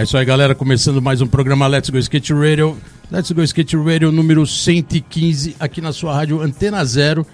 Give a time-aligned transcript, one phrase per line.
[0.00, 0.54] É isso aí, galera.
[0.54, 2.74] Começando mais um programa Let's Go Skate Radio.
[3.12, 7.26] Let's Go Skate Radio número 115, aqui na sua rádio Antena Zero,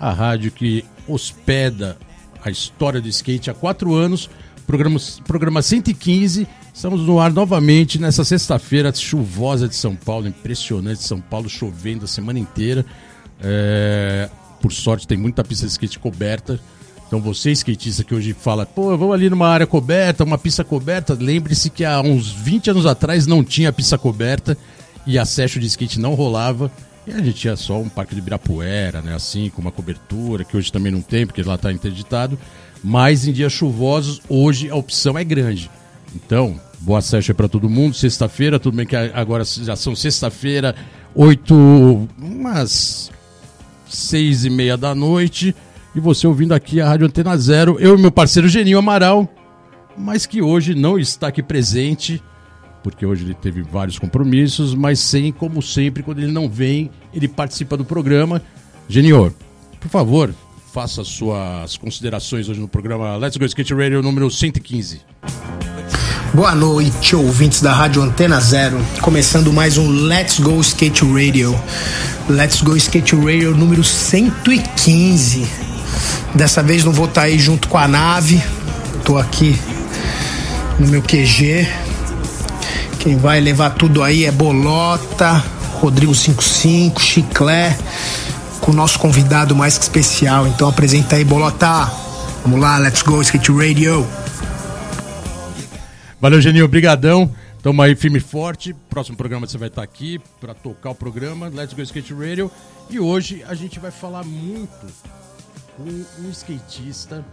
[0.00, 1.98] a rádio que hospeda
[2.42, 4.30] a história do skate há quatro anos.
[4.66, 6.48] Programa, programa 115.
[6.72, 11.02] Estamos no ar novamente nessa sexta-feira chuvosa de São Paulo, impressionante.
[11.02, 12.86] São Paulo chovendo a semana inteira.
[13.38, 14.30] É,
[14.62, 16.58] por sorte, tem muita pista de skate coberta.
[17.14, 21.14] Então você, skatista, que hoje fala, pô, vamos ali numa área coberta, uma pista coberta,
[21.14, 24.58] lembre-se que há uns 20 anos atrás não tinha pista coberta
[25.06, 26.72] e a session de skate não rolava.
[27.06, 29.14] E a gente tinha só um parque de Ibirapuera, né?
[29.14, 32.36] Assim, com uma cobertura, que hoje também não tem, porque lá está interditado.
[32.82, 35.70] Mas em dias chuvosos, hoje a opção é grande.
[36.16, 37.94] Então, boa session para todo mundo.
[37.94, 40.74] Sexta-feira, tudo bem que agora já são sexta-feira,
[41.14, 41.54] oito,
[42.18, 43.12] umas
[43.88, 45.54] seis e meia da noite
[45.94, 49.28] e você ouvindo aqui a Rádio Antena Zero, eu e meu parceiro Geninho Amaral,
[49.96, 52.22] mas que hoje não está aqui presente,
[52.82, 57.28] porque hoje ele teve vários compromissos, mas sem, como sempre, quando ele não vem, ele
[57.28, 58.42] participa do programa.
[58.88, 59.32] Geninho,
[59.80, 60.34] por favor,
[60.72, 65.00] faça suas considerações hoje no programa Let's Go Skate Radio número 115.
[66.34, 68.76] Boa noite, ouvintes da Rádio Antena Zero.
[69.00, 71.54] Começando mais um Let's Go Skate Radio.
[72.28, 75.73] Let's Go Skate Radio número 115.
[76.34, 78.42] Dessa vez não vou estar aí junto com a nave.
[79.04, 79.58] Tô aqui
[80.78, 81.68] no meu QG.
[82.98, 87.76] Quem vai levar tudo aí é Bolota, Rodrigo 55, Chiclé,
[88.60, 90.46] com o nosso convidado mais que especial.
[90.46, 91.90] Então apresenta aí, Bolota.
[92.42, 94.06] Vamos lá, let's go, Skate Radio.
[96.20, 97.30] Valeu, Geninho, obrigadão.
[97.64, 98.74] Tamo aí firme e forte.
[98.90, 102.50] Próximo programa você vai estar aqui para tocar o programa Let's Go Skate Radio.
[102.90, 104.86] E hoje a gente vai falar muito
[105.76, 105.84] com
[106.22, 107.24] um skatista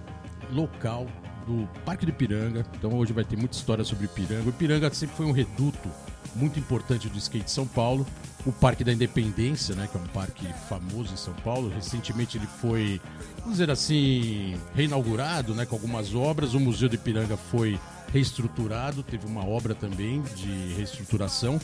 [0.52, 1.08] local
[1.46, 2.66] do Parque de Piranga.
[2.78, 4.50] Então hoje vai ter muita história sobre Piranga.
[4.50, 5.90] O Piranga sempre foi um reduto
[6.36, 8.06] muito importante do skate de São Paulo.
[8.46, 11.70] O Parque da Independência, né, que é um parque famoso em São Paulo.
[11.70, 13.00] Recentemente ele foi,
[13.40, 16.54] vamos dizer assim, reinaugurado, né, com algumas obras.
[16.54, 17.80] O Museu de Piranga foi
[18.12, 21.60] reestruturado, teve uma obra também de reestruturação.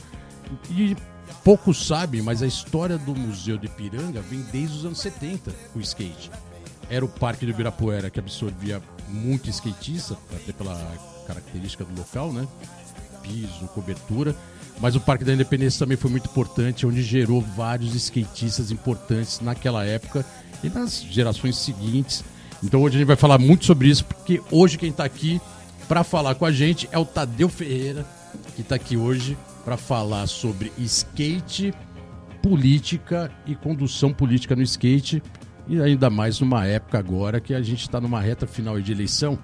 [0.70, 0.96] E
[1.44, 5.80] poucos sabem, mas a história do Museu de Piranga vem desde os anos 70, o
[5.80, 6.30] skate
[6.90, 10.76] era o Parque do Ibirapuera que absorvia muito skatista, até pela
[11.26, 12.48] característica do local, né?
[13.22, 14.36] Piso, cobertura.
[14.80, 19.84] Mas o Parque da Independência também foi muito importante, onde gerou vários skatistas importantes naquela
[19.84, 20.26] época
[20.64, 22.24] e nas gerações seguintes.
[22.64, 25.42] Então hoje a gente vai falar muito sobre isso, porque hoje quem está aqui
[25.88, 28.06] para falar com a gente é o Tadeu Ferreira,
[28.56, 31.74] que está aqui hoje para falar sobre skate,
[32.42, 35.22] política e condução política no skate.
[35.70, 39.38] E ainda mais numa época agora que a gente está numa reta final de eleição,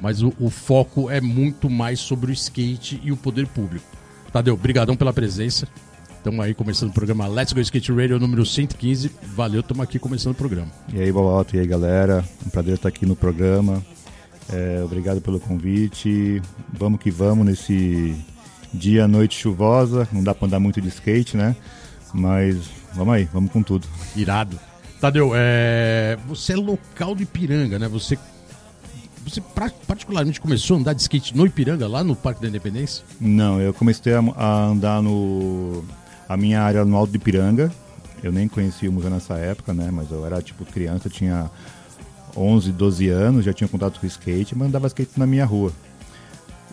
[0.00, 3.86] mas o, o, foco é muito mais sobre o skate e o poder público.
[4.32, 5.68] Tadeu, brigadão pela presença.
[6.16, 9.10] Estamos aí começando o programa Let's Go Skate Radio número 115.
[9.34, 10.68] Valeu, estamos aqui começando o programa.
[10.92, 12.24] E aí, Boloto, e aí, galera.
[12.44, 13.82] Um prazer estar aqui no programa.
[14.52, 16.42] É, obrigado pelo convite.
[16.72, 18.16] Vamos que vamos nesse
[18.74, 20.08] dia, noite chuvosa.
[20.12, 21.54] Não dá para andar muito de skate, né?
[22.12, 23.86] Mas vamos aí, vamos com tudo.
[24.16, 24.58] Irado.
[25.00, 26.18] Tadeu, é...
[26.26, 27.88] você é local do Ipiranga, né?
[27.88, 28.18] Você,
[29.24, 29.40] você
[29.86, 33.04] particularmente começou a andar de skate no Ipiranga, lá no Parque da Independência?
[33.20, 35.84] Não, eu comecei a andar no...
[36.28, 37.72] A minha área no Alto Ipiranga.
[38.22, 39.88] Eu nem conhecia o museu nessa época, né?
[39.92, 41.50] Mas eu era, tipo, criança, tinha
[42.36, 45.72] 11, 12 anos, já tinha contato com skate, mas andava skate na minha rua.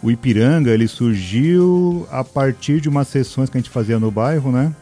[0.01, 4.51] O Ipiranga, ele surgiu a partir de umas sessões que a gente fazia no bairro,
[4.51, 4.75] né?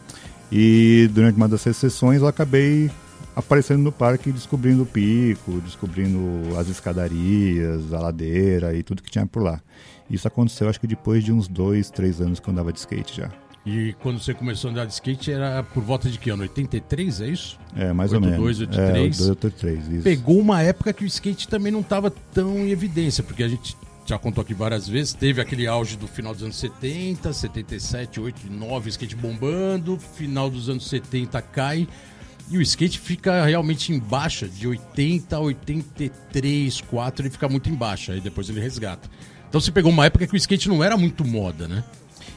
[0.50, 2.90] E durante uma dessas sessões eu acabei
[3.34, 9.26] aparecendo no parque descobrindo o pico, descobrindo as escadarias, a ladeira e tudo que tinha
[9.26, 9.60] por lá.
[10.08, 13.16] Isso aconteceu acho que depois de uns dois, três anos que eu andava de skate
[13.16, 13.30] já.
[13.66, 16.42] E quando você começou a andar de skate era por volta de que ano?
[16.42, 17.58] 83, é isso?
[17.74, 18.78] É, mais 82, ou menos.
[18.78, 19.20] 83.
[19.20, 20.02] É, 83, isso.
[20.02, 23.74] Pegou uma época que o skate também não estava tão em evidência, porque a gente
[24.04, 28.52] já contou aqui várias vezes, teve aquele auge do final dos anos 70, 77, 8,
[28.52, 31.88] 9, skate bombando, final dos anos 70 cai,
[32.50, 37.70] E o skate fica realmente em baixa, de 80 a 83, 4, ele fica muito
[37.70, 39.08] em baixa, aí depois ele resgata.
[39.48, 41.82] Então você pegou uma época que o skate não era muito moda, né?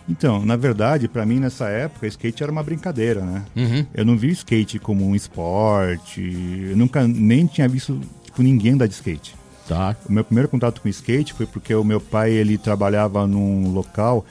[0.09, 3.45] Então, na verdade, pra mim nessa época, skate era uma brincadeira, né?
[3.55, 3.85] Uhum.
[3.93, 6.21] Eu não vi o skate como um esporte,
[6.69, 9.35] eu nunca nem tinha visto tipo, ninguém andar de skate.
[9.67, 9.97] Tá.
[10.07, 14.25] O meu primeiro contato com skate foi porque o meu pai ele trabalhava num local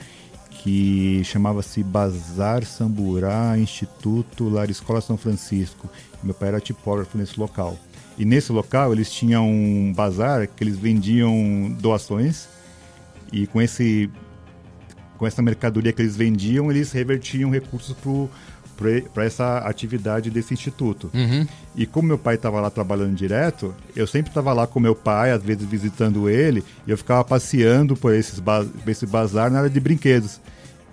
[0.67, 5.89] que chamava-se Bazar Samburá Instituto Lar Escola São Francisco.
[6.25, 7.79] Meu pai era tipógrafo nesse local.
[8.19, 12.49] E nesse local eles tinham um bazar que eles vendiam doações
[13.33, 14.11] e com esse
[15.17, 18.11] com essa mercadoria que eles vendiam, eles revertiam recursos para
[19.17, 21.11] essa atividade desse instituto.
[21.14, 21.46] Uhum.
[21.75, 25.31] E como meu pai estava lá trabalhando direto, eu sempre estava lá com meu pai,
[25.31, 29.70] às vezes visitando ele, e eu ficava passeando por esses ba esse bazar na área
[29.70, 30.40] de brinquedos.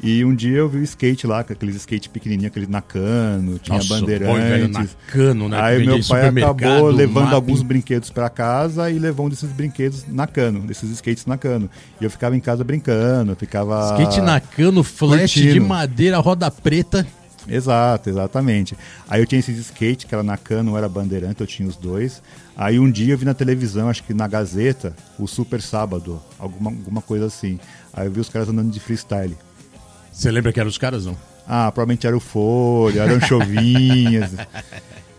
[0.01, 3.77] E um dia eu vi o skate lá, com aqueles skate pequenininhos, aqueles Nakano, tinha
[3.77, 4.97] Nossa, bom velho bandeirantes.
[5.07, 7.35] Nakano, né, Aí meu pai acabou levando mapping.
[7.35, 11.69] alguns brinquedos para casa e levando esses brinquedos Nakano, desses skates Nakano.
[12.01, 13.97] E eu ficava em casa brincando, eu ficava...
[13.97, 15.68] Skate Nakano, flash de curtindo.
[15.68, 17.07] madeira, roda preta.
[17.48, 18.78] Exato, exatamente.
[19.10, 22.22] Aí eu tinha esses skate, que era Nakano, não era Bandeirante, eu tinha os dois.
[22.56, 26.69] Aí um dia eu vi na televisão, acho que na Gazeta, o Super Sábado, alguma,
[26.69, 27.60] alguma coisa assim.
[27.94, 29.38] Aí eu vi os caras andando de freestyle.
[30.12, 31.18] Você lembra que eram os caras, não?
[31.48, 34.31] Ah, provavelmente era o Folha, eram chovinhas.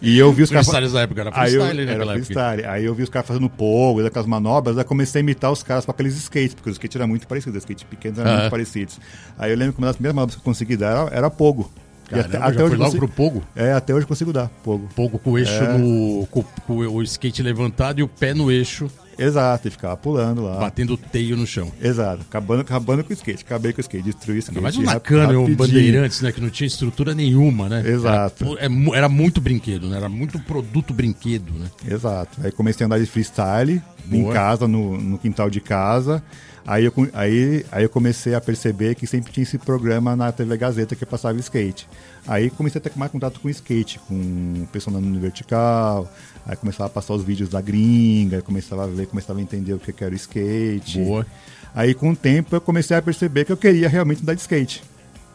[0.00, 0.66] E eu vi os caras.
[0.66, 2.24] Freestyle da época, era Aí eu, freestyle, né, era naquela época.
[2.34, 2.66] freestyle.
[2.66, 5.84] Aí eu vi os caras fazendo pogo, aquelas manobras, aí comecei a imitar os caras
[5.84, 8.40] com aqueles skates, porque os skates eram muito parecidos, os skates pequenos eram Aham.
[8.40, 8.98] muito parecidos.
[9.38, 11.70] Aí eu lembro que uma das primeiras manobras que eu consegui dar era, era pogo.
[12.08, 13.42] Caramba, já foi hoje logo consigo- pro pogo?
[13.56, 14.88] É, até hoje consigo dar pogo.
[14.94, 15.78] Pouco com o eixo É.
[15.78, 16.26] no.
[16.30, 20.56] Com, com o skate levantado e o pé no eixo, Exato, e ficava pulando lá.
[20.58, 21.70] batendo o teio no chão.
[21.80, 23.44] Exato, acabando, acabando com o skate.
[23.44, 24.60] Acabei com o skate, destruí o skate.
[24.60, 25.56] Mas Nakano e o.
[25.56, 26.32] Bandeirantes, né?
[26.32, 27.82] Que não tinha estrutura nenhuma, né?
[27.88, 28.56] Exato.
[28.58, 29.96] Era, é era muito brinquedo, né?
[29.96, 31.66] Era muito produto brinquedo, né?
[31.88, 32.38] Exato.
[32.42, 33.80] Aí comecei a andar de freestyle
[34.10, 34.34] em Boa.
[34.34, 36.22] casa, no, no quintal de casa.
[36.66, 40.56] Aí eu, aí, aí eu comecei a perceber que sempre tinha esse programa na TV
[40.56, 41.86] Gazeta que passava skate.
[42.26, 46.10] Aí comecei a ter mais contato com skate, com o pessoal andando no vertical.
[46.46, 49.78] Aí começava a passar os vídeos da gringa, começava a ver, começava a entender o
[49.78, 51.00] que era o skate.
[51.00, 51.26] Boa.
[51.74, 54.82] Aí com o tempo eu comecei a perceber que eu queria realmente andar de skate.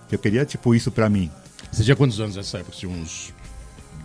[0.07, 1.29] Que eu queria, tipo, isso pra mim.
[1.71, 2.75] Você tinha quantos anos nessa época?
[2.75, 3.31] Tinha uns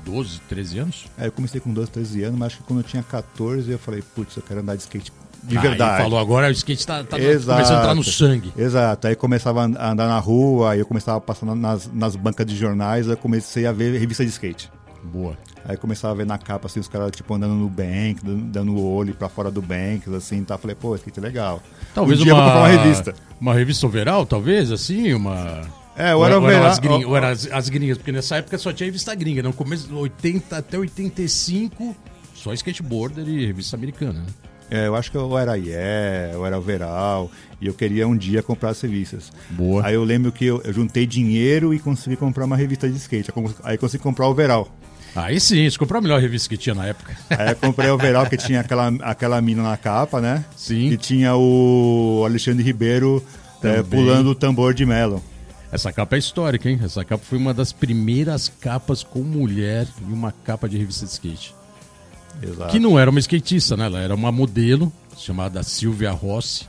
[0.05, 1.07] 12, 13 anos?
[1.17, 3.79] Aí eu comecei com 12, 13 anos, mas acho que quando eu tinha 14 eu
[3.79, 5.11] falei, putz, eu quero andar de skate
[5.47, 6.03] de Aí verdade.
[6.03, 7.57] falou agora o skate tá, tá Exato.
[7.57, 8.53] começando a entrar no sangue.
[8.57, 9.07] Exato.
[9.07, 11.91] Aí começava a and- a andar na rua, aí eu começava a passar na- nas,
[11.93, 14.71] nas bancas de jornais, aí eu comecei a ver revista de skate.
[15.03, 15.37] Boa.
[15.67, 18.83] Aí começava a ver na capa, assim, os caras, tipo, andando no bank, dando, o
[18.95, 20.57] olho pra fora do bank, assim, tá?
[20.59, 21.63] Falei, pô, skate é legal.
[21.95, 23.15] Talvez um uma, uma revista.
[23.41, 25.61] Uma revista overall, talvez, assim, uma...
[25.97, 28.87] É, ou era as, gringas, ou era as, as gringas, porque nessa época só tinha
[28.87, 31.95] revista gringa, no começo de 80 até 85,
[32.35, 34.21] só skateboarder e revista americana.
[34.21, 34.27] né?
[34.75, 35.71] É, eu acho que eu era IE,
[36.33, 37.31] eu era overall,
[37.61, 39.31] e eu queria um dia comprar as revistas.
[39.51, 39.87] Boa.
[39.87, 43.31] Aí eu lembro que eu, eu juntei dinheiro e consegui comprar uma revista de skate.
[43.31, 44.69] Aí cons- Aí consegui comprar o overall.
[45.15, 47.17] Aí sim, você comprou a melhor revista que tinha na época.
[47.31, 50.45] Aí eu comprei o overall que tinha aquela, aquela mina na capa, né?
[50.57, 50.89] Sim.
[50.91, 53.25] E tinha o Alexandre Ribeiro
[53.63, 55.21] é, pulando o tambor de melon.
[55.71, 56.81] Essa capa é histórica, hein?
[56.83, 61.13] Essa capa foi uma das primeiras capas com mulher e uma capa de revista de
[61.13, 61.55] skate.
[62.43, 62.71] Exato.
[62.71, 63.87] Que não era uma skatista, né?
[63.87, 66.69] Ela era uma modelo chamada Silvia Rossi.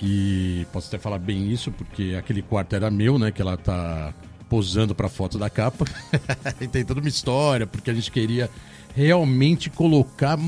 [0.00, 3.30] E posso até falar bem isso, porque aquele quarto era meu, né?
[3.30, 4.12] Que ela tá
[4.48, 5.84] posando pra foto da capa.
[6.60, 8.50] e tem toda uma história, porque a gente queria
[8.94, 10.38] realmente colocar.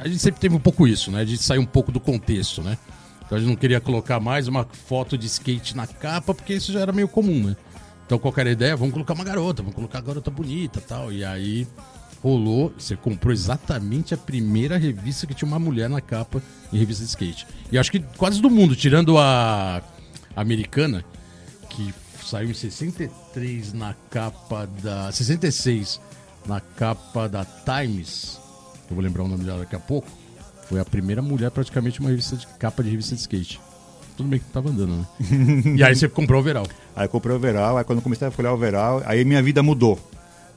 [0.00, 1.20] A gente sempre teve um pouco isso, né?
[1.20, 2.78] A gente sai um pouco do contexto, né?
[3.24, 6.72] Então a gente não queria colocar mais uma foto de skate na capa, porque isso
[6.72, 7.56] já era meio comum, né?
[8.06, 11.12] Então qualquer ideia, vamos colocar uma garota, vamos colocar a garota bonita tal.
[11.12, 11.66] E aí
[12.26, 16.42] rolou, você comprou exatamente a primeira revista que tinha uma mulher na capa
[16.72, 17.46] em revista de skate.
[17.70, 19.80] E acho que quase do mundo, tirando a
[20.34, 21.04] americana,
[21.70, 25.12] que saiu em 63 na capa da.
[25.12, 26.00] 66
[26.46, 28.40] na capa da Times,
[28.90, 30.08] eu vou lembrar o nome dela daqui a pouco.
[30.68, 33.60] Foi a primeira mulher praticamente uma revista de capa de revista de skate.
[34.16, 35.06] Tudo bem que tava andando, né?
[35.76, 36.66] e aí você comprou o overall.
[36.94, 39.42] Aí eu comprei o overall, aí quando eu comecei a olhar o overall, aí minha
[39.42, 39.96] vida mudou.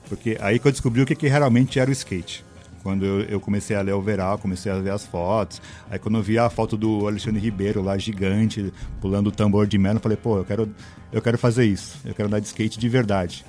[0.10, 2.44] Porque aí que eu descobri o que, que realmente era o skate.
[2.82, 5.62] Quando eu, eu comecei a ler o overall, comecei a ver as fotos.
[5.90, 9.78] Aí quando eu vi a foto do Alexandre Ribeiro lá, gigante, pulando o tambor de
[9.78, 10.74] melon, eu falei, pô, eu quero,
[11.12, 11.98] eu quero fazer isso.
[12.04, 13.46] Eu quero andar de skate de verdade.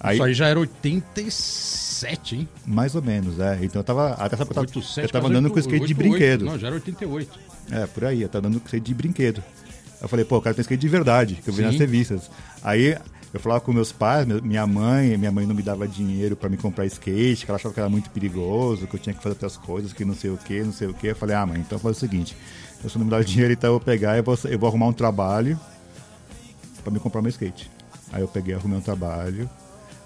[0.00, 2.48] Aí, Isso aí já era 87, hein?
[2.64, 3.58] mais ou menos, é.
[3.62, 4.12] Então eu tava.
[4.12, 6.08] Até essa eu tava, 87, eu tava andando 8, com skate de 88.
[6.08, 6.44] brinquedo.
[6.44, 7.38] Não, já era 88.
[7.72, 9.42] É, por aí, eu tava andando com skate de brinquedo.
[10.00, 11.66] Eu falei, pô, eu quero ter skate de verdade, que eu vi Sim.
[11.66, 12.30] nas revistas.
[12.62, 12.96] Aí,
[13.32, 16.56] Eu falava com meus pais, minha mãe, minha mãe não me dava dinheiro pra me
[16.56, 19.56] comprar skate, que ela achava que era muito perigoso, que eu tinha que fazer outras
[19.56, 21.08] coisas, que não sei o que, não sei o que.
[21.08, 22.34] Eu falei, ah, mãe, então faz o seguinte,
[22.82, 24.86] eu só não me dá dinheiro, então eu vou pegar e vou, eu vou arrumar
[24.86, 25.60] um trabalho
[26.82, 27.70] pra me comprar meu skate.
[28.10, 29.48] Aí eu peguei, arrumei um trabalho,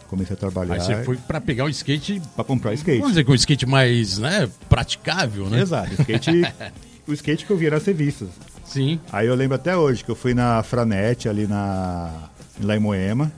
[0.09, 2.21] comecei a trabalhar Aí você foi pra pegar o skate.
[2.35, 2.99] pra comprar skate.
[2.99, 5.61] Vamos dizer que o skate mais, né, praticável, né?
[5.61, 6.31] Exato, skate,
[7.07, 8.29] o skate que eu via nas revistas.
[8.65, 8.99] Sim.
[9.13, 12.31] Aí eu lembro até hoje que eu fui na Franete ali na
[12.67, 13.31] lá em Moema.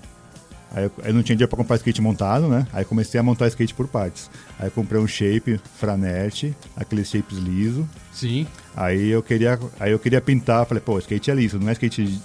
[0.73, 2.67] Aí eu, não tinha dinheiro pra comprar skate montado, né?
[2.73, 4.29] Aí comecei a montar skate por partes.
[4.59, 7.89] Aí eu comprei um shape Franete, aqueles shapes liso.
[8.13, 8.45] Sim.
[8.75, 12.21] Aí eu queria, aí eu queria pintar, falei, pô, skate é liso, não é skate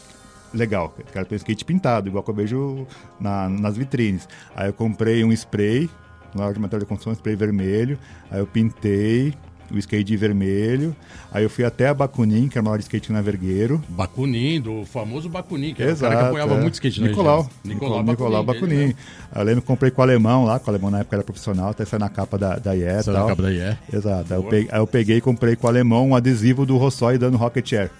[0.51, 0.95] legal.
[0.97, 2.87] Eu quero ter um skate pintado, igual que eu vejo
[3.19, 4.27] na- nas vitrines.
[4.55, 5.87] Aí eu comprei um spray,
[6.33, 7.99] na hora de material de construção, um spray vermelho.
[8.31, 9.31] Aí eu pintei
[9.71, 10.95] o skate vermelho.
[11.31, 13.83] Aí eu fui até a Bakunin, que era uma loja de skate na Vergueiro.
[13.89, 16.61] Bakunin, do famoso Bakunin, que era o cara que apoiava é.
[16.61, 17.49] muito skate na Nicolau.
[17.63, 18.75] Nicolau, Nicolau Bakunin.
[18.75, 18.95] mesmo.
[19.35, 21.69] Eu lembro que comprei com o alemão lá, que o alemão na época era profissional,
[21.69, 23.77] até saiu na capa da, da IE Saiu na capa da IE.
[23.93, 24.33] Exato.
[24.33, 27.17] Aí eu, peguei, aí eu peguei e comprei com o alemão um adesivo do Rossói
[27.17, 27.91] dando Rocket Air.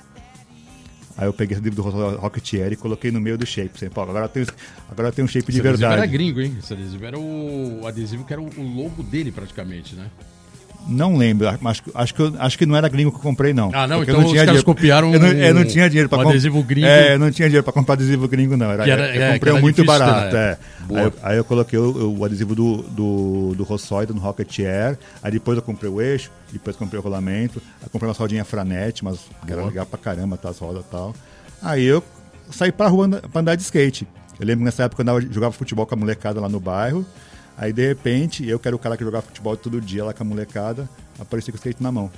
[1.18, 3.72] Aí eu peguei esse adesivo do Rossói Rocket Air e coloquei no meio do shape.
[3.76, 4.46] Assim, pô, agora tem,
[4.90, 6.02] agora tem um shape de Esse adesivo verdade.
[6.02, 6.56] era gringo, hein?
[6.58, 10.10] Esse adesivo era o, o adesivo que era o, o logo dele, praticamente, né?
[10.88, 13.70] Não lembro, acho, acho, que, eu- acho que não era gringo que eu comprei, não.
[13.74, 14.02] Ah, não?
[14.02, 16.64] Então eu os tinha dinheiro- copiaram eu não, eu não tinha dinheiro para um adesivo
[16.64, 16.88] gringo.
[16.88, 18.72] É, eu não tinha dinheiro para comprar adesivo gringo, não.
[18.72, 20.42] Era, era- eu é, comprei um muito difícil, barato, né?
[20.42, 20.58] é.
[20.98, 24.98] Aí eu, aí eu coloquei o, o adesivo do, do, do Rossoida no Rocket Air.
[25.22, 27.62] Aí depois eu comprei o eixo, depois comprei o rolamento.
[27.84, 30.90] Aí comprei umas rodinhas Franete, mas que era legal pra caramba, tá, as rodas e
[30.90, 31.14] tal.
[31.62, 32.04] Aí eu
[32.50, 34.08] saí pra rua pra andar de skate.
[34.40, 37.06] Eu lembro que nessa época eu andava, jogava futebol com a molecada lá no bairro.
[37.60, 40.24] Aí de repente, eu que era o cara que jogava futebol todo dia lá com
[40.24, 40.90] a molecada,
[41.20, 42.10] apareci com o skate na mão.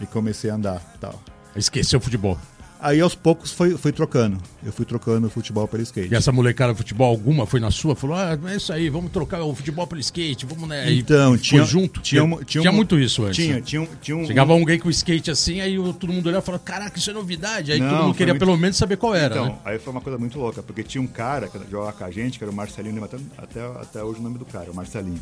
[0.00, 1.22] E comecei a andar tal.
[1.54, 2.36] Esqueceu o futebol.
[2.82, 4.38] Aí aos poucos foi, foi trocando.
[4.64, 6.12] Eu fui trocando o futebol pelo skate.
[6.12, 7.94] E essa molecada de futebol alguma foi na sua?
[7.94, 10.90] Falou, ah, é isso aí, vamos trocar o futebol pelo skate, vamos, né?
[10.92, 12.00] Então, foi tinha junto?
[12.00, 13.36] Tinha, Tinha, tinha um- muito isso antes.
[13.36, 13.60] Tinha, né?
[13.60, 14.26] tinha, um- tinha um.
[14.26, 17.70] Chegava alguém com skate assim, aí todo mundo olhava e falava, caraca, isso é novidade.
[17.72, 19.58] Aí Não, todo mundo queria muito- pelo menos saber qual era, Então, né?
[19.64, 22.38] aí foi uma coisa muito louca, porque tinha um cara que jogava com a gente,
[22.38, 25.20] que era o Marcelinho, até, até hoje o nome do cara, o Marcelinho.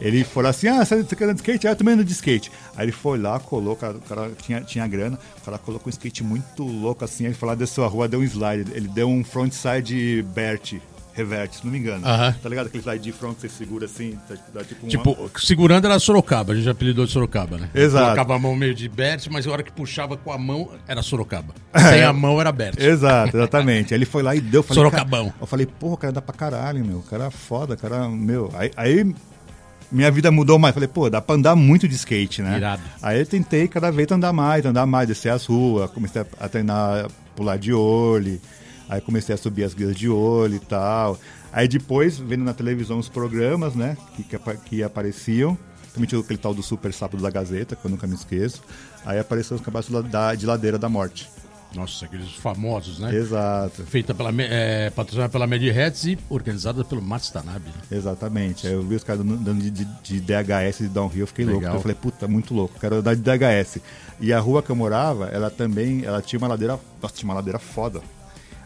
[0.00, 1.66] Ele falou assim: Ah, você quer andar de skate?
[1.66, 2.50] Ah, eu também ando de skate.
[2.76, 5.88] Aí ele foi lá, colocou, o cara, o cara tinha, tinha grana, o cara colocou
[5.88, 7.24] um skate muito louco assim.
[7.24, 8.70] Aí ele falou: ah, desceu a rua, deu um slide.
[8.74, 10.74] Ele deu um frontside Bert,
[11.12, 12.06] reverte, se não me engano.
[12.06, 12.32] Aham.
[12.40, 12.66] Tá ligado?
[12.68, 14.88] Aquele slide de front que você segura assim, tá, dá tipo um.
[14.88, 17.68] Tipo, segurando era Sorocaba, a gente apelidou de Sorocaba, né?
[17.74, 18.04] Exato.
[18.04, 21.02] Colocava a mão meio de Bert, mas a hora que puxava com a mão era
[21.02, 21.52] Sorocaba.
[21.76, 22.78] Sem a mão era Bert.
[22.80, 23.92] Exato, exatamente.
[23.92, 24.60] Aí ele foi lá e deu.
[24.60, 25.24] eu Falei, Sorocabão.
[25.26, 26.98] cara- eu falei, porra, o cara dá pra caralho, meu.
[26.98, 28.52] O cara é foda, o cara, meu.
[28.54, 29.14] Aí, aí
[29.90, 30.74] minha vida mudou mais.
[30.74, 32.56] Falei, pô, dá pra andar muito de skate, né?
[32.58, 32.82] Irado.
[33.02, 37.08] Aí eu tentei cada vez andar mais, andar mais, descer as ruas, comecei a, treinar,
[37.36, 38.40] pular de olho.
[38.88, 41.18] Aí comecei a subir as guias de olho e tal.
[41.52, 45.56] Aí depois, vendo na televisão os programas, né, que, que, que apareciam.
[45.94, 48.62] Também tinha aquele tal do Super Sábado da Gazeta, que eu nunca me esqueço.
[49.04, 51.28] Aí apareceu os da- de Ladeira da Morte.
[51.74, 53.14] Nossa, aqueles famosos, né?
[53.14, 53.84] Exato.
[53.84, 57.66] Feita pela, é, patrocinada pela Hats e organizada pelo Mats Tanabe.
[57.66, 57.96] né?
[57.98, 58.66] Exatamente.
[58.66, 61.60] Aí eu vi os caras dando de, de, de DHS de downhill, eu fiquei louco.
[61.60, 61.76] Legal.
[61.76, 63.80] Eu falei, puta, muito louco, quero andar de DHS.
[64.20, 67.34] E a rua que eu morava, ela também, ela tinha uma ladeira, nossa, tinha uma
[67.34, 68.00] ladeira foda.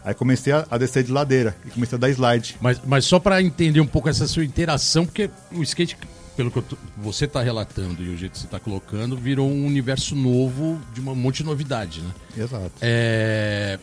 [0.05, 2.57] Aí comecei a, a descer de ladeira e comecei a dar slide.
[2.59, 5.97] Mas, mas só pra entender um pouco essa sua interação, porque o skate,
[6.35, 9.49] pelo que eu tô- você tá relatando e o jeito que você tá colocando, virou
[9.49, 12.11] um universo novo de uma um monte de novidade, né?
[12.37, 12.71] Exato.
[12.81, 13.79] É,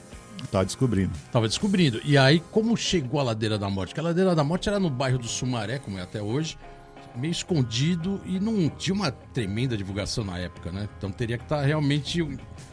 [0.50, 1.12] Tava descobrindo.
[1.30, 2.00] tava descobrindo.
[2.04, 3.90] E aí, como chegou a Ladeira da Morte?
[3.90, 6.56] Porque a Ladeira da Morte era no bairro do Sumaré, como é até hoje,
[7.16, 10.88] meio escondido e não tinha uma tremenda divulgação na época, né?
[10.96, 12.26] Então teria que estar realmente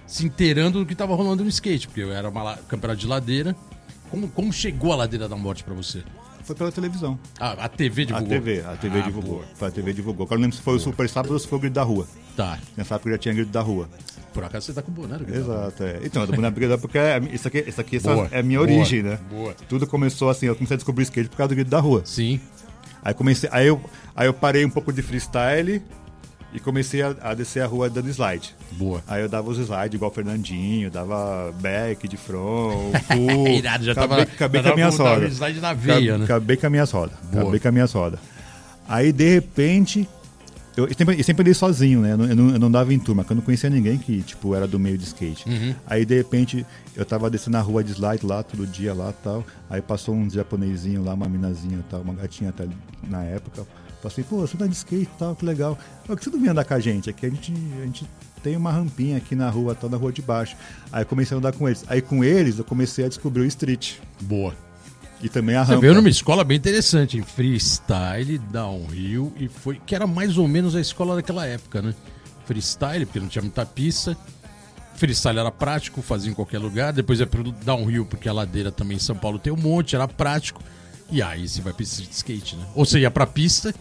[0.06, 3.56] se inteirando do que estava rolando no skate, porque era uma campeonato de ladeira.
[4.10, 6.02] Como, como chegou a Ladeira da Morte pra você?
[6.48, 7.20] Foi pela televisão.
[7.40, 8.26] Ah, a TV divulgou?
[8.26, 9.34] A TV, a TV Ah, divulgou.
[9.40, 9.46] boa.
[9.54, 10.24] Foi a TV divulgou.
[10.26, 11.84] Agora eu não lembro se foi o Super Sábado ou se foi o Grito da
[11.84, 12.08] Rua.
[12.38, 12.58] Tá.
[12.78, 13.90] Nessa época já tinha Grito da Rua.
[14.34, 15.26] Por acaso você tá com o boné, né?
[15.38, 16.00] Exato, é.
[16.04, 18.60] Então, eu tô na briga porque é- isso aqui, isso aqui Boa, é a minha
[18.60, 19.20] boa, origem, né?
[19.30, 19.54] boa.
[19.68, 22.02] Tudo começou assim, eu comecei a descobrir skate por causa do Grito da Rua.
[22.06, 22.40] Sim.
[23.04, 23.82] Aí comecei, aí eu,
[24.16, 25.82] aí eu parei um pouco de freestyle
[26.58, 28.54] e comecei a, a descer a rua dando slide.
[28.72, 29.04] Boa.
[29.08, 33.48] Aí eu dava os slides igual o Fernandinho, dava back de front, full.
[33.56, 35.28] Irado, já acabei, tava- acabei já com a minha soda.
[35.28, 36.24] slide na veia, né?
[36.26, 37.14] Acabei com a minha soda.
[37.32, 37.44] Boa.
[37.44, 38.20] Acabei com a minha soda.
[38.90, 40.08] Aí de repente,
[40.76, 42.14] eu sempre, eu sempre andei sozinho, né?
[42.14, 44.22] Eu não, eu não, eu não dava em turma, porque eu não conhecia ninguém que,
[44.22, 45.48] tipo, era do meio de skate.
[45.50, 45.76] Uhum.
[45.86, 49.44] Aí de repente, eu tava descendo a rua de slide lá, todo dia lá tal.
[49.70, 52.66] Aí passou um japonesinho lá, uma minazinha tal, uma gatinha até
[53.10, 53.64] na época.
[54.02, 55.78] Falei assim, pô, você tá de skate e tal, que legal.
[56.06, 57.10] Por que você não vem andar com a gente?
[57.10, 57.52] Aqui a gente,
[57.82, 58.06] a gente
[58.44, 60.56] tem uma rampinha aqui na rua, tal, na rua de baixo.
[60.92, 61.84] Aí eu comecei a andar com eles.
[61.88, 63.96] Aí com eles eu comecei a descobrir o street.
[64.22, 64.54] Boa.
[65.22, 65.82] E também a Você rampa.
[65.82, 70.76] veio numa escola bem interessante, em freestyle, downhill, e foi que era mais ou menos
[70.76, 71.96] a escola daquela época, né?
[72.46, 74.16] Freestyle, porque não tinha muita pista.
[74.96, 76.94] Freestyle era prático, fazia em qualquer lugar.
[76.94, 80.08] Depois é pro downhill, porque a ladeira também em São Paulo tem um monte, era
[80.08, 80.62] prático.
[81.10, 82.66] E aí você vai pra street skate, né?
[82.76, 83.74] Ou você ia pra pista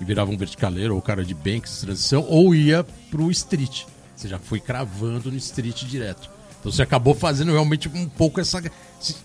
[0.00, 3.84] e virava um verticaleiro ou cara de banks, transição, ou ia pro street.
[4.16, 6.28] Você já foi cravando no street direto.
[6.60, 8.62] Então você acabou fazendo realmente um pouco essa,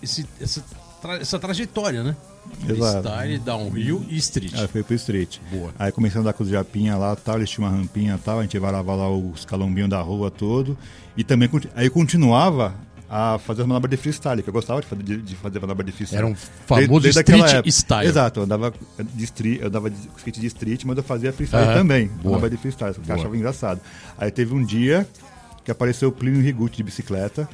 [0.02, 0.62] esse- essa,
[1.00, 2.14] tra- essa trajetória, né?
[2.68, 3.08] Exato.
[3.08, 4.54] Freestyle, downhill e street.
[4.54, 5.38] Aí foi pro street.
[5.50, 5.72] Boa.
[5.78, 8.42] Aí comecei a andar com os japinha lá tal, eles tinham uma rampinha tal, a
[8.42, 10.76] gente varava lá os calombinhos da rua todo.
[11.16, 12.74] E também aí continuava
[13.10, 15.84] a fazer as manobras de freestyle, que eu gostava de fazer, de, de fazer manobra
[15.84, 16.18] de freestyle.
[16.18, 17.70] Era um famoso aquela street época.
[17.70, 18.08] style.
[18.08, 21.64] Exato, eu andava de street, eu andava de skate de street, mas eu fazia freestyle
[21.64, 21.74] Aham.
[21.74, 22.06] também.
[22.06, 22.22] Boa.
[22.36, 23.80] Manobra de freestyle, que eu achava engraçado.
[24.16, 25.08] Aí teve um dia
[25.64, 27.48] que apareceu o Plínio Rigucci de bicicleta.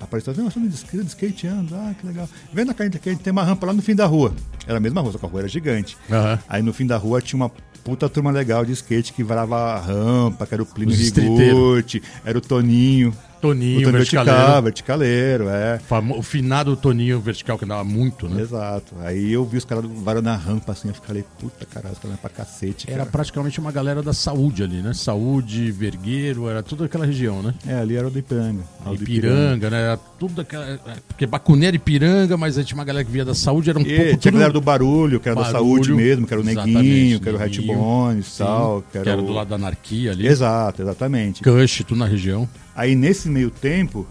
[0.00, 2.28] Apareceu, eu de skate, de skate ando, ah, que legal.
[2.52, 4.32] Vem na carne que tem uma rampa lá no fim da rua.
[4.66, 5.96] Era a mesma rua, só que a rua era gigante.
[6.10, 6.38] Aham.
[6.48, 7.50] Aí no fim da rua tinha uma
[7.84, 10.94] puta turma legal de skate que varava a rampa, que era o Plínio.
[10.96, 13.12] Rigucci, era o Toninho.
[13.40, 14.38] Toninho, Toninho verticaleiro.
[14.38, 15.78] vertical, verticaleiro, é.
[15.86, 18.42] Famo- O finado Toninho vertical que andava muito, né?
[18.42, 18.94] Exato.
[19.00, 22.16] Aí eu vi os caras varando a rampa assim, eu falei, puta caralho, os caras
[22.16, 22.86] é pra cacete.
[22.88, 23.10] Era Cara.
[23.10, 24.92] praticamente uma galera da saúde ali, né?
[24.92, 27.54] Saúde, Vergueiro, era tudo aquela região, né?
[27.66, 28.62] É, ali era o do Ipiranga.
[28.80, 29.80] Era o do Ipiranga, né?
[29.82, 30.64] Era tudo aquela.
[30.66, 30.78] é,
[31.08, 33.82] Porque Bacuné era Ipiranga, mas aí tinha uma galera que via da saúde, era um
[33.82, 34.04] E pouco.
[34.04, 37.20] tinha tudo- galera do barulho, que era da Barulho, saúde mesmo, que era o Neguinho,
[37.20, 38.82] que era o Hatbones e tal.
[38.90, 40.26] que era, o- do lado da anarquia ali.
[40.26, 41.42] Exato, exatamente.
[41.42, 42.48] Cush, tudo na região.
[42.74, 44.06] Aí nesse meio tempo,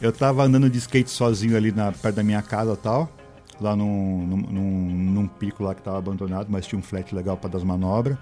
[0.00, 3.10] eu tava andando de skate sozinho ali na, perto da minha casa tal.
[3.58, 4.36] Lá num, num,
[5.12, 8.18] num- pico lá que tava abandonado, mas tinha um flat legal para das manobras.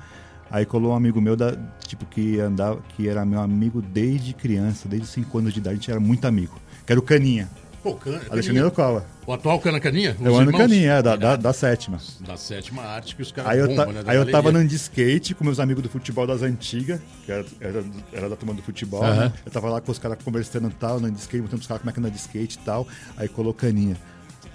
[0.50, 4.88] Aí colou um amigo meu da, tipo, que andava, que era meu amigo desde criança,
[4.88, 6.54] desde 5 anos de idade, a gente era muito amigo.
[6.86, 7.48] Que era o Caninha,
[7.84, 9.04] Pô, Cana, Alexandre Locova.
[9.26, 10.16] O atual Cana Caninha?
[10.18, 10.58] Eu Os ando irmãos?
[10.58, 11.98] Caninha, é, da, da, da sétima.
[12.20, 14.02] Da sétima arte que os caras Aí eu, bombam, ta- né?
[14.06, 17.44] Aí eu tava andando de skate com meus amigos do futebol das antigas, que era,
[17.60, 19.02] era, era da turma do futebol.
[19.02, 19.30] Né?
[19.44, 21.82] Eu tava lá com os caras conversando e tal, andando de skate, mostrando pros caras
[21.82, 22.88] como é que anda de skate e tal.
[23.18, 23.98] Aí colou caninha.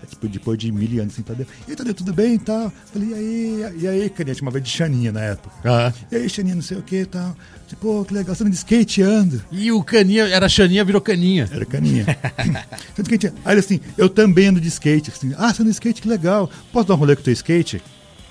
[0.02, 1.46] É, tipo, depois de mil anos assim, Tadeu.
[1.68, 2.72] E aí, Tadeu, tudo bem e tal?
[2.92, 5.70] Falei, e aí, e aí, uma vez de Xaninha na época.
[5.70, 5.94] Aham.
[6.12, 7.36] E aí, Xaninha, não sei o que e tal.
[7.68, 9.44] Tipo, pô, que legal, você anda de skate ando.
[9.52, 11.48] E o Caninha, era Xaninha, virou Caninha.
[11.52, 12.06] Era caninha.
[13.46, 15.12] Aí ele assim, eu também ando de skate.
[15.12, 16.50] Assim, ah, você anda de skate, que legal.
[16.74, 17.82] Posso dar um rolê com o teu skate?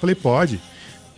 [0.00, 0.61] Falei, pode.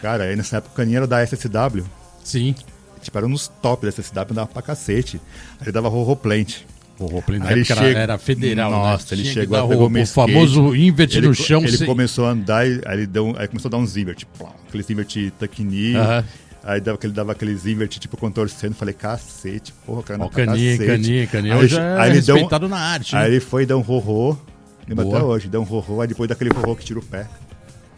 [0.01, 1.85] Cara, aí nessa época o caninha era da SSW.
[2.23, 2.55] Sim.
[3.01, 5.21] Tipo, era nos top da SSW, andava pra cacete.
[5.59, 6.59] Aí ele dava rorroplant.
[7.01, 9.23] O Roplin na época era, chega- era federal, Nossa, né?
[9.23, 11.63] ele chegou, dar pegou o, o famoso invert ele, no chão.
[11.63, 14.25] Ele sem- começou a andar, e, aí, ele deu, aí começou a dar uns invert,
[14.39, 15.97] plá, aquele invert tuck knee.
[15.97, 16.25] Aham.
[16.63, 18.75] Aí dava, ele dava aqueles invert, tipo, contorcendo.
[18.75, 20.91] Falei, cacete, porra, cara anda pra caninha, cacete.
[20.91, 21.55] caninha, caninha.
[21.57, 23.17] Aí, é aí ele deu na arte.
[23.17, 23.29] Aí né?
[23.29, 24.37] ele foi dar um rorô.
[24.87, 25.17] Lembra Boa.
[25.17, 26.03] até hoje, deu um rorô.
[26.03, 27.27] Aí depois daquele rorô que tira o pé.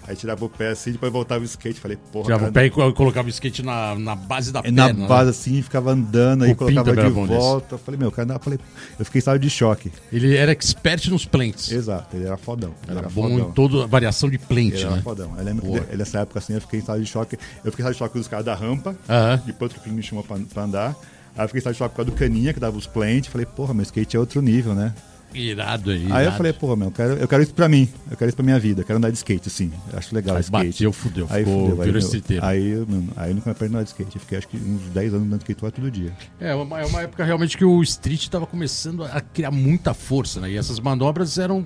[0.07, 1.79] Aí tirava o pé assim, depois voltava o skate.
[1.79, 4.63] Falei, porra, Tirava o pé e co- colocava o skate na, na base da É
[4.63, 4.89] perna.
[4.89, 5.07] na né?
[5.07, 7.79] base assim, ficava andando, aí O Pinto colocava era de volta.
[7.79, 8.59] Falei, meu, cara, falei,
[8.99, 9.93] eu fiquei em estado de choque.
[10.13, 11.71] Ele era expert nos plants.
[11.71, 12.71] Exato, ele era fodão.
[12.83, 13.49] Ele Era era, bom fodão.
[13.49, 15.03] em toda a variação de plant, Ele era né?
[15.03, 15.35] fodão.
[15.39, 15.81] Eu lembro Boa.
[15.81, 17.37] que nessa época assim, eu fiquei em estado de choque.
[17.65, 19.41] Eu fiquei em estado de choque dos caras da rampa, Aham.
[19.47, 20.97] depois que o Pim me chamou pra, pra andar.
[21.37, 23.29] Aí eu fiquei em estado de choque por causa do caninha, que dava os plant.
[23.29, 24.93] Falei, porra, meu skate é outro nível, né?
[25.35, 26.07] Irado aí.
[26.11, 27.89] Aí eu falei, porra, meu, eu quero, eu quero isso pra mim.
[28.11, 28.83] Eu quero isso pra minha vida.
[28.83, 29.73] Eu quero andar de skate, assim.
[29.93, 30.67] Eu acho legal Aí skate.
[30.73, 31.27] bateu, fudeu.
[31.31, 34.17] Aí ficou, fudeu, aí, virou aí, mano, aí eu nunca mais perdi nada de skate.
[34.17, 36.13] Eu fiquei acho que uns 10 anos andando de skate todo dia.
[36.41, 40.41] É uma, é uma época realmente que o street estava começando a criar muita força,
[40.41, 40.51] né?
[40.51, 41.65] E essas manobras eram,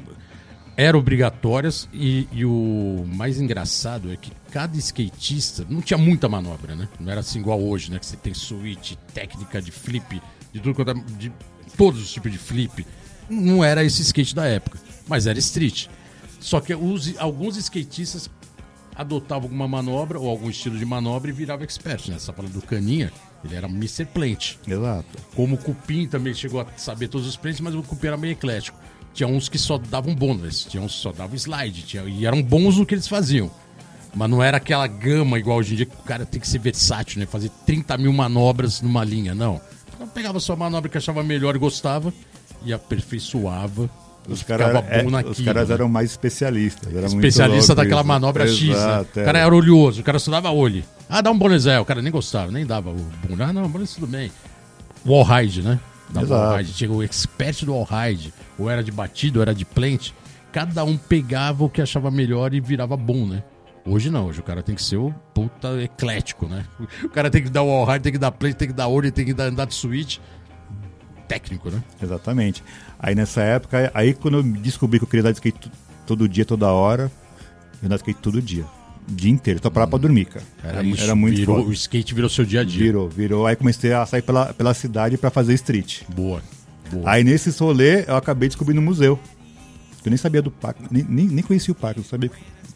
[0.76, 6.74] eram obrigatórias e, e o mais engraçado é que cada skatista não tinha muita manobra,
[6.74, 6.88] né?
[7.00, 7.98] Não era assim igual hoje, né?
[7.98, 10.20] Que você tem switch, técnica de flip,
[10.52, 11.32] de tudo quanto é- de
[11.76, 12.86] todos os tipos de flip.
[13.28, 15.88] Não era esse skate da época, mas era street.
[16.40, 18.30] Só que os, alguns skatistas
[18.94, 22.16] adotavam alguma manobra ou algum estilo de manobra e virava expert, né?
[22.24, 23.12] Tá falando do Caninha,
[23.44, 24.06] ele era Mr.
[24.06, 24.56] Plant.
[24.66, 25.06] Exato.
[25.34, 28.32] Como o Cupim também chegou a saber todos os plantes, mas o Cupim era meio
[28.32, 28.78] eclético.
[29.12, 32.42] Tinha uns que só davam bônus, tinha uns que só davam slide, tinha, e eram
[32.42, 33.50] bons no que eles faziam.
[34.14, 36.58] Mas não era aquela gama igual hoje em dia que o cara tem que ser
[36.58, 37.26] versátil, né?
[37.26, 39.60] Fazer 30 mil manobras numa linha, não.
[39.94, 42.12] Então pegava sua manobra que achava melhor e gostava
[42.66, 43.88] e aperfeiçoava.
[44.28, 45.74] Os, cara, é, os caras né?
[45.74, 46.92] eram mais especialistas.
[46.94, 48.08] Era especialista daquela isso.
[48.08, 48.74] manobra X, né?
[48.74, 50.82] Exato, O cara era olhoso, o cara só dava olho.
[51.08, 53.42] Ah, dá um bonezé, o cara nem gostava, nem dava o bonde.
[53.42, 54.32] Ah, não, bonez tudo bem.
[55.06, 55.78] Wall ride, né?
[56.10, 56.42] Da Exato.
[56.42, 56.72] wall ride.
[56.72, 58.34] Tinha o expert do wall ride.
[58.58, 60.10] Ou era de batido, ou era de plant.
[60.50, 63.44] Cada um pegava o que achava melhor e virava bom, né?
[63.86, 66.64] Hoje não, hoje o cara tem que ser o puta eclético, né?
[67.04, 69.12] O cara tem que dar wall ride, tem que dar plant, tem que dar olho,
[69.12, 70.18] tem que dar, andar de switch.
[71.26, 71.82] Técnico, né?
[72.02, 72.62] Exatamente.
[72.98, 75.70] Aí nessa época, aí quando eu descobri que eu queria andar de skate
[76.06, 77.10] todo dia, toda hora,
[77.82, 78.64] eu andava de skate todo dia.
[79.08, 79.60] O dia inteiro.
[79.62, 80.44] Só parava pra dormir, cara.
[80.62, 81.68] Era, era muito virou, foda.
[81.68, 82.84] O skate virou seu dia a dia.
[82.84, 83.46] Virou, virou.
[83.46, 86.02] Aí comecei a sair pela, pela cidade pra fazer street.
[86.08, 86.42] Boa.
[86.90, 87.10] Boa.
[87.10, 89.18] Aí nesse rolê eu acabei descobrindo o museu.
[90.04, 92.30] Eu nem sabia do parque, nem, nem, nem conhecia o parque, não sabia,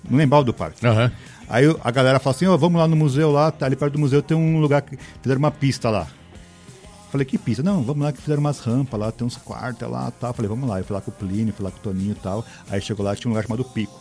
[0.09, 0.85] não lembrava do parque.
[0.85, 1.13] Aham.
[1.49, 3.99] Aí a galera fala assim, ó, vamos lá no museu lá, tá ali perto do
[4.01, 6.09] museu tem um lugar que fizeram uma pista lá.
[7.11, 7.63] Falei, que pista?
[7.63, 10.33] Não, vamos lá que fizeram umas rampas lá, tem uns quartos lá tal.
[10.33, 10.79] Falei, vamos lá.
[10.79, 12.45] Eu fui lá com o Plínio, fui lá com o Toninho e tal.
[12.69, 14.01] Aí chegou lá, tinha um lugar chamado Pico.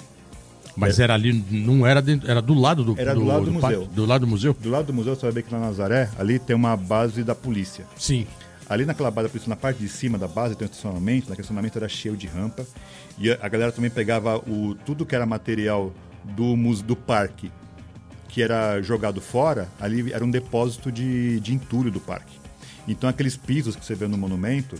[0.75, 3.77] Mas era ali, não era dentro, era do lado do Era do lado do parque?
[3.77, 3.93] museu.
[3.93, 4.53] Do lado do museu?
[4.53, 7.35] Do lado do museu, você vai ver que na Nazaré, ali tem uma base da
[7.35, 7.85] polícia.
[7.97, 8.25] Sim.
[8.69, 11.41] Ali naquela base da polícia, na parte de cima da base tem um estacionamento, naquele
[11.41, 12.65] estacionamento era cheio de rampa.
[13.17, 15.91] E a, galera também pegava o, tudo que era material
[16.23, 17.51] do, do parque,
[18.29, 22.38] que era jogado fora, ali era um depósito de, de entulho do parque.
[22.89, 24.75] Então aqueles pisos que você vê no monumento,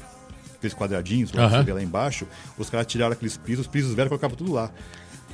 [0.56, 3.94] aqueles quadradinhos lá que você vê lá embaixo, os caras tiraram aqueles pisos, os pisos
[3.94, 4.72] velhos e colocavam tudo lá.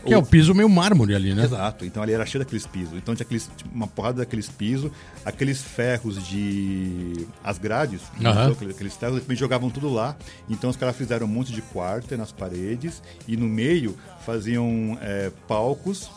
[0.05, 1.45] Que é o piso meio mármore ali, né?
[1.45, 2.93] Exato, então ali era cheio daqueles pisos.
[2.93, 4.91] Então tinha aqueles, uma porrada daqueles pisos,
[5.23, 7.27] aqueles ferros de.
[7.43, 8.51] as grades, Aham.
[8.51, 10.15] aqueles, ferros, eles jogavam tudo lá.
[10.47, 15.31] Então os caras fizeram um monte de quarto nas paredes e no meio faziam é,
[15.47, 16.11] palcos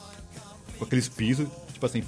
[0.78, 2.02] com aqueles pisos, tipo assim.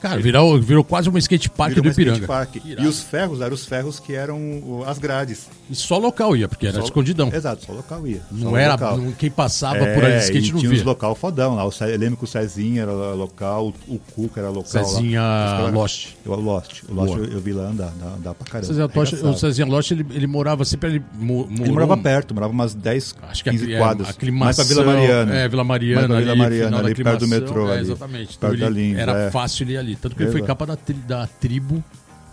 [0.00, 2.26] Cara, virou, virou quase uma skate park virou do Ipiranga.
[2.26, 2.56] park.
[2.64, 5.46] E os ferros eram os ferros que eram as grades.
[5.68, 7.30] E só local ia, porque era Só- escondidão.
[7.32, 8.20] Exato, só local ia.
[8.32, 8.72] Não só era.
[8.72, 8.96] local.
[8.96, 10.80] não- quem passava É, por ali de skate e não tinha via.
[10.80, 11.64] uns local fodão lá.
[11.64, 14.64] Eu lembro que o Cezinha era local, o Cuca era local.
[14.84, 15.70] Cezinha lá.
[15.70, 16.08] Lost.
[16.24, 16.82] O Lost.
[16.88, 18.66] O Lost eu, eu vi lá andar, andar, pra caramba.
[18.66, 19.34] Cezinha Tocha- Arregaçava.
[19.34, 21.02] o Cezinha Lost, ele, ele morava sempre ali.
[21.18, 24.08] mo- Ele morou morava um- perto, morava umas 10, Acho que 15 aquele, quadras.
[24.08, 25.34] é, aquele mais pra Vila Mariana.
[25.34, 27.68] É, Vila Mariana, Mais pra Vila ali, Mariana, da ali perto do aclimação, metrô.
[27.68, 28.34] é, ali, exatamente.
[28.36, 29.30] Então Perto da ele Lins, era é.
[29.30, 30.46] fácil ele ir Tanto que ele foi Exato.
[30.48, 31.82] capa da, tri- da tribo,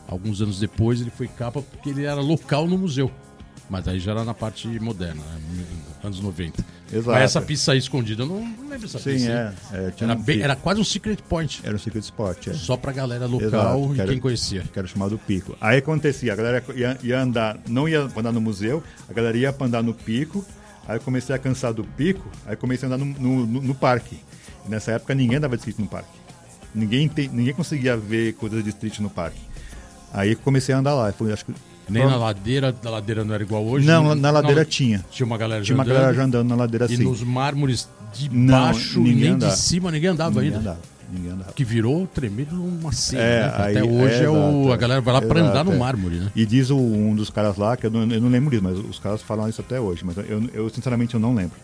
[0.07, 3.11] alguns anos depois, ele foi capa porque ele era local no museu.
[3.69, 5.65] Mas aí já era na parte moderna, né?
[6.01, 6.63] anos 90.
[6.89, 7.09] Exato.
[7.11, 8.39] Mas essa pista aí escondida, eu não,
[8.69, 9.29] lembro essa Sim, pista.
[9.29, 9.77] é.
[9.77, 9.85] aí.
[9.87, 11.59] é, tinha Era, um- bem- era quase um secret point.
[11.65, 12.49] era um de esporte.
[12.49, 12.53] É.
[12.53, 14.61] Só pra galera local Exato, e era- quem conhecia.
[14.71, 15.57] que era chamado Pico.
[15.59, 19.51] Aí acontecia, a galera ia, ia andar, não ia andar no museu, a galera ia
[19.51, 20.45] pra andar no Pico,
[20.87, 23.75] aí eu comecei a cansar do Pico, aí comecei a andar no, no, no- no
[23.75, 24.17] parque.
[24.65, 26.07] E nessa época ninguém andava de street no parque.
[26.75, 29.39] Ninguém, ninguém conseguia ver coisas de street no parque.
[30.13, 31.11] Aí comecei a andar lá.
[31.11, 31.53] Foi, acho que,
[31.89, 33.85] Nem na ladeira, da ladeira não era igual hoje.
[33.85, 34.21] Não, né?
[34.21, 35.03] na ladeira tinha.
[35.09, 36.17] Tinha uma galera Tinha uma já galera andando.
[36.17, 37.03] já andando na ladeira E assim.
[37.03, 39.53] nos mármores de Não, baixo e ninguém nem andava.
[39.53, 40.59] de cima ninguém andava Ninguém ainda.
[40.59, 40.79] andava.
[41.11, 41.53] Ninguém andava.
[41.53, 43.53] Que virou tremendo uma cena, É, né?
[43.57, 45.77] aí- Até hoje é, é, o, exato, a galera vai lá exato, andar no é.
[45.77, 46.31] mármore, né?
[46.35, 48.77] E diz o- um dos caras lá, que eu não, eu não lembro disso, mas
[48.77, 51.55] os caras falam isso até hoje, mas eu, eu sinceramente eu não lembro.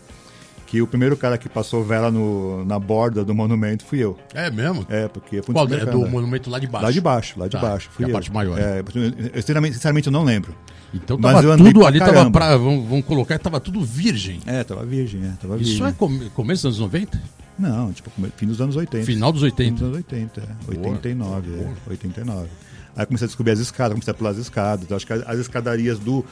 [0.66, 4.18] Que o primeiro cara que passou vela no, na borda do monumento fui eu.
[4.32, 4.84] É mesmo?
[4.88, 5.68] É, porque fui um Qual?
[5.72, 6.84] É do monumento lá de baixo.
[6.86, 7.90] Lá de baixo, lá de Tá, baixo.
[7.92, 8.12] Fui é a eu.
[8.12, 8.58] parte maior.
[8.58, 10.54] É, eu, sinceramente, sinceramente eu não lembro.
[10.92, 12.30] Então Mas tava tudo ali, tava caramba.
[12.38, 12.56] pra.
[12.56, 14.40] Vamos, vamos colocar, tava tudo virgem.
[14.46, 15.74] É, tava virgem, é, tava virgem.
[15.74, 17.20] Isso é come- começo dos anos 90?
[17.58, 19.04] Não, tipo, fim dos anos 80.
[19.06, 19.72] Final dos Fim 80.
[19.74, 20.70] dos anos 80, é.
[20.70, 21.62] 89, Boa.
[21.86, 21.90] é.
[21.90, 22.48] 89.
[22.96, 24.88] Aí comecei a descobrir as escadas, comecei a pular as escadas.
[24.88, 26.24] Eu acho que as escadarias do.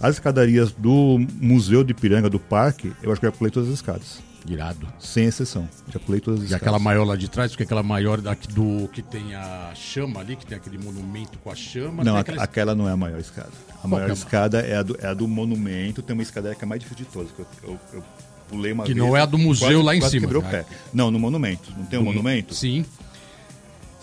[0.00, 3.68] As escadarias do Museu de Ipiranga, do parque, eu acho que eu já pulei todas
[3.68, 4.20] as escadas.
[4.48, 4.86] Irado.
[4.98, 5.68] Sem exceção.
[5.92, 6.62] Já pulei todas as E escadas.
[6.62, 10.36] aquela maior lá de trás, porque aquela maior daqui do que tem a chama ali,
[10.36, 12.04] que tem aquele monumento com a chama.
[12.04, 13.50] Não, a- aquela- aquela não é a maior escada.
[13.70, 16.14] A Qual maior que é a escada é a, do, é a do monumento, tem
[16.14, 17.30] uma escada que é a mais difícil de todas.
[17.32, 18.04] que Eu, eu- eu
[18.48, 20.20] pulei uma Que vez, não é a do museu quase- lá em cima.
[20.22, 20.50] quebrou o Ah.
[20.50, 20.64] pé.
[20.94, 21.70] Não, no monumento.
[21.76, 22.54] Não tem um monumento?
[22.54, 22.86] Sim.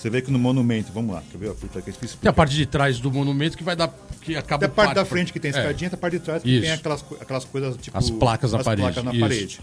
[0.06, 1.52] Você vê que no monumento, vamos lá, quer ver?
[1.56, 3.92] Puta, que é difícil Tem a parte de trás do monumento que vai dar.
[4.22, 5.58] que acaba Tem a parte da frente que tem É.
[5.58, 6.62] escadinha, tem a parte de trás que Isso.
[6.62, 7.98] tem aquelas, aquelas coisas tipo.
[7.98, 9.20] As placas na as parede, placas na isso.
[9.20, 9.62] parede.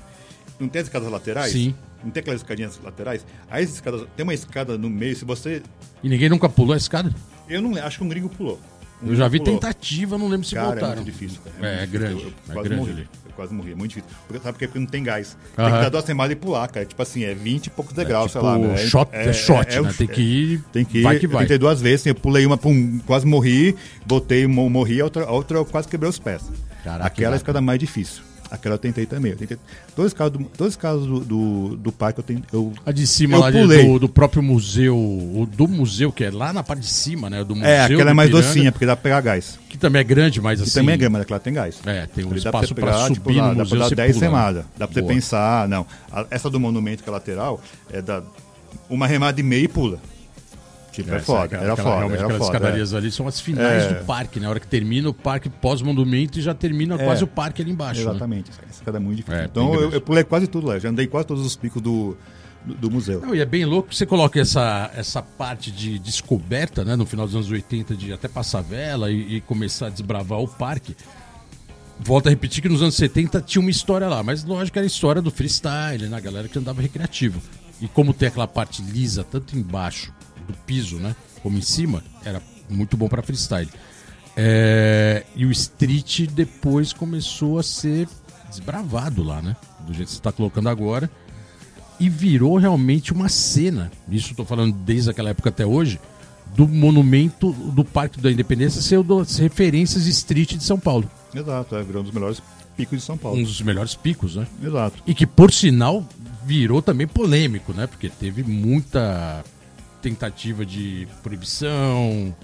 [0.58, 1.52] Não tem as escadas laterais?
[1.52, 1.72] Sim.
[2.02, 3.24] Não tem aquelas escadinhas laterais?
[3.48, 4.04] Aí as escadas.
[4.16, 5.62] Tem uma escada no meio, se você.
[6.02, 7.14] E ninguém nunca pulou a escada?
[7.48, 8.58] Eu não acho que um gringo pulou.
[9.00, 9.54] Um Eu já vi pulou.
[9.54, 10.94] tentativa, não lembro se Cara, é voltaram.
[11.04, 11.38] muito difícil.
[11.44, 11.68] Cara.
[11.68, 12.32] É, é muito grande, difícil.
[12.48, 12.92] Eu, é quase grande morri.
[13.00, 13.08] ali.
[13.34, 13.72] Quase morri.
[13.72, 14.10] É muito difícil.
[14.26, 14.66] Porque, sabe por quê?
[14.66, 15.36] Porque não tem gás.
[15.56, 16.84] Tem que dar duas semanas e pular, cara.
[16.86, 18.58] Tipo assim, é 20 e poucos degraus, tipo, sei lá.
[18.58, 18.76] né?
[18.76, 19.80] shot- é shot, né?
[19.80, 21.02] o- Tem que ir, Tem que ir.
[21.02, 21.42] vai que vai.
[21.44, 23.74] tentei duas vezes, assim, eu pulei uma, pum, quase morri,
[24.06, 26.42] voltei, mo- morri, a outra, a outra eu quase quebrei os pés.
[26.84, 28.22] Caraca, Aquela é a escada mais difícil.
[28.52, 29.32] Aquela eu tentei também.
[29.32, 29.56] Eu tentei,
[29.96, 32.44] todos os casos do, todos os casos do, do, do parque eu tentei.
[32.52, 33.86] Eu, A de cima lá pulei.
[33.86, 37.42] do, do próprio museu, o do museu, que é lá na parte de cima, né?
[37.42, 37.70] Do museu.
[37.70, 39.58] é, aquela é mais docinha, porque dá pra pegar gás.
[39.70, 40.74] Que também é grande, mas Que assim.
[40.80, 41.80] também é grande, mas aquela tem gás.
[41.86, 43.64] É, tem um Ali espaço você pra pegar, subir tipo, no lá, museu.
[43.64, 44.26] Dá pra dar você 10 pula, né?
[44.36, 44.64] semadas.
[44.76, 45.14] Dá pra você Boa.
[45.14, 45.86] pensar, não.
[46.12, 47.58] a- essa do monumento que é lateral,
[47.90, 48.22] é da
[48.90, 49.98] uma remada e meia e pula.
[50.92, 52.56] Tipo, é, foda, aquela- era aquela- foda, Realmente era aquelas foda.
[52.58, 53.94] escadarias ali são as finais É.
[53.94, 54.46] do parque, né?
[54.46, 57.04] A hora que termina o parque pós-monumento e já termina É.
[57.04, 58.04] quase o parque ali embaixo.
[58.04, 58.10] né?
[58.10, 59.40] Exatamente, essa escada é muito difícil.
[59.40, 62.14] É, então eu, eu pulei quase tudo lá, já andei quase todos os picos do,
[62.64, 63.20] do, do museu.
[63.22, 67.06] Não, e é bem louco que você coloca essa, essa parte de descoberta, né, no
[67.06, 70.94] final dos anos 80, de até passar vela e, e começar a desbravar o parque.
[71.98, 74.84] Volto a repetir que nos anos 70 tinha uma história lá, mas lógico que era
[74.84, 77.40] a história do freestyle, né, a galera que andava recreativo.
[77.80, 82.42] E como tem aquela parte lisa, tanto embaixo do piso, né, como em cima, era
[82.68, 83.68] muito bom para freestyle.
[84.36, 88.08] É, e o street depois começou a ser
[88.48, 89.56] desbravado lá, né?
[89.80, 91.10] Do jeito que você está colocando agora.
[92.00, 93.90] E virou realmente uma cena.
[94.08, 96.00] Isso estou falando desde aquela época até hoje.
[96.56, 101.08] Do monumento do Parque da Independência ser das referências street de São Paulo.
[101.34, 102.42] Exato, é, virou um dos melhores
[102.76, 103.38] picos de São Paulo.
[103.38, 104.46] Um dos melhores picos, né?
[104.62, 105.02] Exato.
[105.06, 106.06] E que, por sinal,
[106.44, 107.86] virou também polêmico, né?
[107.86, 109.44] Porque teve muita
[110.02, 112.34] tentativa de proibição,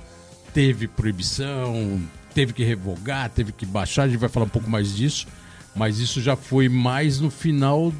[0.54, 2.00] teve proibição,
[2.32, 5.26] teve que revogar, teve que baixar, a gente vai falar um pouco mais disso,
[5.74, 7.92] mas isso já foi mais no final.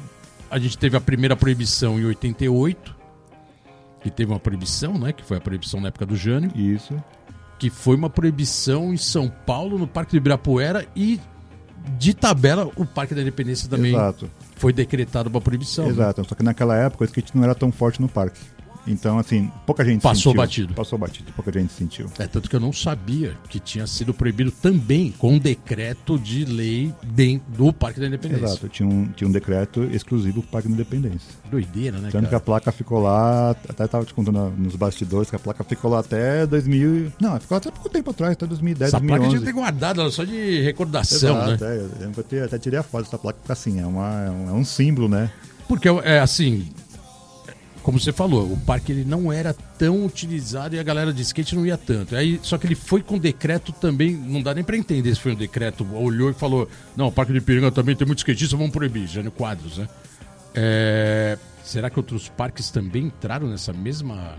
[0.49, 2.95] A gente teve a primeira proibição em 88,
[4.01, 5.11] que teve uma proibição, né?
[5.13, 6.95] Que foi a proibição na época do Jânio, Isso.
[7.59, 11.19] que foi uma proibição em São Paulo, no Parque do Ibirapuera e
[11.97, 14.29] de tabela o Parque da Independência também Exato.
[14.55, 15.85] foi decretado uma proibição.
[15.85, 15.91] né?
[15.91, 16.25] Exato.
[16.27, 18.39] Só que naquela época o skate não era tão forte no parque.
[18.91, 20.33] Então, assim, pouca gente Passou sentiu.
[20.41, 20.73] batido.
[20.73, 22.07] Passou batido, pouca gente sentiu.
[22.17, 26.43] É tanto que eu não sabia que tinha sido proibido também com um decreto de
[26.45, 28.45] lei dentro do Parque da Independência.
[28.45, 28.67] Exato.
[28.67, 31.29] Tinha um, tinha um decreto exclusivo pro Parque da Independência.
[31.51, 32.37] Doideira, né, Tanto que cara?
[32.37, 35.99] a placa ficou lá, até tava te contando nos bastidores que a placa ficou lá
[35.99, 36.95] até 2000.
[36.95, 39.29] e- Não, ficou até pouco tempo atrás, até 2010, Essa placa 2011.
[39.29, 41.75] tinha que ter guardado ela só de recordação, Exato, né?
[42.01, 44.49] é, eu que até tirei a foto dessa placa, porque assim, é, uma, é, um,
[44.49, 45.31] é um símbolo, né?
[45.67, 46.67] Porque é assim,
[47.83, 51.55] como você falou, o parque ele não era tão utilizado e a galera de skate
[51.55, 52.15] não ia tanto.
[52.15, 55.33] Aí, só que ele foi com decreto também, não dá nem pra entender se foi
[55.33, 58.71] um decreto, olhou e falou: "Não, o Parque de Piranga também tem muito skatista, vamos
[58.71, 59.87] proibir", Jânio Quadros, né?
[60.53, 64.35] É, será que outros parques também entraram nessa mesma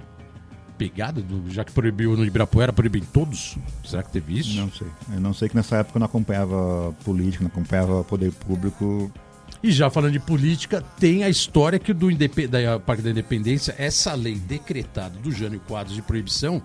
[0.76, 3.58] pegada do já que proibiu no Ibirapuera, proibiu em todos?
[3.84, 4.56] Será que teve isso?
[4.56, 4.88] Não sei.
[5.12, 9.12] Eu não sei que nessa época eu não acompanhava política, não acompanhava poder público.
[9.62, 13.74] E já falando de política, tem a história que do Indep da Parque da Independência,
[13.78, 16.62] essa lei decretada do Jânio Quadros de proibição,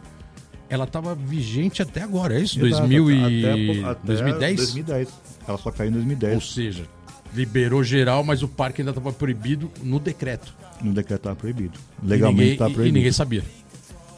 [0.70, 2.58] ela estava vigente até agora, é isso?
[2.58, 3.24] 2000 e...
[3.84, 4.56] Até- até 2010?
[4.58, 5.10] 2010.
[5.48, 6.36] Ela só caiu em 2010.
[6.36, 6.86] Ou seja,
[7.34, 10.54] liberou geral, mas o parque ainda estava proibido no decreto.
[10.82, 11.78] No decreto estava proibido.
[12.02, 12.94] Legalmente estava e- e proibido.
[12.98, 13.44] ninguém sabia.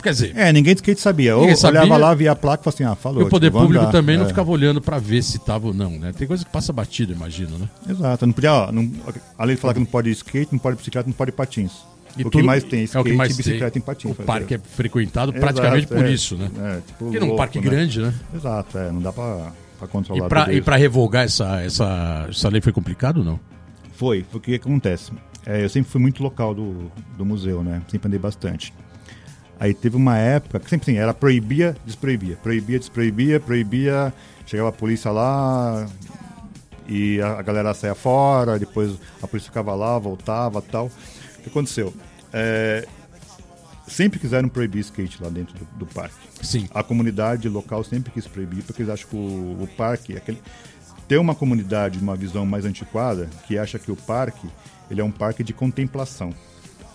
[0.02, 1.36] Quer dizer, É, ninguém de skate sabia.
[1.36, 1.82] Ou sabia.
[1.82, 3.22] olhava lá, via a placa e falava assim, ah, falou.
[3.24, 3.92] e o poder tipo, público andar.
[3.92, 4.28] também não É.
[4.28, 6.14] ficava olhando para ver se estava ou não, né?
[6.16, 7.68] Tem coisa que passa batido, imagino, né?
[7.90, 8.90] Exato, não podia, ó, não,
[9.38, 11.72] a lei fala que não pode skate, não pode bicicleta, não pode patins.
[12.18, 13.80] E o que mais tem é é skate, o que mais bicicleta tem.
[13.82, 14.12] e patins.
[14.12, 14.26] O fazer.
[14.28, 16.12] parque é frequentado Exato, praticamente por é.
[16.12, 16.50] isso, né?
[16.60, 17.64] É, tipo, Porque louco, parque né?
[17.66, 18.14] grande, né?
[18.36, 22.62] Exato, é, não dá pra, pra controlar E e pra revogar essa, essa, essa lei
[22.62, 23.40] foi complicado ou não?
[23.94, 25.12] Foi, porque o que acontece?
[25.46, 27.82] É, eu sempre fui muito local do, do museu, né?
[27.88, 28.74] Sempre andei bastante.
[29.60, 34.14] Aí teve uma época que sempre assim, era proibia, desproibia, proibia, desproibia, proibia,
[34.46, 35.88] chegava a polícia lá
[36.88, 40.86] e a, a galera saía fora, depois a polícia ficava lá, voltava tal.
[40.86, 41.94] O que aconteceu?
[42.32, 42.88] É,
[43.88, 46.16] sempre quiseram proibir skate lá dentro do, do parque.
[46.42, 46.68] Sim.
[46.74, 50.42] A comunidade local sempre quis proibir, porque eles acham que o, o parque, aquele,
[51.08, 54.48] tem uma comunidade, uma visão mais antiquada, que acha que o parque
[54.90, 56.34] ele é um parque de contemplação.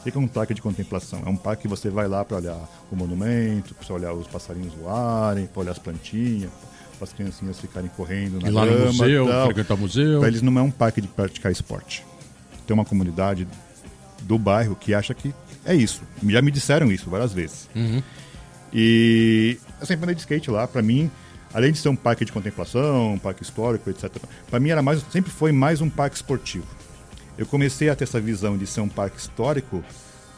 [0.04, 1.22] O que é um parque de contemplação?
[1.24, 2.58] É um parque que você vai lá para olhar
[2.90, 6.50] o monumento, para olhar os passarinhos voarem, para olhar as plantinhas,
[6.98, 9.44] para as criancinhas ficarem correndo na Ir lá no grama, museu, tal.
[9.46, 10.18] frequentar o museu.
[10.18, 12.04] Para eles não é um parque de praticar esporte.
[12.66, 13.46] Tem uma comunidade
[14.22, 15.32] do bairro que acha que
[15.64, 16.02] é isso.
[16.26, 17.68] Já me disseram isso várias vezes.
[18.72, 20.66] E eu sempre andei de skate lá.
[20.66, 21.08] Para mim,
[21.54, 24.10] além de ser um parque de contemplação, um parque histórico, etc.
[24.50, 26.66] Para mim era mais, sempre foi mais um parque esportivo.
[27.42, 29.82] Eu comecei a ter essa visão de ser um parque histórico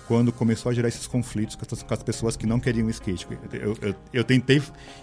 [0.09, 3.27] quando começou a gerar esses conflitos com as, com as pessoas que não queriam skate.
[3.53, 4.63] Eu, eu, eu tentei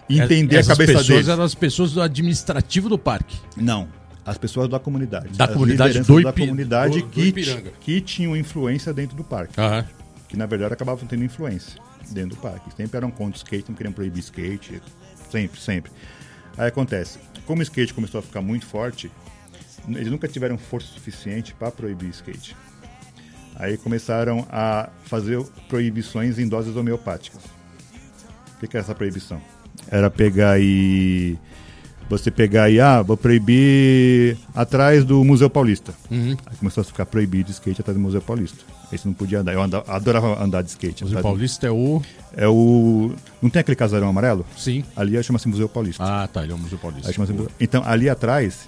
[0.09, 1.27] entender Essas a cabeça pessoas deles.
[1.27, 3.37] eram as pessoas do administrativo do parque.
[3.55, 3.87] Não.
[4.25, 5.29] As pessoas da comunidade.
[5.37, 7.33] Da as comunidade do da comunidade do- do que,
[7.79, 9.59] que tinham influência dentro do parque.
[9.59, 9.85] Aham.
[10.27, 12.69] Que na verdade acabavam tendo influência dentro do parque.
[12.75, 14.81] Sempre eram contra o skate, não queriam proibir skate.
[15.31, 15.91] Sempre, sempre.
[16.57, 19.09] Aí acontece, como o skate começou a ficar muito forte,
[19.89, 22.55] eles nunca tiveram força suficiente para proibir skate.
[23.55, 27.43] Aí começaram a fazer proibições em doses homeopáticas.
[28.55, 29.41] O que, que era essa proibição?
[29.89, 31.37] Era pegar e.
[32.09, 35.93] Você pegar e, ah, vou proibir atrás do Museu Paulista.
[36.09, 36.35] Uhum.
[36.45, 38.65] Aí começou a ficar proibido de skate atrás do Museu Paulista.
[38.91, 39.53] Aí você não podia andar.
[39.53, 41.05] Eu andava- adorava andar de skate.
[41.05, 42.01] Do- Paulista é o.
[42.35, 43.13] É o.
[43.41, 44.45] Não tem aquele casarão amarelo?
[44.57, 44.83] Sim.
[44.95, 46.03] Ali chama-se Museu Paulista.
[46.03, 46.43] Ah, tá.
[46.43, 47.09] Ele é o Museu Paulista.
[47.17, 48.67] Museu- Então, ali atrás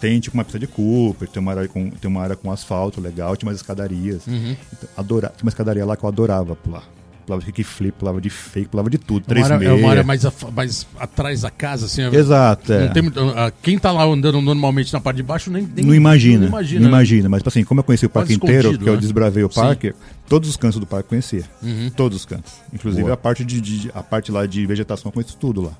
[0.00, 3.00] tem tipo uma pista de Cooper, tem uma área com, tem uma área com asfalto
[3.00, 4.26] legal, tinha umas escadarias.
[4.26, 4.56] Uhum.
[4.72, 6.84] Então, adora, tinha uma escadaria lá que eu adorava pular.
[7.26, 9.24] Pulava de kickflip, pulava de fake, pulava de tudo.
[9.28, 12.00] É uma área, 3 é uma área mais, af- mais atrás da casa, assim.
[12.16, 12.86] Exato, é.
[12.86, 13.02] Não tem
[13.36, 16.42] ah, quem tá lá andando normalmente na parte de baixo nem, nem Não imagina, Não
[16.44, 16.88] não imagina.
[16.88, 19.00] imagina, Mas, tipo assim, como eu conheci o parque inteiro, escondido, que eu né?
[19.00, 19.60] desbravei o Sim.
[19.60, 19.94] parque,
[20.26, 21.44] todos os cantos do parque eu conhecia.
[21.62, 21.90] Uhum.
[21.94, 22.50] Todos os cantos.
[22.72, 23.12] Inclusive Boa.
[23.12, 25.72] a parte, de, de- a parte lá de vegetação, eu conheço tudo lá.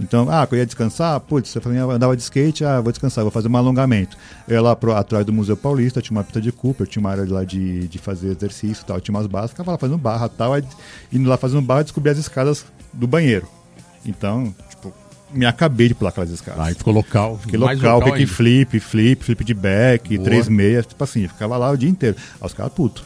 [0.00, 3.22] Então, ah, eu ia descansar, putz, você falou, eu andava de skate, ah, vou descansar,
[3.22, 4.16] vou fazer um alongamento.
[4.48, 7.10] Eu ia lá pro, atrás do Museu Paulista, tinha uma pista de Cooper, tinha uma
[7.10, 10.26] área lá de, de fazer exercício e tal, tinha umas barras, ficava lá fazendo barra
[10.26, 10.64] e tal, aí,
[11.12, 13.46] indo lá fazendo barra, descobri as escadas do banheiro.
[14.04, 14.92] Então, tipo,
[15.32, 16.60] me acabei de pular aquelas escadas.
[16.60, 17.38] Aí ficou local.
[17.38, 20.24] Fiquei local, kick flip, flip, flip de back, Boa.
[20.24, 22.16] três meias, tipo assim, ficava lá o dia inteiro.
[22.40, 23.04] Aí os caras puto.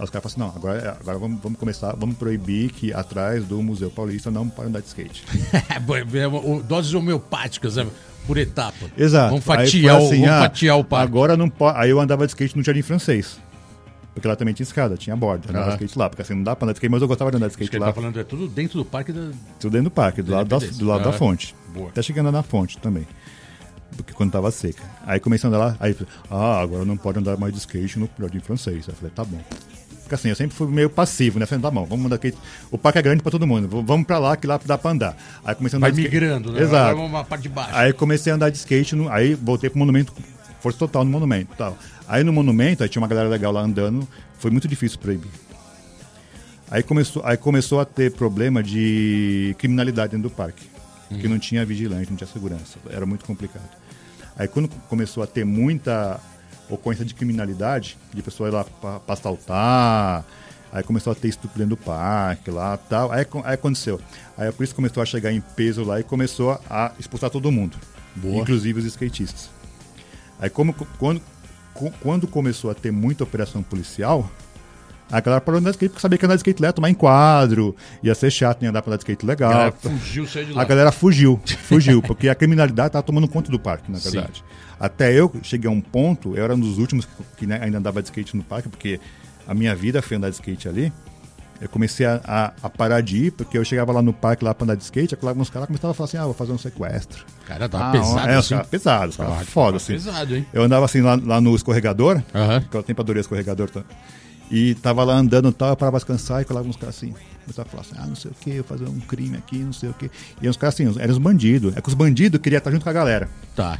[0.00, 3.44] Aí os caras falaram assim, não, agora, agora vamos, vamos começar, vamos proibir que atrás
[3.44, 5.24] do Museu Paulista não pode andar de skate.
[6.20, 7.86] É, o- Doses homeopáticas, né?
[8.26, 8.86] por etapa.
[8.96, 9.30] Exato.
[9.30, 11.04] Vamos fatiar, foi o, assim, vamos ah, fatiar o parque.
[11.04, 11.78] Agora não pode.
[11.78, 13.38] Aí eu andava de skate no Jardim Francês.
[14.14, 15.50] Porque lá também tinha escada, tinha borda.
[15.50, 17.30] Andava de skate lá, porque assim não dá pra andar de skate, mas eu gostava
[17.30, 17.86] de andar de skate lá.
[17.86, 19.30] tá falando, é tudo dentro do parque da.
[19.58, 21.54] Tudo dentro do parque, do Da lado, da, do lado da fonte.
[21.74, 21.88] boa.
[21.88, 23.06] Até chegando na fonte também.
[23.96, 24.82] Porque quando tava seca.
[25.04, 25.96] Aí comecei a andar lá, aí
[26.30, 28.84] ah, agora não pode andar mais de skate no jardim francês.
[28.88, 29.40] Aí eu falei, tá bom.
[30.10, 31.46] Porque assim, eu sempre fui meio passivo, né?
[31.46, 32.34] Falei, tá bom, vamos andar aqui.
[32.68, 35.16] O parque é grande pra todo mundo, vamos pra lá que lá dá pra andar.
[35.44, 36.14] Aí comecei a andar Vai de skate.
[36.20, 36.60] migrando, né?
[36.62, 37.24] Exato.
[37.28, 37.70] Parte de baixo.
[37.76, 40.12] Aí comecei a andar de skate, no- aí voltei pro monumento,
[40.60, 41.54] força total no monumento.
[41.56, 41.78] Tal.
[42.08, 45.30] Aí no monumento, aí tinha uma galera legal lá andando, foi muito difícil proibir.
[46.68, 50.66] Aí começou, aí começou a ter problema de criminalidade dentro do parque,
[51.20, 53.62] que não tinha vigilante, não tinha segurança, era muito complicado.
[54.36, 56.18] Aí quando começou a ter muita
[56.70, 60.24] ocorrência de criminalidade, de pessoas ir lá para assaltar,
[60.72, 64.00] aí começou a ter estupro dentro do parque lá tal, aí, aí aconteceu.
[64.36, 67.76] Aí por isso começou a chegar em peso lá e começou a expulsar todo mundo,
[68.16, 68.42] Boa.
[68.42, 69.50] inclusive os skatistas.
[70.38, 71.20] Aí como, quando,
[72.00, 74.30] quando começou a ter muita operação policial,
[75.10, 76.90] a galera parou de andar de skate porque sabia que andar de skate ia tomar
[76.90, 79.50] enquadro, ia ser chato em andar pra andar de skate legal.
[79.50, 80.62] A galera fugiu, saiu de lá.
[80.62, 84.10] A galera fugiu, fugiu, porque a criminalidade tava tomando conta do parque, na Sim.
[84.10, 84.44] verdade.
[84.78, 87.78] Até eu cheguei a um ponto, eu era um dos últimos que, que, né, ainda
[87.78, 88.98] andava de skate no parque, porque
[89.46, 90.92] a minha vida foi andar de skate ali.
[91.60, 94.54] Eu comecei a, a- a parar de ir, porque eu chegava lá no parque lá
[94.54, 96.56] pra andar de skate, colava uns caras começavam a falar assim, ah, vou fazer um
[96.58, 97.26] sequestro.
[97.46, 98.54] Cara, tava Ah, pesado é, assim.
[98.54, 99.92] os caras Tava- foda, tava assim.
[99.92, 100.46] pesado, hein?
[100.54, 102.62] Eu andava assim lá, lá no escorregador, Aham.
[102.62, 103.68] porque eu sempre adorei escorregador.
[104.50, 107.14] E tava lá andando e tal, eu parava pra descansar e colava uns caras assim.
[107.44, 109.72] Começava a falar assim, ah, não sei o que, eu fazer um crime aqui, não
[109.72, 110.10] sei o que.
[110.42, 111.76] E uns caras assim, eram os bandidos.
[111.76, 113.78] É que os bandidos queriam estar junto com a galera, Tá.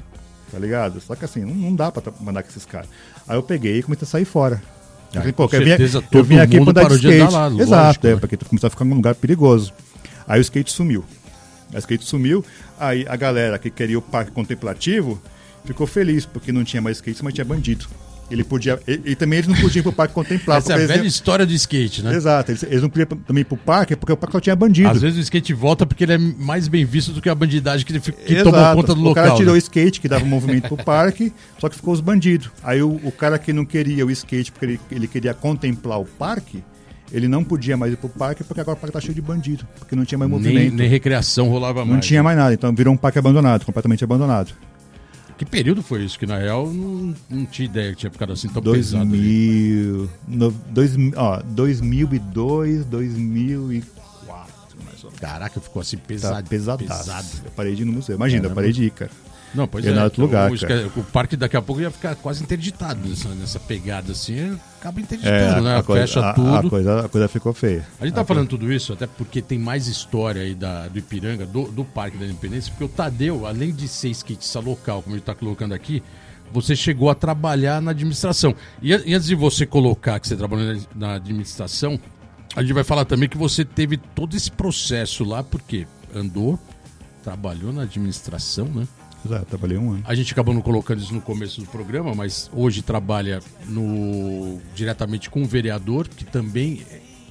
[0.50, 1.00] tá ligado?
[1.00, 2.88] Só que assim, não, não dá pra mandar com esses caras.
[3.26, 4.62] Aí eu peguei e comecei a sair fora.
[5.14, 7.33] Ah, Eu com eu vim- certeza eu vim aqui pra andar de de andar skate.
[7.33, 8.20] lá, lógico, Exato, é, né?
[8.20, 9.72] porque tu começou a ficar num lugar perigoso.
[10.26, 11.04] Aí o skate sumiu.
[11.74, 12.44] O skate sumiu,
[12.78, 15.20] aí a galera que queria o parque contemplativo
[15.64, 17.87] ficou feliz, porque não tinha mais skate, mas tinha bandido.
[18.31, 18.79] Ele podia.
[18.87, 20.59] E, e também eles não podiam ir pro parque contemplar.
[20.59, 22.14] Essa é a velha história do skate, né?
[22.14, 24.88] Exato, eles, eles não podiam também ir pro parque porque o parque só tinha bandido.
[24.88, 27.85] Às vezes o skate volta porque ele é mais bem visto do que a bandidagem
[27.85, 28.51] que, que Exato.
[28.51, 29.25] tomou conta do o local.
[29.25, 29.59] cara tirou o né?
[29.59, 32.51] skate que dava movimento pro parque, só que ficou os bandidos.
[32.62, 36.05] Aí o, o cara que não queria o skate porque ele, ele queria contemplar o
[36.05, 36.62] parque,
[37.12, 39.66] ele não podia mais ir pro parque porque agora o parque tá cheio de bandido,
[39.79, 40.75] porque não tinha mais nem, movimento.
[40.77, 42.07] nem recreação rolava não mais.
[42.07, 44.53] tinha mais nada, então virou um parque abandonado, completamente abandonado.
[45.40, 46.18] Que período foi isso?
[46.18, 49.05] Que na real não, não tinha ideia que tinha ficado assim tão pesado.
[49.11, 49.87] ali.
[49.90, 54.53] 2000, no, dois, ó, 2002, 2004,
[54.85, 55.18] mais ou menos.
[55.18, 56.46] Caraca, ficou assim Tá pesado.
[56.48, 57.00] pesadaço.
[57.05, 57.29] pesado.
[57.46, 58.16] Eu parei de ir no museu.
[58.16, 58.55] Imagina, eu Caramba.
[58.61, 59.11] parei de ir, cara.
[59.54, 59.90] Não, pois é.
[59.90, 60.86] em outro lugar, o, cara.
[60.96, 64.56] o parque daqui a pouco ia ficar quase interditado nessa, nessa pegada assim.
[64.78, 65.76] Acaba É, interditando, né?
[65.78, 66.54] a, coisa, Fecha a- tudo.
[66.54, 67.84] A, coisa, a coisa ficou feia.
[68.00, 71.44] A gente tá falando tudo isso até porque tem mais história aí da, do Ipiranga,
[71.44, 75.22] do, do Parque da Independência, porque o Tadeu, além de ser skatista local, como ele
[75.22, 76.02] tá colocando aqui,
[76.52, 78.54] você chegou a trabalhar na administração.
[78.82, 81.98] E, e antes de você colocar que você trabalhou na, na administração,
[82.56, 86.58] a gente vai falar também que você teve todo esse processo lá, porque andou,
[87.22, 88.86] trabalhou na administração, né?
[89.24, 90.02] Exato, trabalhei um ano.
[90.06, 95.28] A gente acabou não colocando isso no começo do programa, mas hoje trabalha no diretamente
[95.28, 96.83] com o vereador, que também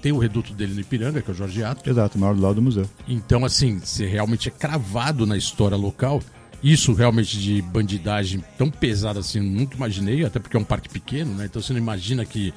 [0.01, 1.89] tem o reduto dele no Ipiranga, que é o Jorge Ato.
[1.89, 2.89] Exato, maior do lado do museu.
[3.07, 6.21] Então, assim, você realmente é cravado na história local.
[6.61, 11.33] Isso realmente de bandidagem tão pesada assim, nunca imaginei, até porque é um parque pequeno,
[11.33, 11.45] né?
[11.45, 12.53] Então você não imagina que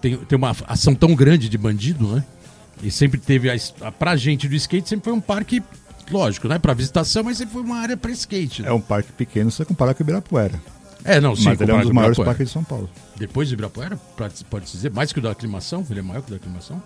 [0.00, 2.24] tem, tem uma ação tão grande de bandido, né?
[2.82, 5.62] E sempre teve a, a pra gente do skate sempre foi um parque,
[6.10, 6.58] lógico, né?
[6.58, 8.62] Pra visitação, mas foi uma área pra skate.
[8.62, 8.68] né?
[8.68, 10.60] É um parque pequeno, se você comparar com o Ibirapuera.
[11.04, 12.88] É, não, sim, Mas ele é um dos maiores parques de São Paulo.
[13.18, 15.84] Depois do Ibirapuera, pra- pode dizer, mais que o da aclimação?
[15.90, 16.82] Ele é maior que o da aclimação?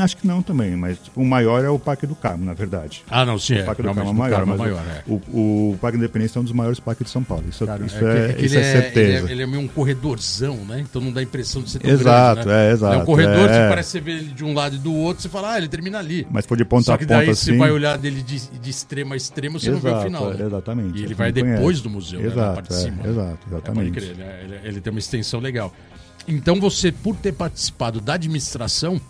[0.00, 3.02] Acho que não também, mas o maior é o Parque do Carmo, na verdade.
[3.10, 3.62] Ah, não, sim, é.
[3.62, 5.02] O Parque do realmente, Carmo é do maior, Carmo é mas maior, é.
[5.06, 7.44] o, o, Parque da Independência é um dos maiores parques de São Paulo.
[7.48, 9.28] Isso, Cara, isso é, é, é isso ele, é é, ele, certeza.
[9.28, 10.80] é, ele é meio um corredorzão, né?
[10.80, 12.68] Então não dá a impressão de ser tão Exato, grande, né?
[12.68, 13.52] é, exato, É um corredor, é.
[13.62, 15.58] você parece que você vê ele de um lado e do outro, você fala, ah,
[15.58, 16.26] ele termina ali.
[16.30, 17.58] Mas for de ponta Só a que ponta daí você assim.
[17.58, 20.32] vai olhar dele de, de extremo a extremo, você não vê o Exato, final.
[20.32, 20.46] é, né?
[20.46, 20.98] exatamente.
[21.00, 21.82] E ele vai depois conhece.
[21.82, 22.26] do museu, né?
[22.26, 23.02] Na Exato, parte de é, cima.
[23.06, 24.00] exato, É, pode exatamente.
[24.14, 24.60] né?
[24.64, 25.69] ele tem uma extensão legal.
[26.28, 29.00] Então você, por ter participado da administração,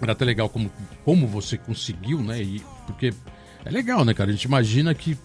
[0.00, 0.70] era até legal como,
[1.04, 2.42] como você conseguiu, né?
[2.42, 3.12] E, porque
[3.64, 4.30] é legal, né, cara?
[4.30, 5.16] A gente imagina que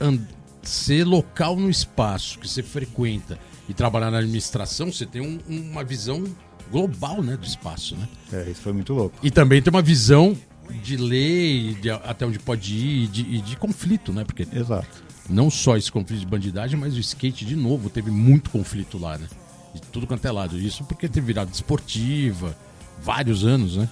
[0.00, 0.18] an-
[0.62, 3.38] ser local no espaço que você frequenta
[3.68, 6.24] e trabalhar na administração, você tem um- uma visão
[6.70, 8.08] global, né, do espaço, né?
[8.32, 9.16] É, isso foi muito louco.
[9.22, 10.36] E também tem uma visão
[10.82, 14.24] de lei, de até onde pode ir, e de, e de conflito, né?
[14.24, 15.04] Porque Exato.
[15.30, 19.16] não só esse conflito de bandidagem, mas o skate, de novo, teve muito conflito lá,
[19.16, 19.28] né?
[19.76, 20.58] De tudo quanto é lado.
[20.58, 22.56] Isso porque teve virado esportiva,
[23.02, 23.88] vários anos, né?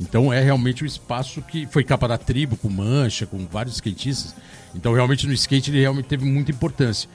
[0.00, 4.34] Então é realmente um espaço que foi capa da tribo, com mancha, com vários skatistas.
[4.74, 7.10] Então realmente no skate ele realmente teve muita importância.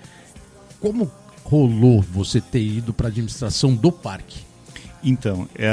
[0.82, 1.10] Como
[1.46, 4.42] rolou você ter ido para administração do parque?
[5.04, 5.70] Então, é,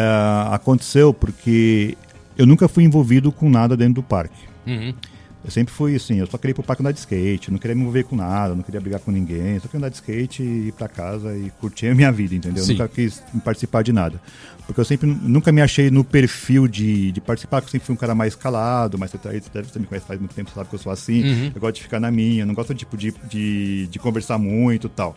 [0.50, 1.96] aconteceu porque
[2.36, 4.48] eu nunca fui envolvido com nada dentro do parque.
[4.66, 4.94] Uhum.
[5.42, 7.74] Eu sempre fui assim, eu só queria ir pro parque andar de skate, não queria
[7.74, 10.68] me envolver com nada, não queria brigar com ninguém, só queria andar de skate e
[10.68, 12.62] ir pra casa e curtir a minha vida, entendeu?
[12.62, 12.72] Eu Sim.
[12.74, 14.20] nunca quis participar de nada.
[14.66, 17.94] Porque eu sempre nunca me achei no perfil de, de participar, porque eu sempre fui
[17.94, 20.56] um cara mais calado, mais retraído, você deve- você me conhece faz muito tempo, você
[20.56, 21.52] sabe que eu sou assim, Uhum.
[21.54, 24.90] eu gosto de ficar na minha, não gosto tipo, de, de, de conversar muito e
[24.90, 25.16] tal.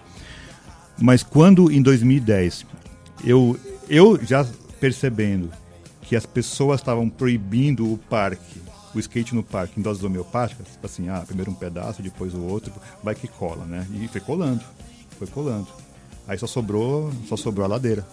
[1.01, 2.65] Mas quando em 2010
[3.25, 3.59] eu,
[3.89, 4.45] eu já
[4.79, 5.49] percebendo
[6.01, 8.61] que as pessoas estavam proibindo o parque,
[8.95, 12.41] o skate no parque em doses homeopáticas, tipo assim, ah, primeiro um pedaço, depois o
[12.41, 12.71] outro,
[13.03, 13.87] vai que cola, né?
[13.93, 14.63] E foi colando,
[15.17, 15.67] foi colando.
[16.27, 18.05] Aí só sobrou, só sobrou a ladeira.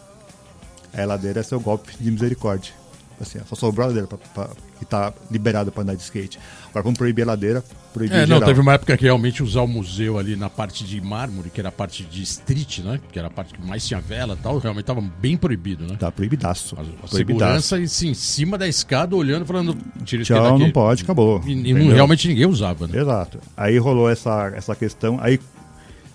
[0.93, 2.73] Aí a ladeira é seu golpe de misericórdia.
[3.21, 6.39] Assim, ó, só sobrou a ladeira pra, pra- que tá liberada para andar de skate.
[6.71, 7.63] Agora vamos proibir a ladeira,
[7.93, 8.49] proibir É, não, geral.
[8.49, 11.69] teve uma época que realmente usar o museu ali na parte de mármore, que era
[11.69, 13.01] a parte de street, né?
[13.13, 15.97] Que era a parte que mais tinha vela e tal, realmente tava bem proibido, né?
[15.99, 16.77] Tá proibidaço.
[16.77, 17.17] A, a proibidaço.
[17.17, 20.59] segurança e sim, em cima da escada, olhando, falando, tira Tchau, daqui.
[20.65, 21.43] não pode, acabou.
[21.47, 23.01] E, e não- realmente ninguém usava, né?
[23.01, 23.39] Exato.
[23.57, 25.19] Aí rolou essa, essa questão.
[25.21, 25.41] Aí,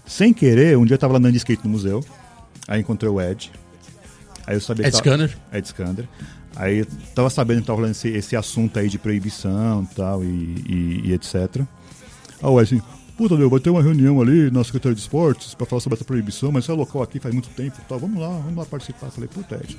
[0.05, 2.03] sem querer, um dia eu tava andando de skate no museu.
[2.67, 3.51] Aí encontrei o Ed.
[4.47, 5.36] Aí eu sabia Ed Scanner.
[5.51, 6.07] Ed Scanner.
[6.56, 11.01] Aí tava sabendo que tava rolando esse, esse assunto aí de proibição tal, e, e,
[11.06, 11.36] e etc.
[12.41, 12.82] Aí o assim,
[13.18, 16.06] puta meu, vai ter uma reunião ali na Secretaria de Esportes pra falar sobre essa
[16.06, 17.99] proibição, mas isso é local aqui faz muito tempo tal.
[17.99, 19.10] Vamos lá, vamos lá participar.
[19.12, 19.78] Falei, puta Ed.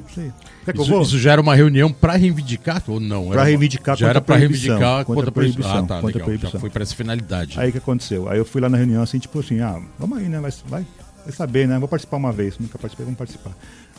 [0.00, 0.32] Não sei.
[0.64, 1.02] Quer que eu Isso, vou?
[1.02, 3.26] isso já era uma reunião pra reivindicar ou não?
[3.26, 5.62] Uma- reivindicar Já contra era a proibição, reivindicar contra contra a a proibição.
[5.70, 6.18] proibição, Ah, tá, contra a legal.
[6.20, 6.60] Já proibição.
[6.60, 7.60] foi pra essa finalidade.
[7.60, 8.28] Aí o que aconteceu?
[8.28, 10.40] Aí eu fui lá na reunião assim, tipo assim, ah, vamos aí, né?
[10.40, 10.86] Vai, vai,
[11.24, 11.78] vai saber, né?
[11.78, 12.58] Vou participar uma vez.
[12.58, 13.52] Nunca participei, vamos participar.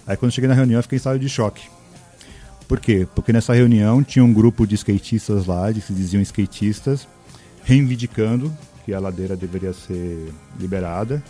[0.07, 1.61] Aí quando eu cheguei na reunião, eu fiquei em estado de choque.
[2.73, 3.07] Por quê?
[3.13, 7.07] Porque nessa reunião tinha um grupo de skatistas lá, de que se diziam skatistas,
[7.63, 8.51] reivindicando
[8.83, 11.23] que a ladeira deveria ser liberada.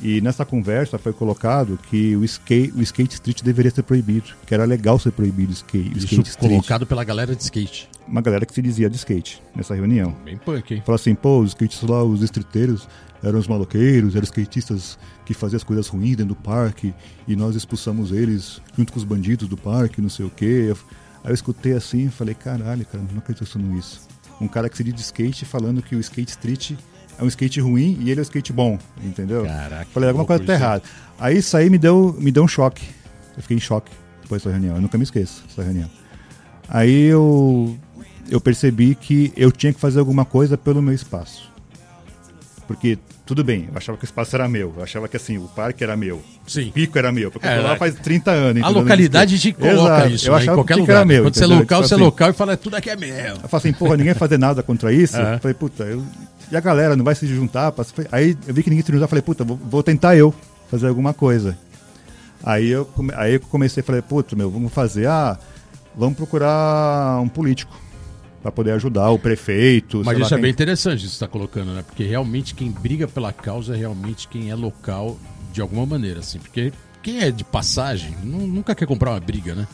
[0.00, 4.54] E nessa conversa foi colocado que o skate, o skate street deveria ser proibido, que
[4.54, 6.50] era legal ser proibido o skate, o Isso skate street.
[6.50, 7.86] colocado pela galera de skate.
[8.08, 10.16] Uma galera que se dizia de skate nessa reunião.
[10.24, 10.82] Bem punk, hein?
[10.86, 12.88] Fala assim, pô, os skatistas lá, os estriteiros,
[13.22, 16.94] eram os maloqueiros, eram os skatistas que faziam as coisas ruins dentro do parque,
[17.26, 20.74] e nós expulsamos eles junto com os bandidos do parque, não sei o quê.
[21.22, 24.00] Aí eu escutei assim e falei, caralho, cara, não acredito nisso.
[24.40, 26.72] Um cara que se diz de skate falando que o skate street
[27.18, 29.44] é um skate ruim e ele é um skate bom, entendeu?
[29.44, 30.82] Caraca, Falei, alguma coisa tá errada.
[31.18, 32.88] Aí isso aí me deu, me deu um choque.
[33.36, 33.92] Eu fiquei em choque
[34.22, 34.76] depois dessa reunião.
[34.76, 35.90] Eu nunca me esqueço dessa reunião.
[36.66, 37.76] Aí eu,
[38.30, 41.50] eu percebi que eu tinha que fazer alguma coisa pelo meu espaço.
[42.70, 42.96] Porque,
[43.26, 44.72] tudo bem, eu achava que o espaço era meu.
[44.76, 46.22] Eu achava que assim, o parque era meu.
[46.46, 46.68] Sim.
[46.68, 47.28] O pico era meu.
[47.28, 47.76] Porque É, eu tô lá é.
[47.76, 48.46] faz 30 anos.
[48.62, 48.82] A entendeu?
[48.82, 50.08] localidade te coloca Exato.
[50.10, 50.38] isso, Eu né?
[50.38, 50.96] Em achava qualquer que lugar.
[50.98, 51.24] era meu.
[51.24, 51.58] Quando você é entendeu?
[51.62, 53.10] local, Tipo você é assim, local e fala, tudo aqui é meu.
[53.10, 55.16] eu falo assim, porra, ninguém vai fazer nada contra isso.
[55.20, 55.34] É.
[55.34, 56.00] Eu falei, puta, eu...
[56.52, 57.74] e a galera não vai se juntar?
[58.12, 60.32] Aí eu vi que ninguém se juntar, falei, puta, vou, tentar eu
[60.70, 61.58] fazer alguma coisa.
[62.44, 65.36] Aí eu, aí eu comecei, falei, puta, meu, vamos fazer, ah,
[65.96, 67.76] vamos procurar um político
[68.42, 69.98] para poder ajudar o prefeito.
[69.98, 71.82] Mas sei lá isso é quem- bem interessante isso que você está colocando, né?
[71.86, 75.18] Porque realmente quem briga pela causa é realmente quem é local
[75.52, 76.38] de alguma maneira, assim.
[76.38, 76.72] Porque
[77.02, 79.66] quem é de passagem nu- nunca quer comprar uma briga, né?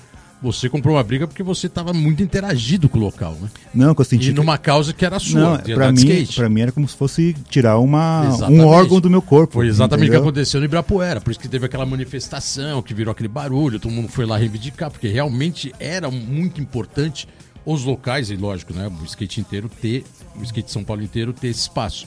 [0.42, 3.48] Você comprou uma briga porque você estava muito interagido com o local, né?
[3.74, 6.60] Não, que eu senti E que- numa causa que era sua, de mim, pra mim
[6.60, 8.60] era como se fosse tirar uma, Exatamente.
[8.60, 9.54] um órgão do meu corpo.
[9.54, 11.22] Foi exatamente o que aconteceu no Ibirapuera.
[11.22, 14.90] Por isso que teve aquela manifestação, que virou aquele barulho, todo mundo foi lá reivindicar,
[14.90, 17.26] porque realmente era muito importante
[17.66, 18.88] os locais, e lógico, né?
[18.88, 20.04] O skate inteiro ter,
[20.36, 22.06] o skate de São Paulo inteiro ter esse espaço.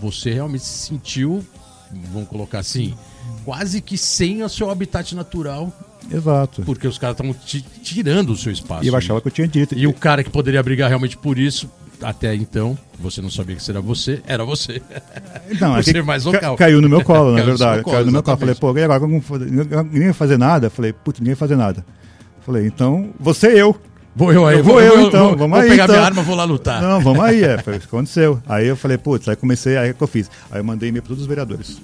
[0.00, 1.44] Você realmente se sentiu
[2.12, 2.92] vamos colocar assim,
[3.44, 5.72] quase que sem o seu habitat natural,
[6.10, 6.62] Exato.
[6.62, 7.32] porque os caras estavam
[7.84, 8.84] tirando o seu espaço.
[8.84, 9.76] E eu achava que eu tinha dito.
[9.78, 11.70] E o cara que poderia brigar realmente por isso,
[12.02, 14.82] até então, você não sabia que seria você, era você.
[15.60, 16.56] Não, por é ser mais ca- local.
[16.56, 17.82] Caiu no meu colo, na Caiu verdade.
[17.82, 18.38] colo, caiu no meu colo.
[18.38, 20.68] Falei, pô, e agora ninguém vai fazer nada?
[20.70, 21.84] Falei, putz, ninguém vai fazer nada.
[22.44, 23.76] Falei, então, você e eu.
[24.16, 25.96] Vou eu aí, Vou eu, então, vou, vamos vou aí, pegar então.
[25.96, 26.80] minha arma, vou lá lutar.
[26.80, 28.40] Não, vamos aí, é, foi o que aconteceu.
[28.46, 30.30] Aí eu falei, putz, aí comecei, aí o que eu fiz?
[30.50, 31.78] Aí eu mandei e-mail para todos os vereadores.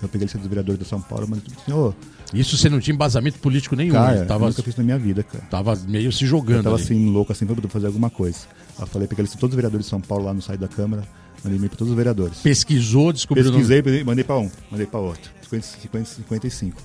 [0.00, 1.92] Eu peguei a lista dos vereadores de São Paulo, mandei tudo assim, ô,
[2.32, 4.22] Isso você não tinha embasamento político nenhum, cara, né?
[4.22, 5.44] eu tava, nunca fiz na minha vida, cara.
[5.50, 6.62] tava meio se Eu jogando.
[6.62, 6.84] tava ali.
[6.84, 8.38] assim, louco assim pra fazer alguma coisa.
[8.76, 10.42] Aí eu falei, peguei a lista de todos os vereadores de São Paulo lá no
[10.42, 11.02] site da Câmara,
[11.42, 12.38] mandei e-mail para todos os vereadores.
[12.38, 13.46] Pesquisou, descobriu.
[13.48, 13.64] o nome.
[13.66, 15.28] Pesquisei, mandei pra um, mandei pra outro.
[15.42, 16.82] 50, 50, 55.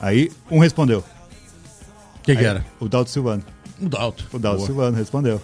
[0.00, 1.04] Aí um respondeu.
[2.18, 2.64] O que, era?
[2.80, 3.42] O Dalto Silvano.
[3.86, 4.26] O Dalto.
[4.32, 4.66] O Dalto Boa.
[4.66, 5.40] Silvano respondeu.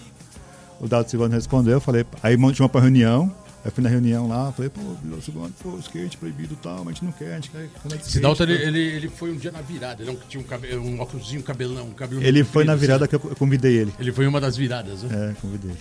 [0.80, 3.30] O Dalto Silvano respondeu, eu falei, aí chamou pra reunião.
[3.62, 4.80] Aí fui na reunião lá, falei, pô,
[5.20, 7.96] Silvano, pô, skate proibido e tal, mas a gente não quer, a gente quer andar
[7.96, 8.62] de Esse Dalton, ele, pô.
[8.62, 11.44] ele, ele foi um dia na virada, ele não tinha um, cabelo, um óculosinho, um
[11.44, 13.18] cabelão, um cabelo Ele foi na comprido, virada assim.
[13.18, 13.92] que eu convidei ele.
[13.98, 15.32] Ele foi uma das viradas, né?
[15.32, 15.78] É, convidei ele.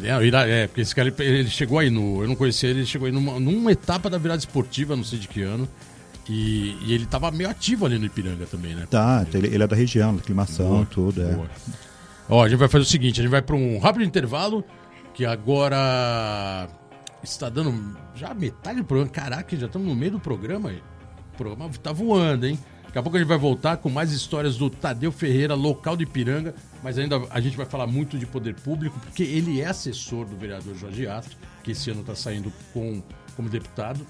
[0.00, 2.22] É, é, porque esse cara, ele, ele chegou aí no...
[2.22, 5.18] Eu não conhecia ele, ele chegou aí numa, numa etapa da virada esportiva, não sei
[5.18, 5.68] de que ano.
[6.28, 8.86] E, e ele tava meio ativo ali no Ipiranga também, né?
[8.90, 11.32] Tá, ele, ele é da região, da aclimação, Boa, tudo, é.
[11.32, 11.50] Boa.
[12.28, 14.62] Ó, a gente vai fazer o seguinte, a gente vai para um rápido intervalo,
[15.14, 16.68] que agora
[17.22, 19.10] está dando já metade do programa.
[19.10, 20.70] Caraca, já estamos no meio do programa.
[21.32, 22.58] O programa tá voando, hein?
[22.84, 26.04] Daqui a pouco a gente vai voltar com mais histórias do Tadeu Ferreira, local de
[26.04, 30.24] Ipiranga, mas ainda a gente vai falar muito de poder público, porque ele é assessor
[30.24, 33.02] do vereador Jorge Astro, que esse ano está saindo com,
[33.36, 34.06] como deputado.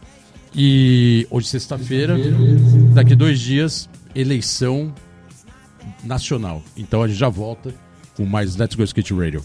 [0.54, 2.16] E hoje, sexta-feira,
[2.94, 4.92] daqui dois dias, eleição
[6.04, 6.62] nacional.
[6.76, 7.74] Então a gente já volta
[8.16, 9.42] com mais Let's Go Skate Radio.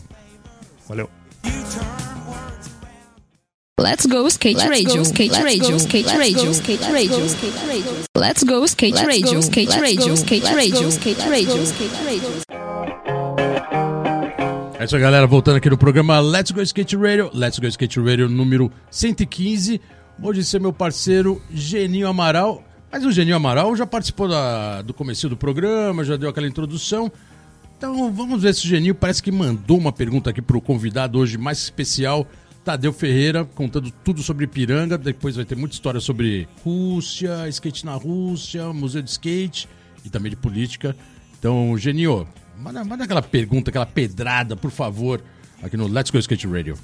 [0.88, 1.10] Valeu.
[3.80, 7.26] Let's go skate radio, skate radio, skate radio, skate radio,
[8.16, 12.43] Let's go skate radio, skate radio, skate radio, skate radio, skate radio.
[14.80, 15.28] É isso aí, galera.
[15.28, 17.30] Voltando aqui no programa Let's Go Skate Radio.
[17.34, 19.82] Let's Go Skate Radio número 115.
[20.22, 22.64] Hoje é meu parceiro Geninho Amaral.
[22.91, 27.11] Mas o Geninho Amaral já participou da, do começo do programa, já deu aquela introdução.
[27.78, 31.38] Então vamos ver se o Geninho parece que mandou uma pergunta aqui pro convidado hoje
[31.38, 32.26] mais especial,
[32.64, 34.97] Tadeu Ferreira, contando tudo sobre Ipiranga.
[34.97, 39.68] Depois vai ter muita história sobre Rússia, skate na Rússia, museu de skate
[40.05, 40.95] e também de política.
[41.38, 45.22] Então, Geninho, manda, manda aquela pergunta, aquela pedrada, por favor,
[45.61, 46.78] aqui no Let's Go Skate Radio.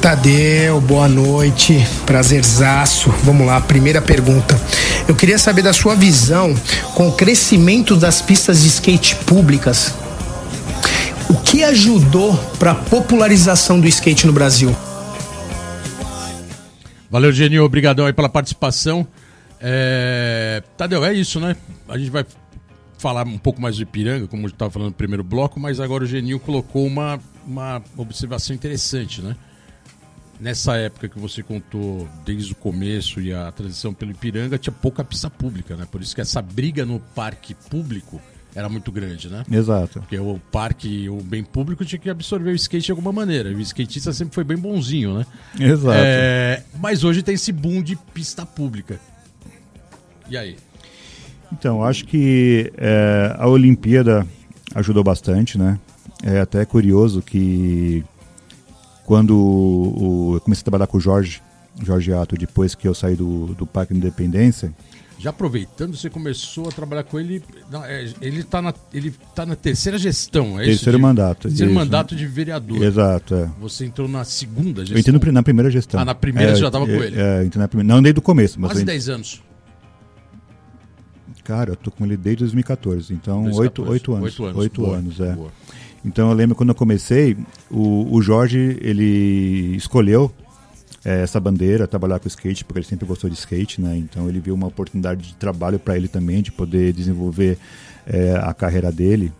[0.00, 3.10] Tadeu, boa noite, prazerzaço.
[3.24, 4.58] Vamos lá, primeira pergunta.
[5.08, 6.54] Eu queria saber da sua visão
[6.94, 9.92] com o crescimento das pistas de skate públicas.
[11.28, 14.74] O que ajudou para a popularização do skate no Brasil?
[17.10, 19.06] Valeu, Geninho, obrigadão aí pela participação.
[19.60, 20.62] É...
[20.76, 21.56] Tadeu, é isso, né?
[21.88, 22.24] A gente vai
[22.98, 26.04] falar um pouco mais do Ipiranga, como eu estava falando no primeiro bloco, mas agora
[26.04, 29.34] o Geninho colocou uma, uma observação interessante, né?
[30.40, 35.02] Nessa época que você contou desde o começo e a transição pelo Ipiranga, tinha pouca
[35.02, 35.86] pista pública, né?
[35.90, 38.20] Por isso que essa briga no parque público
[38.54, 39.44] era muito grande, né?
[39.50, 40.00] Exato.
[40.00, 43.50] Porque o parque, o bem público tinha que absorver o skate de alguma maneira.
[43.50, 45.26] E o skatista sempre foi bem bonzinho, né?
[45.58, 45.98] Exato.
[46.00, 49.00] É, mas hoje tem esse boom de pista pública.
[50.28, 50.56] E aí?
[51.52, 54.26] Então, acho que é, a Olimpíada
[54.74, 55.78] ajudou bastante, né?
[56.22, 58.04] É até curioso que
[59.08, 61.40] quando o- eu comecei a trabalhar com o Jorge,
[61.82, 64.70] Jorge Ato, depois que eu saí do, do Parque Independência,
[65.18, 67.42] Já aproveitando, você começou a trabalhar com ele.
[67.86, 70.72] é, ele está na, ele tá na terceira gestão, é isso?
[70.84, 71.80] Terceiro mandato, Terceiro isso.
[71.80, 72.82] mandato de vereador.
[72.82, 73.50] exato, é.
[73.58, 74.96] Você entrou na segunda gestão.
[74.96, 75.98] Eu entrei no na primeira gestão.
[76.00, 77.18] Ah, na primeira é, você já tava com é, ele?
[77.18, 77.94] É, entrei na primeira.
[77.94, 79.42] Não, desde o começo, mas Quase eu, 10 anos.
[81.44, 83.90] cara, eu tô com ele desde 2014, então 2014.
[83.90, 84.24] oito oito anos.
[84.38, 84.58] Oito anos.
[84.60, 85.32] Oito Boa, anos, é.
[85.32, 85.50] boa.
[86.04, 87.36] Então eu lembro quando eu comecei,
[87.70, 90.32] o, o Jorge ele escolheu
[91.04, 93.96] eh, essa bandeira, trabalhar com skate, porque ele sempre gostou de skate, né?
[93.96, 97.58] Então ele viu uma oportunidade de trabalho para ele também, de poder desenvolver
[98.06, 99.32] eh, a carreira dele.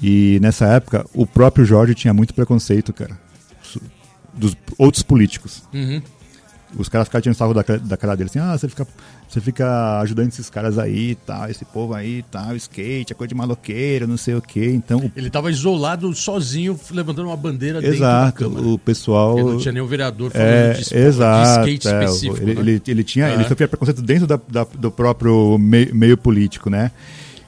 [0.00, 3.18] E nessa época, o próprio Jorge tinha muito preconceito, cara,
[4.32, 5.62] dos outros políticos.
[5.72, 6.00] Uhum.
[6.76, 8.86] Os caras ficavam tirando sarro da, da cara dele, assim, ah, você fica,
[9.28, 13.34] você fica ajudando esses caras aí tal, esse povo aí tal, skate, é coisa de
[13.34, 14.70] maloqueiro, não sei o quê.
[14.72, 19.34] Então, o Ele estava isolado, sozinho, levantando uma bandeira Exato, o pessoal.
[19.36, 21.64] Porque não tinha nenhum vereador falando É, de, exato.
[21.64, 22.36] de skate é, específico.
[22.42, 22.60] ele, né?
[22.62, 26.90] ele, ele tinha, ele sofria preconceito dentro da, da- do próprio meio, meio político, né?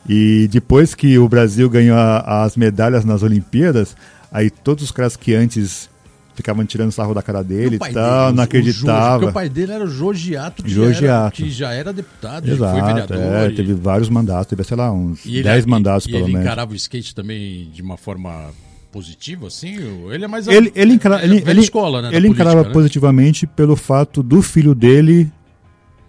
[0.06, 3.96] E depois que o Brasil ganhou a- as medalhas nas Olimpíadas,
[4.30, 5.88] aí todos os caras que antes
[6.34, 9.18] ficavam tirando sarro da cara dele e tal, dele, não o- o Jorge, acreditava.
[9.18, 12.46] porque o pai dele era o Jorgiato, que, Jorge já era, que já era deputado,
[12.46, 13.16] ele foi Exato, vereador.
[13.16, 16.10] é, e- teve vários mandatos, teve, sei lá, uns e ele- 10 e- mandatos e
[16.10, 16.46] pelo ele menos.
[16.46, 18.50] encarava o skate também de uma forma
[18.92, 19.76] positiva, assim?
[20.10, 20.46] Ele é mais...
[20.46, 22.10] Ele, ele, encara, é ele, ele, escola, né?
[22.12, 22.70] ele encarava né?
[22.70, 25.30] positivamente pelo fato do filho dele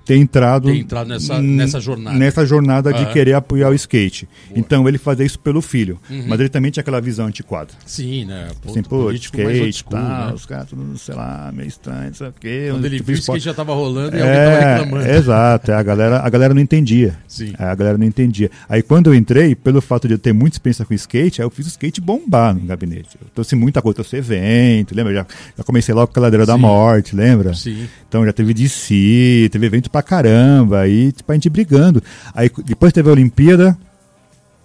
[0.06, 2.18] ter entrado, Ter entrado nessa- nessa jornada.
[2.18, 3.12] nessa jornada de Aham.
[3.14, 4.26] querer apoiar o skate.
[4.26, 4.52] Boa.
[4.52, 4.60] Uhum.
[4.60, 6.00] Então ele fazia isso pelo filho.
[6.28, 7.70] Mas ele também tinha aquela visão antiquada.
[7.86, 8.50] Sim, né?
[8.68, 10.34] Assim, pô, político mais old skate, school, tal, né?
[10.34, 12.68] os caras tudo, sei lá, meio estranho, não sei o quê.
[12.72, 13.44] Quando ele tipo viu de que o skate esporte.
[13.44, 15.10] já tava rolando e alguém tava É, reclamando.
[15.10, 17.18] exato, é, a, galera, a galera não entendia.
[17.28, 17.54] Sim.
[17.58, 18.52] É, a galera não entendia.
[18.70, 21.50] Aí quando eu entrei, pelo fato de eu ter muita experiência com skate, aí eu
[21.50, 23.18] fiz o skate bombar no gabinete.
[23.20, 25.14] Eu trouxe muita coisa, trouxe evento, lembra?
[25.14, 25.26] Já,
[25.58, 26.60] já comecei logo com a Ladeira da Sim.
[26.62, 27.54] Morte, lembra?
[27.54, 27.88] Sim.
[28.08, 32.04] Então já teve DC, teve evento pra caramba, aí tipo, a gente brigando.
[32.34, 33.78] Aí depois teve a Olimpíada,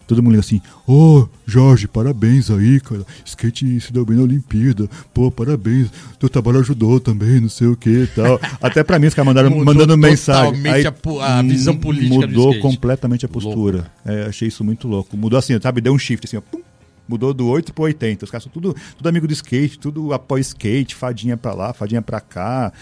[0.09, 3.07] todo mundo assim, ô Jorge, parabéns aí, cara.
[3.24, 4.89] Skate se deu bem na Olimpíada.
[5.14, 5.89] Pô, parabéns.
[6.18, 8.41] Teu trabalho ajudou também, não sei o que e tal.
[8.61, 10.53] Até pra mim, os caras mandaram, Mudou mandando mensagem.
[10.53, 13.89] totalmente a a visão hum, política do Mudou completamente a postura.
[14.05, 15.16] É, achei isso muito louco.
[15.16, 15.81] Mudou assim, sabe?
[15.81, 16.41] Deu um shift assim, ó.
[16.41, 16.61] pum,
[17.09, 18.24] Mudou do 8 pro 80.
[18.24, 22.03] Os caras são tudo, tudo amigo do skate, tudo apoia skate, fadinha pra lá, fadinha
[22.03, 22.72] pra cá.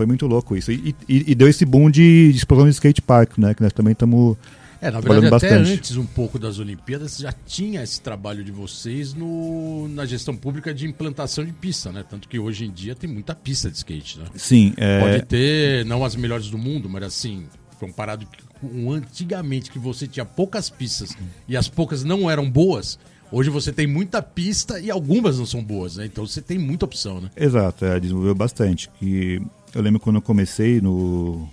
[0.00, 0.72] Foi muito louco isso.
[0.72, 3.52] E, e- e deu esse boom de, de explosão de skate park, né?
[3.52, 4.34] Que nós também estamos.
[4.80, 5.72] É, na verdade, até bastante.
[5.74, 10.72] antes um pouco das Olimpíadas, já tinha esse trabalho de vocês no, na gestão pública
[10.72, 12.02] de implantação de pista, né?
[12.08, 14.24] Tanto que hoje em dia tem muita pista de skate, né?
[14.36, 17.44] Sim, é, Pode ter, não as melhores do mundo, mas assim,
[17.78, 18.26] comparado
[18.58, 21.14] com antigamente que você tinha poucas pistas
[21.46, 22.98] e as poucas não eram boas,
[23.32, 26.06] hoje você tem muita pista e algumas não são boas, né?
[26.06, 27.30] Então você tem muita opção, né?
[27.36, 28.88] Exato, é, desenvolveu bastante.
[28.98, 29.40] Que
[29.74, 31.48] eu lembro quando eu comecei no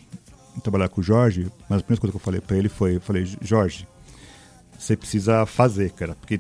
[0.64, 3.02] trabalhar com o Jorge, mas a primeira coisa que eu falei para ele foi, eu
[3.02, 3.88] falei, Jorge,
[4.78, 6.40] você precisa fazer, cara, porque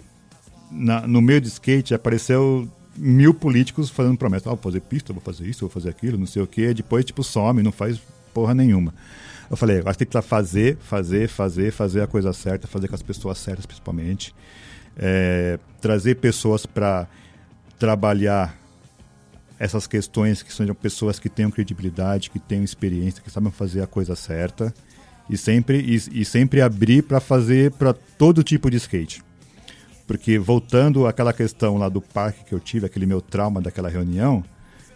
[0.72, 5.22] na- no meio de skate apareceu mil políticos fazendo promessa, ah, vou fazer pista, vou
[5.22, 8.00] fazer isso, vou fazer aquilo, não sei o quê, depois tipo some, não faz
[8.34, 8.92] porra nenhuma.
[9.52, 13.04] Eu falei, agora tem que fazer, fazer, fazer, fazer a coisa certa, fazer com as
[13.04, 14.34] pessoas certas principalmente,
[14.98, 17.08] É, trazer pessoas para
[17.78, 18.58] trabalhar
[19.60, 23.88] essas questões que sejam pessoas que tenham credibilidade, que tenham experiência, que sabem fazer a
[23.88, 24.74] coisa certa
[25.30, 29.24] e sempre e, e sempre abrir para fazer para todo tipo de skate.
[30.06, 34.43] Porque voltando àquela questão lá do parque que eu tive, aquele meu trauma daquela reunião,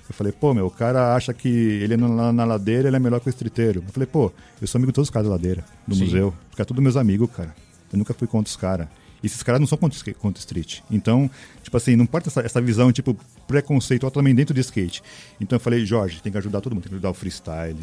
[0.07, 3.19] eu falei, pô, meu, o cara acha que ele na, na ladeira ele é melhor
[3.19, 3.83] que o streeteiro.
[3.85, 4.31] Eu falei, pô,
[4.61, 6.05] eu sou amigo de todos os caras da ladeira, do Sim.
[6.05, 6.33] museu.
[6.51, 7.53] Caras todos meus amigos, cara.
[7.91, 8.87] Eu nunca fui contra os caras.
[9.23, 10.79] E esses caras não são contra, contra street.
[10.89, 11.29] Então,
[11.61, 13.15] tipo assim, não importa essa, essa visão, tipo,
[13.47, 15.03] preconceitual também dentro de skate.
[15.39, 16.83] Então eu falei, Jorge, tem que ajudar todo mundo.
[16.83, 17.77] Tem que ajudar o freestyle,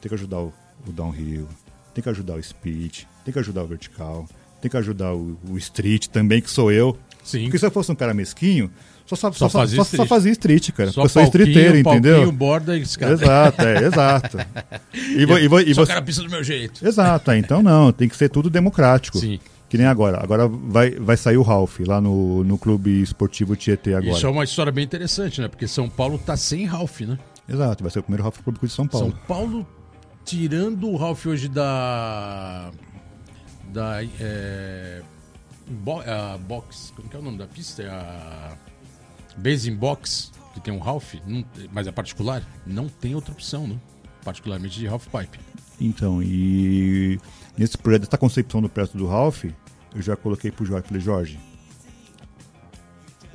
[0.00, 0.52] tem que ajudar o,
[0.86, 1.48] o downhill,
[1.94, 4.28] tem que ajudar o speed, tem que ajudar o vertical,
[4.60, 6.96] tem que ajudar o, o street também, que sou eu.
[7.24, 7.44] Sim.
[7.44, 8.70] Porque se eu fosse um cara mesquinho,
[9.06, 10.08] só, só, Só só, fazia só, só street.
[10.08, 10.90] fazia street, cara.
[10.92, 12.30] Só eu sou streeteiro, entendeu?
[12.32, 13.12] borda e escada.
[13.12, 14.38] Exato, é, exato.
[14.94, 15.92] E, vo- e, e Só você...
[15.92, 16.86] cara pista do meu jeito.
[16.86, 19.18] Exato, é, então não, tem que ser tudo democrático.
[19.18, 19.38] Sim.
[19.74, 20.22] Que nem agora.
[20.22, 24.12] Agora vai, vai sair o Ralph lá no, no Clube Esportivo Tietê agora.
[24.16, 25.48] Isso é uma história bem interessante, né?
[25.48, 27.18] Porque São Paulo tá sem Ralph, né?
[27.48, 29.10] Exato, vai ser o primeiro Ralph Público de São Paulo.
[29.10, 29.66] São Paulo,
[30.24, 32.70] tirando o Ralph hoje da.
[33.72, 34.04] Da.
[34.20, 35.02] É,
[35.68, 36.92] bo, a box.
[36.94, 37.82] Como que é o nome da pista?
[37.82, 38.52] É a.
[39.36, 43.74] Basing Box, que tem um Ralph, não- mas é particular, não tem outra opção, né?
[44.24, 45.40] Particularmente de Ralph Pipe.
[45.80, 47.18] Então, e
[47.58, 49.46] nesse projeto, essa concepção do preço do Ralph,
[49.94, 51.40] eu já coloquei pro Jorge, falei, Jorge,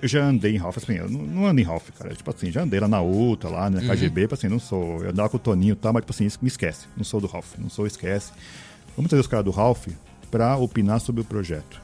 [0.01, 2.51] eu já andei em Ralph, assim, eu não, não ando em Ralph, cara, tipo assim,
[2.51, 5.37] já andei lá na UTA, lá na KGB, tipo assim, não sou, eu andava com
[5.37, 7.85] o Toninho e tal, mas tipo assim, me esquece, não sou do Ralph, não sou,
[7.85, 8.31] esquece.
[8.95, 9.87] Vamos trazer os caras do Ralph
[10.31, 11.81] pra opinar sobre o projeto.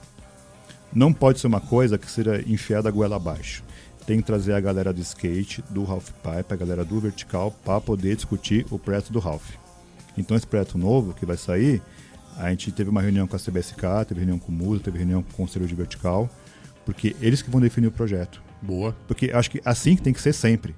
[0.94, 3.64] Não pode ser uma coisa que seja enfiada a goela abaixo.
[4.06, 7.82] Tem que trazer a galera do skate, do Ralph Pipe, a galera do vertical, para
[7.82, 9.52] poder discutir o projeto do Ralph.
[10.18, 11.82] Então esse projeto novo que vai sair,
[12.38, 15.22] a gente teve uma reunião com a CBSK, teve reunião com o Musa, teve reunião
[15.24, 16.30] com o Conselho de Vertical,
[16.86, 18.42] porque eles que vão definir o projeto.
[18.62, 18.96] Boa.
[19.08, 20.76] Porque acho que assim que tem que ser sempre.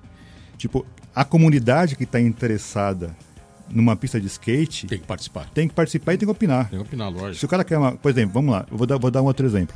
[0.58, 0.86] Tipo,
[1.16, 3.16] a comunidade que está interessada
[3.70, 5.50] numa pista de skate Tem que participar.
[5.54, 6.70] tem que participar e tem que opinar.
[6.70, 7.46] Tem que opinar, Se lógico.
[7.46, 7.92] o cara quer uma.
[7.94, 9.76] Por exemplo, vamos lá, eu vou dar, vou dar um outro exemplo.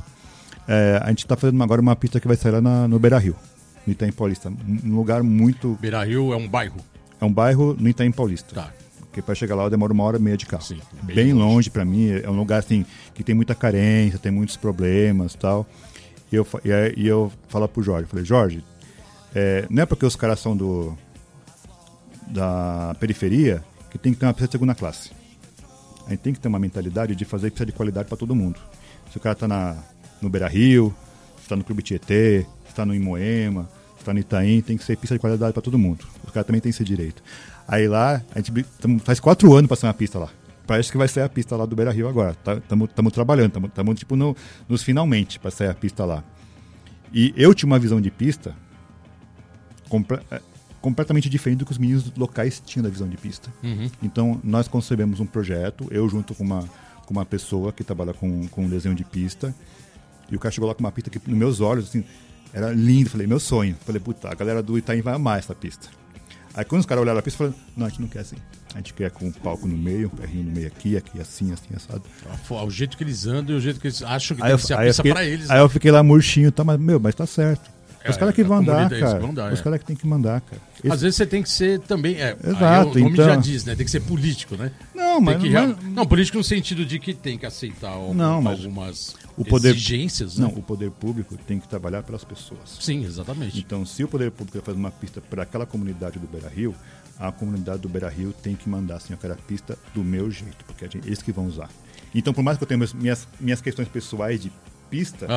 [0.67, 3.17] É, a gente está fazendo agora uma pista que vai sair lá na- no Beira
[3.17, 3.35] Rio,
[3.85, 4.49] no Itaim Paulista.
[4.49, 5.77] Um lugar muito.
[5.81, 6.77] Beira Rio é um bairro.
[7.19, 8.55] É um bairro no Itaim Paulista.
[8.55, 8.71] Tá.
[9.11, 10.63] Porque para chegar lá eu demoro uma hora e meia de carro.
[10.63, 12.09] Sim, bem bem longe para mim.
[12.11, 15.67] É um lugar assim que tem muita carência, tem muitos problemas tal.
[16.31, 16.47] E eu,
[16.95, 18.63] e eu falo pro Jorge, falei, Jorge,
[19.35, 20.97] é, não é porque os caras são do
[22.25, 25.11] da periferia que tem que ter uma pista de segunda classe.
[26.07, 28.61] A gente tem que ter uma mentalidade de fazer pista de qualidade para todo mundo.
[29.11, 29.75] Se o cara tá na,
[30.21, 30.95] no Beira Rio,
[31.41, 34.95] se tá no Clube Tietê, se tá no Imoema, está no Itaim, tem que ser
[34.95, 36.05] pista de qualidade para todo mundo.
[36.23, 37.21] Os caras também têm esse direito.
[37.71, 38.65] Aí lá, a gente
[38.99, 40.27] faz quatro anos sair uma pista lá.
[40.67, 42.35] Parece que vai sair a pista lá do Beira Rio agora.
[42.57, 44.35] Estamos tá, trabalhando, estamos tipo no,
[44.67, 46.21] nos finalmente para sair a pista lá.
[47.13, 48.53] E eu tinha uma visão de pista
[50.29, 50.41] é,
[50.81, 53.49] completamente diferente do que os meninos locais tinham da visão de pista.
[53.63, 53.89] Uhum.
[54.03, 56.69] Então, nós concebemos um projeto, eu junto com uma,
[57.05, 59.55] com uma pessoa que trabalha com, com desenho de pista,
[60.29, 62.03] e o cara chegou lá com uma pista que, nos meus olhos, assim,
[62.53, 63.09] era lindo.
[63.09, 63.77] Falei, meu sonho.
[63.85, 66.00] Falei, puta, a galera do Itaim vai amar essa pista.
[66.53, 68.35] Aí quando os caras olharam a pista, falaram, não, a gente não quer assim.
[68.73, 71.51] A gente quer com um palco no meio, um perrinho no meio aqui, aqui assim,
[71.51, 72.03] assim, assado.
[72.49, 74.67] O jeito que eles andam e o jeito que eles acham que aí deve eu,
[74.67, 75.49] ser a pista fiquei, pra eles.
[75.49, 75.63] Aí né?
[75.63, 77.69] eu fiquei lá murchinho, tá, mas, meu, mas tá certo.
[78.03, 79.19] É, os caras que vão andar, cara.
[79.19, 79.63] Vão dar, os é.
[79.63, 80.61] caras que tem que mandar, cara.
[80.83, 80.91] Esse...
[80.91, 82.15] Às vezes você tem que ser também.
[82.15, 83.25] É, Exato, o nome então...
[83.25, 83.75] já diz, né?
[83.75, 84.71] Tem que ser político, né?
[84.93, 85.41] Não, mas.
[85.41, 85.77] Que, mas...
[85.83, 90.37] Não, político no sentido de que tem que aceitar não, mas algumas o poder, exigências.
[90.37, 90.47] Né?
[90.47, 92.77] Não, o poder público tem que trabalhar pelas pessoas.
[92.79, 93.59] Sim, exatamente.
[93.59, 96.75] Então, se o poder público faz uma pista para aquela comunidade do Beira Rio,
[97.19, 100.85] a comunidade do Beira Rio tem que mandar assim, aquela pista do meu jeito, porque
[100.85, 101.69] é eles que vão usar.
[102.13, 104.51] Então, por mais que eu tenha minhas, minhas questões pessoais de
[104.89, 105.27] pista.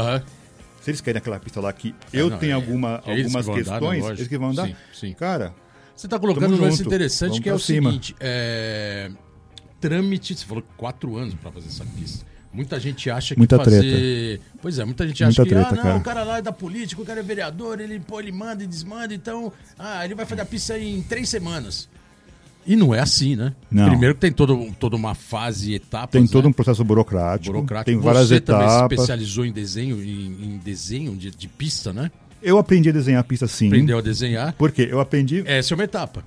[0.85, 3.47] Se eles querem aquela pista lá que ah, eu não, tenho é, alguma, é algumas
[3.47, 4.67] que questões, eles que vão andar.
[4.67, 5.13] Sim, sim.
[5.15, 5.55] Cara.
[5.97, 7.89] Você está colocando um lance interessante que é o cima.
[7.89, 9.11] seguinte: é,
[9.81, 12.27] trâmite, você falou quatro anos para fazer essa pista.
[12.53, 13.81] Muita gente acha que muita fazer.
[13.81, 14.59] Treta.
[14.61, 15.97] Pois é, muita gente acha muita que treta, ah, não, cara.
[15.97, 18.67] o cara lá é da política, o cara é vereador, ele, pô, ele manda e
[18.67, 19.51] desmanda, então.
[19.79, 21.89] Ah, ele vai fazer a pista em três semanas.
[22.67, 23.55] E não é assim, né?
[23.71, 23.89] Não.
[23.89, 26.11] Primeiro que tem todo, toda uma fase e etapas.
[26.11, 26.51] Tem todo né?
[26.51, 27.53] um processo burocrático.
[27.53, 27.91] burocrático.
[27.91, 28.65] Tem várias Você etapas.
[28.65, 32.11] Você também se especializou em desenho, em, em desenho de, de, pista, né?
[32.43, 33.69] Eu aprendi a desenhar a pista sim.
[33.69, 34.53] Aprendeu a desenhar?
[34.55, 34.89] Por quê?
[34.91, 35.43] Eu aprendi.
[35.47, 36.25] Essa é uma etapa.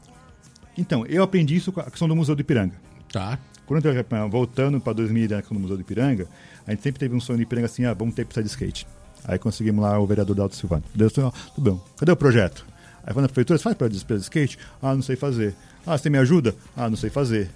[0.78, 2.76] Então, eu aprendi isso com a questão do Museu do Ipiranga.
[3.12, 3.40] Tá.
[3.66, 6.28] Quando eu, voltando para 2000 na questão do Museu do Ipiranga,
[6.66, 8.88] a gente sempre teve um sonho de Ipiranga assim, ah, vamos ter pista de skate.
[9.26, 10.84] Aí conseguimos lá o vereador Dalto Silvano.
[10.94, 11.82] Deus, tudo bem.
[11.98, 12.66] Cadê o projeto?
[13.04, 14.60] Aí quando a prefeitura, faz para de skate?
[14.82, 15.56] Ah, não sei fazer.
[15.88, 16.54] Ah, você me ajuda?
[16.76, 17.50] Ah, não sei fazer.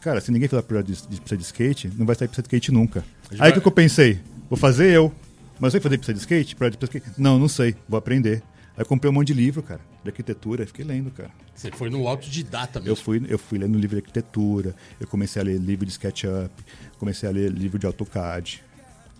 [0.00, 2.72] Cara, se ninguém fizer projeto de, de de skate, não vai sair pista de skate
[2.72, 3.04] nunca.
[3.30, 3.52] Aí o vai...
[3.52, 4.20] que, eu pensei?
[4.48, 5.12] Vou fazer eu.
[5.60, 6.56] Mas eu sei fazer pista de skate?
[6.56, 7.06] Projeto de skate?
[7.16, 7.76] Não, não sei.
[7.88, 8.42] Vou aprender.
[8.76, 11.30] Aí eu comprei um monte de livro, cara, de arquitetura, fiquei lendo, cara.
[11.54, 12.92] Você foi no autodidata mesmo?
[12.92, 16.50] Eu fui, eu fui lendo livro de arquitetura, eu comecei a ler livro de SketchUp,
[16.98, 18.64] comecei a ler livro de AutoCAD.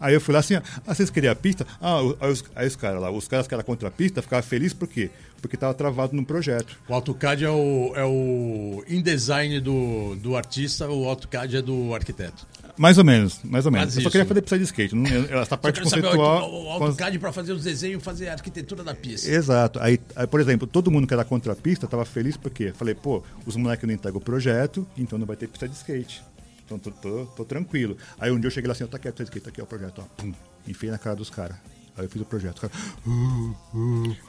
[0.00, 1.66] Aí eu fui lá assim, ah, vocês queriam a pista?
[1.80, 4.42] Ah, aí os, aí os caras lá, os caras que eram contra a pista ficavam
[4.42, 5.10] felizes por quê?
[5.42, 6.78] Porque estava travado no projeto.
[6.88, 12.46] O AutoCAD é o, é o InDesign do, do artista, o AutoCAD é do arquiteto.
[12.76, 13.88] Mais ou menos, mais ou menos.
[13.88, 14.94] Mas eu só queria fazer pista de skate.
[14.94, 15.04] Não,
[15.40, 16.40] essa parte conceitual.
[16.40, 19.30] Saber, o AutoCAD para fazer os desenhos, fazer a arquitetura da pista.
[19.30, 19.78] Exato.
[19.80, 22.94] Aí, aí, por exemplo, todo mundo que era contra a pista estava feliz porque falei,
[22.94, 26.22] pô, os moleques não entregam o projeto, então não vai ter pista de skate.
[26.70, 27.96] Então tô, tô, tô, tranquilo.
[28.18, 29.66] Aí um dia eu cheguei lá assim, tá aqui, tá aqui, tá aqui é o
[29.66, 30.04] projeto, ó.
[30.16, 30.32] Pum,
[30.68, 31.56] enfiei na cara dos caras.
[31.96, 32.60] Aí eu fiz o projeto.
[32.60, 32.72] Cara...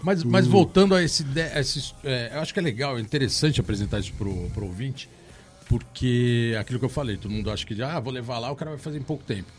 [0.02, 1.24] Mas, mas voltando a esse.
[1.54, 5.08] A esse é, eu acho que é legal, é interessante apresentar isso pro, pro ouvinte,
[5.70, 8.72] porque aquilo que eu falei, todo mundo acha que ah, vou levar lá, o cara
[8.72, 9.52] vai fazer em pouco tempo.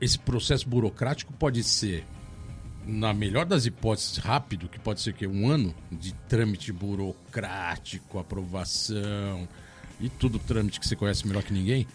[0.00, 2.02] Esse processo burocrático pode ser,
[2.86, 9.46] na melhor das hipóteses, rápido, que pode ser que um ano de trâmite burocrático, aprovação
[10.00, 11.86] e tudo trâmite que você conhece melhor que ninguém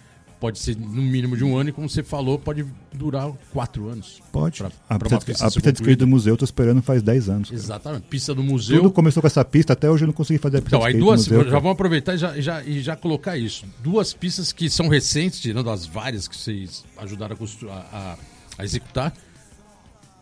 [0.41, 4.19] pode ser no mínimo de um ano e, como você falou, pode durar quatro anos.
[4.31, 4.57] Pode.
[4.57, 7.29] Pra, a, pra pista, a pista de skate do museu eu tô esperando faz 10
[7.29, 7.49] anos.
[7.49, 7.61] Cara.
[7.61, 8.07] Exatamente.
[8.07, 8.77] Pista do museu.
[8.77, 10.97] Tudo começou com essa pista, até hoje eu não consegui fazer a pista então, aí
[10.97, 13.65] duas, museu, Já vamos aproveitar e já, já, e já colocar isso.
[13.83, 17.37] Duas pistas que são recentes, tirando as várias que vocês ajudaram
[17.69, 18.17] a, a,
[18.57, 19.13] a executar.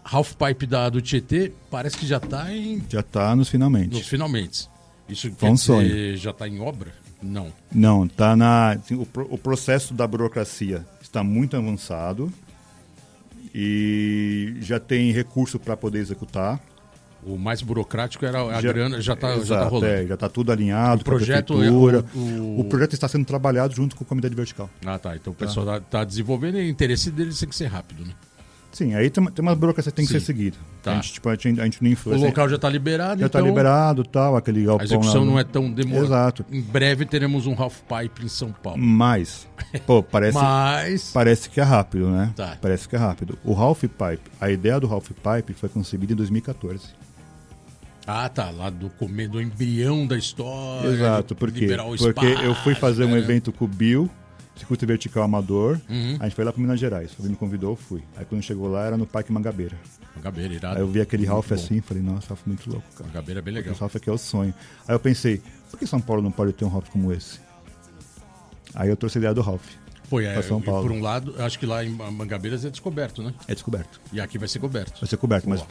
[0.03, 2.83] Half Pipe da, do Tietê parece que já está em.
[2.89, 3.93] Já está nos finalmente.
[3.93, 4.67] Nos finalmente.
[5.07, 6.17] Isso Foi um sonho.
[6.17, 6.91] já está em obra?
[7.21, 7.51] Não.
[7.73, 8.71] Não, tá na.
[8.71, 12.31] Assim, o, o processo da burocracia está muito avançado
[13.53, 16.59] e já tem recurso para poder executar.
[17.21, 19.85] O mais burocrático era a já, grana, já está tá rolando.
[19.87, 21.01] É, já está tudo alinhado.
[21.01, 22.59] O projeto, é, o, o...
[22.61, 24.69] o, projeto está sendo trabalhado junto com o Comitê de Vertical.
[24.85, 25.17] Ah, tá.
[25.17, 28.13] Então o pessoal está tá desenvolvendo e o interesse deles tem que ser rápido, né?
[28.71, 30.19] Sim, aí tem, tem uma burocracia que tem que Sim.
[30.19, 30.57] ser seguida.
[30.83, 30.91] Tá.
[30.91, 32.25] A, gente, tipo, a, gente, a gente não influencia.
[32.25, 33.49] O local já está liberado, Já está então...
[33.49, 34.81] liberado tal, aquele galpão.
[34.81, 36.05] A execução lá, não é tão demorada.
[36.05, 36.45] Exato.
[36.51, 38.79] Em breve teremos um half pipe em São Paulo.
[38.79, 39.47] Mas,
[39.85, 41.11] pô, parece, Mas...
[41.11, 42.31] parece que é rápido, né?
[42.35, 42.57] Tá.
[42.61, 43.37] Parece que é rápido.
[43.43, 46.99] O half pipe, a ideia do half pipe foi concebida em 2014.
[48.05, 48.49] Ah, tá.
[48.49, 50.87] Lá do comer do embrião da história.
[50.89, 54.09] Exato, porque, porque eu fui fazer um evento com o Bill
[54.59, 55.79] circuito vertical amador.
[55.89, 56.17] Uhum.
[56.19, 57.11] A gente foi lá para Minas Gerais.
[57.19, 58.03] Ele me convidou, eu fui.
[58.15, 59.77] Aí quando chegou lá, era no Parque Mangabeira.
[60.15, 60.75] Mangabeira, irado.
[60.75, 63.07] Aí eu vi aquele Ralph assim, falei, nossa, Ralph muito louco, cara.
[63.07, 63.71] Mangabeira é bem legal.
[63.71, 64.53] Esse Ralph aqui é o sonho.
[64.87, 67.39] Aí eu pensei, por que São Paulo não pode ter um Ralph como esse?
[68.75, 69.65] Aí eu trouxe a ideia do Ralph.
[70.09, 70.87] Foi, é, São Paulo.
[70.87, 73.33] por um lado, acho que lá em Mangabeiras é descoberto, né?
[73.47, 74.01] É descoberto.
[74.11, 74.99] E aqui vai ser coberto.
[74.99, 75.63] Vai ser coberto, mas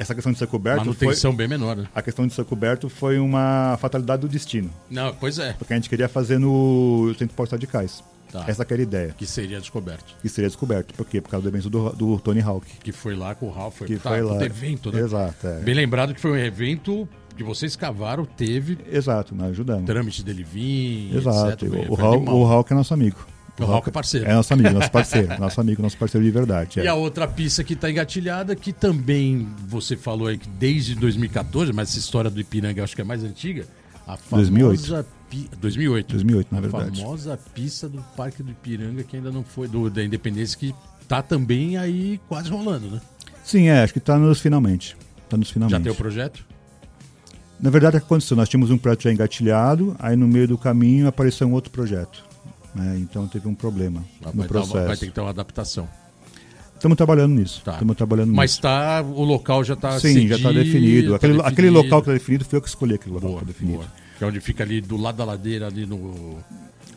[0.00, 1.86] essa questão de ser coberto Manutenção foi, bem menor, né?
[1.94, 4.70] A questão de ser coberto foi uma fatalidade do destino.
[4.88, 5.52] Não, pois é.
[5.52, 8.02] Porque a gente queria fazer no centro postal de Cais.
[8.30, 8.44] Tá.
[8.46, 9.14] Essa que era a ideia.
[9.16, 10.14] Que seria descoberto.
[10.22, 10.94] Que seria descoberto.
[10.94, 11.20] Por quê?
[11.20, 12.66] Por causa do evento do, do Tony Hawk.
[12.82, 13.78] Que foi lá com o Ralph.
[13.78, 14.44] Foi, que tá, foi lá.
[14.44, 15.00] evento, né?
[15.00, 15.46] Exato.
[15.46, 15.60] É.
[15.60, 18.78] Bem lembrado que foi um evento que vocês cavaram, teve.
[18.90, 19.86] Exato, nós ajudamos.
[19.86, 21.16] Trâmite dele vir.
[21.16, 21.66] Exato.
[21.66, 21.88] Etc.
[21.88, 23.26] O, o, Hulk, o Hulk é nosso amigo.
[23.58, 24.26] O Hulk é parceiro.
[24.26, 25.28] É nosso amigo, nosso parceiro.
[25.38, 26.80] nosso amigo, nosso parceiro de verdade.
[26.80, 26.84] É.
[26.84, 31.72] E a outra pista que está engatilhada, que também você falou aí que desde 2014,
[31.72, 33.66] mas essa história do Ipiranga acho que é mais antiga.
[34.12, 35.06] A famosa 2008.
[35.28, 35.50] Pi...
[35.60, 36.08] 2008.
[36.12, 37.00] 2008, na verdade.
[37.00, 40.74] A famosa pista do Parque do Ipiranga que ainda não foi, do, da Independência, que
[41.06, 43.00] tá também aí quase rolando, né?
[43.44, 44.96] Sim, é, acho que está nos finalmente.
[45.28, 45.78] Tá nos finalmente.
[45.78, 46.44] Já tem o projeto?
[47.60, 48.36] Na verdade, o que aconteceu?
[48.36, 52.24] Nós tínhamos um projeto já engatilhado, aí no meio do caminho apareceu um outro projeto.
[52.74, 52.98] Né?
[53.00, 54.76] Então teve um problema vai no processo.
[54.76, 55.88] Uma, vai ter que ter uma adaptação.
[56.74, 57.58] Estamos trabalhando nisso.
[57.58, 57.98] Estamos tá.
[57.98, 58.62] trabalhando Mas nisso.
[58.62, 61.10] tá, o local já está Sim, já está definido.
[61.10, 61.42] Tá aquele, definido.
[61.42, 63.78] aquele local que está definido foi eu que escolhi aquele local boa, que definido.
[63.78, 63.92] Boa.
[64.20, 66.36] Que é onde fica ali do lado da ladeira, ali no.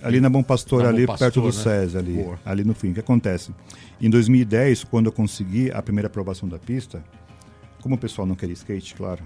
[0.01, 1.85] Ali na Bom Pastor, na ali Bom Pastor, perto do né?
[1.85, 2.37] SES, ali, boa.
[2.43, 2.91] ali no fim.
[2.91, 3.55] O que acontece?
[4.01, 7.01] Em 2010, quando eu consegui a primeira aprovação da pista,
[7.79, 9.21] como o pessoal não queria skate, claro,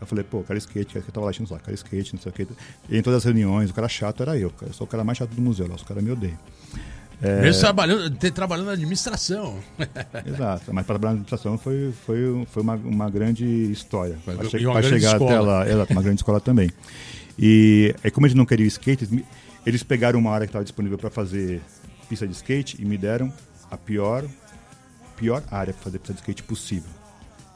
[0.00, 2.32] eu falei, pô, cara skate, eu tava lá enchendo lá, cara skate, não sei o
[2.32, 2.46] que.
[2.88, 4.70] E em todas as reuniões, o cara chato era eu, cara.
[4.70, 6.38] Eu sou o cara mais chato do museu, lá, os caras me odeiam.
[7.20, 7.42] É...
[7.42, 9.58] Mesmo trabalhando, trabalhando na administração.
[10.24, 14.16] Exato, mas para trabalhar na administração foi, foi, foi uma, uma grande história.
[14.24, 15.32] Para che chegar escola.
[15.32, 16.70] até lá, exato, uma grande escola também.
[17.42, 19.08] E aí, como eles não queriam skate,
[19.64, 21.62] eles pegaram uma área que estava disponível para fazer
[22.06, 23.32] pista de skate e me deram
[23.70, 24.24] a pior,
[25.16, 27.00] pior área para fazer pista de skate possível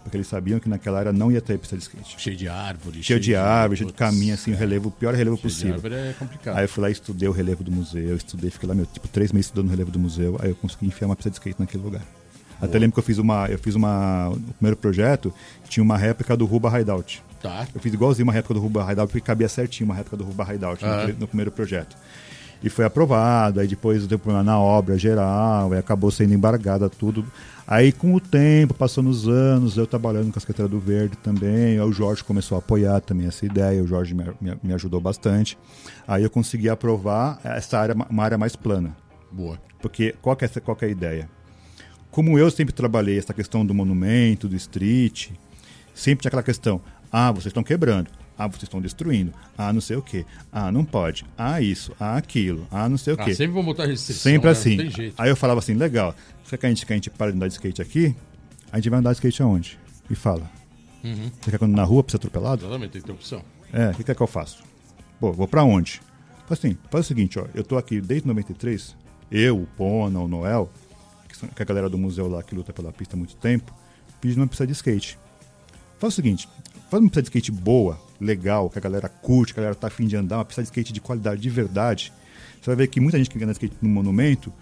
[0.05, 2.16] porque eles sabiam que naquela área não ia ter pista de skate.
[2.18, 3.03] Cheio de árvore.
[3.03, 5.80] Cheio, cheio de árvore, cheio de caminho, assim, o relevo, o pior relevo cheio possível.
[5.80, 6.59] De árvore é complicado.
[6.59, 9.09] Aí eu fui lá e estudei o relevo do museu, estudei, fiquei lá, meu, tipo,
[9.09, 11.59] três meses estudando o relevo do museu, aí eu consegui enfiar uma pista de skate
[11.59, 12.03] naquele lugar.
[12.03, 12.68] Boa.
[12.68, 15.32] Até lembro que eu fiz uma, eu fiz uma, o primeiro projeto,
[15.70, 17.22] tinha uma réplica do Ruba Hideout.
[17.45, 17.68] Tá.
[17.74, 20.55] Eu fiz igualzinho uma réplica do Ruba Hideout, porque cabia certinho uma réplica do Ruba
[20.55, 21.09] Hideout ah.
[21.09, 21.95] no, no primeiro projeto
[22.62, 23.61] e foi aprovado.
[23.61, 27.22] Aí depois deu problema na obra geral, aí acabou sendo embargada tudo.
[27.66, 31.78] Aí com o tempo, passando os anos, eu trabalhando com a Secretaria do Verde também,
[31.78, 34.99] aí o Jorge começou a apoiar também essa ideia, o Jorge me, me, me ajudou
[34.99, 35.59] bastante.
[36.09, 38.97] Aí eu consegui aprovar essa área, uma área mais plana.
[39.30, 39.59] Boa.
[39.82, 41.28] Porque qual é, qual que é a ideia?
[42.11, 45.30] Como eu sempre trabalhei essa questão do monumento, do street,
[45.95, 46.80] sempre tinha aquela questão,
[47.17, 48.11] ah, vocês estão quebrando.
[48.37, 49.33] Ah, vocês estão destruindo.
[49.57, 50.27] Ah, não sei o quê.
[50.51, 51.25] Ah, não pode.
[51.39, 51.95] Ah, isso.
[52.01, 52.67] Ah, aquilo.
[52.73, 53.37] Ah, não sei o ah, quê.
[53.37, 54.33] sempre vão botar restrição.
[54.33, 54.53] Sempre né?
[54.53, 55.12] assim.
[55.17, 56.12] Aí eu falava assim, legal.
[56.43, 58.17] Você quer que a gente, que a gente para de andar de skate aqui?
[58.73, 59.79] A gente vai andar de skate aonde?
[60.11, 60.51] E fala.
[61.05, 61.31] Uhum.
[61.41, 62.65] Você quer que na rua pra ser atropelado?
[62.65, 63.45] Exatamente, tem que ter opção.
[63.73, 64.65] É, o que quer que eu faço?
[65.21, 66.03] Pô, vou pra onde?
[66.51, 67.47] Assim, faz o seguinte, ó.
[67.55, 68.97] Eu tô aqui desde 93.
[69.31, 70.69] Eu, o Pona, o Noel,
[71.29, 73.37] que, são, que é a galera do museu lá que luta pela pista há muito
[73.37, 73.73] tempo,
[74.21, 75.17] pedindo uma pista de skate.
[76.01, 76.49] Faz o seguinte,
[76.95, 79.88] faz uma pista de skate boa, legal, que a galera curte, que a galera tá
[79.88, 82.12] afim de andar, uma pista de skate de qualidade de verdade,
[82.61, 84.53] você vai ver que muita gente que anda de skate no monumento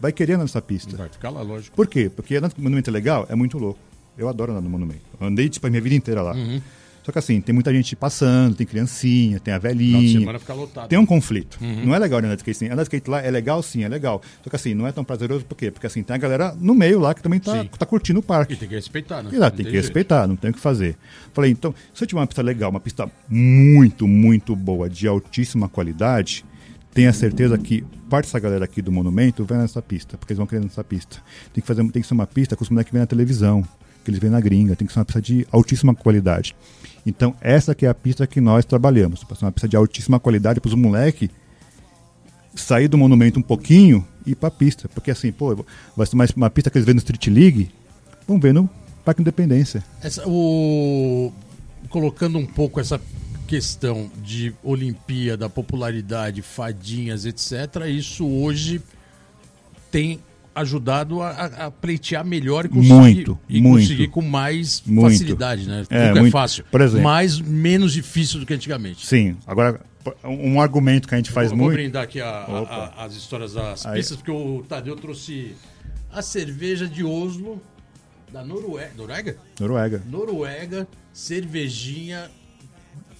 [0.00, 0.96] vai querer andar nessa pista.
[0.96, 1.74] Vai ficar lá, lógico.
[1.74, 2.08] Por quê?
[2.14, 3.80] Porque andar no monumento é legal, é muito louco.
[4.16, 5.02] Eu adoro andar no monumento.
[5.20, 6.34] Eu andei tipo, a minha vida inteira lá.
[6.34, 6.62] Uhum.
[7.02, 10.20] Só que assim, tem muita gente passando, tem criancinha, tem a velhinha.
[10.20, 10.88] semana fica lotado.
[10.88, 11.58] Tem um conflito.
[11.60, 11.86] Uhum.
[11.86, 12.66] Não é legal andar de skate sim.
[12.66, 14.22] Andar de skate lá é legal sim, é legal.
[14.42, 15.70] Só que assim, não é tão prazeroso por quê?
[15.70, 18.54] Porque assim, tem a galera no meio lá que também tá, tá curtindo o parque.
[18.54, 19.30] E tem que respeitar, né?
[19.32, 19.84] E lá, tem, tem que jeito.
[19.84, 20.96] respeitar, não tem o que fazer.
[21.32, 25.68] Falei, então, se eu tiver uma pista legal, uma pista muito, muito boa, de altíssima
[25.68, 26.44] qualidade,
[26.94, 30.46] tenha certeza que parte dessa galera aqui do monumento vai nessa pista, porque eles vão
[30.46, 31.16] querer nessa pista.
[31.52, 33.64] Tem que, fazer, tem que ser uma pista que os moleques vêm na televisão,
[34.02, 36.54] que eles veem na gringa, tem que ser uma pista de altíssima qualidade.
[37.04, 39.24] Então, essa que é a pista que nós trabalhamos.
[39.24, 41.28] Para ser uma pista de altíssima qualidade para os moleques
[42.54, 44.88] sair do monumento um pouquinho e ir para a pista.
[44.88, 45.64] Porque assim, pô,
[45.96, 47.70] vai ser uma, uma pista que eles vêem no Street League,
[48.26, 48.68] vão ver no
[49.04, 49.82] Parque Independência.
[50.00, 51.32] Essa, o...
[51.88, 53.00] Colocando um pouco essa
[53.46, 58.80] questão de Olimpíada, popularidade, fadinhas, etc., isso hoje
[59.90, 60.20] tem
[60.54, 65.10] ajudado a, a, pleitear melhor e conseguir, muito, e muito, conseguir com mais muito.
[65.10, 65.84] facilidade, né?
[65.90, 66.64] É, é muito, é fácil.
[66.70, 69.06] Por exemplo, mais menos difícil do que antigamente.
[69.06, 69.36] Sim.
[69.46, 69.80] Agora,
[70.24, 71.70] um argumento que a gente faz vou, muito.
[71.70, 73.98] Vou brindar aqui a, a, as histórias das Aí.
[73.98, 75.54] pistas, porque o Tadeu trouxe
[76.10, 77.60] a cerveja de Oslo
[78.32, 78.92] da Noruega.
[78.96, 79.36] Noruega?
[79.60, 80.02] Noruega.
[80.06, 82.30] Noruega, cervejinha.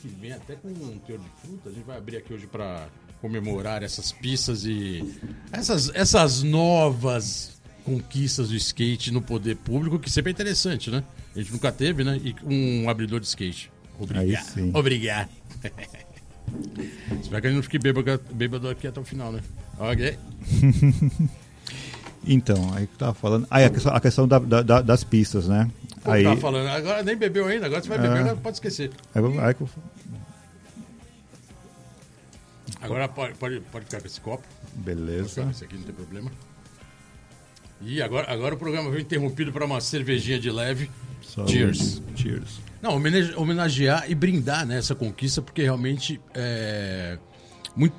[0.00, 1.68] Que vem até com um teor de fruta.
[1.68, 2.88] A gente vai abrir aqui hoje para
[3.22, 5.00] comemorar essas pistas e
[5.52, 7.52] essas, essas novas
[7.84, 11.04] conquistas do skate no poder público, que sempre é interessante, né?
[11.34, 12.20] A gente nunca teve, né?
[12.22, 13.70] E um abridor de skate.
[13.98, 14.44] Obrigado.
[14.74, 15.28] Obrigado.
[17.22, 19.40] Espero que a gente não fique bêbado, bêbado aqui até o final, né?
[19.78, 20.18] Ok.
[22.26, 23.46] então, aí que tava falando.
[23.48, 25.70] Aí a questão, a questão da, da, das pistas, né?
[26.04, 26.24] Aí...
[26.24, 28.20] Tava falando, agora nem bebeu ainda, agora você vai beber, é.
[28.20, 28.90] agora pode esquecer.
[29.14, 29.54] Aí, aí,
[32.82, 34.44] Agora pode, pode, pode ficar com esse copo.
[34.74, 35.48] Beleza.
[35.50, 36.30] Esse aqui não tem problema.
[37.80, 40.90] E agora, agora o programa foi interrompido para uma cervejinha de leve.
[41.46, 42.02] Cheers.
[42.14, 42.60] Cheers.
[42.80, 43.00] Não,
[43.36, 47.18] homenagear e brindar né, essa conquista, porque realmente é.
[47.74, 47.96] Muito,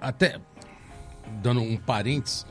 [0.00, 0.40] até
[1.42, 2.44] dando um parênteses,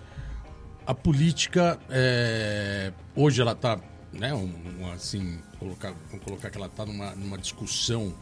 [0.85, 3.79] a política é, hoje ela está,
[4.13, 8.13] né, um, um, assim, colocar, vamos colocar que ela está numa, numa discussão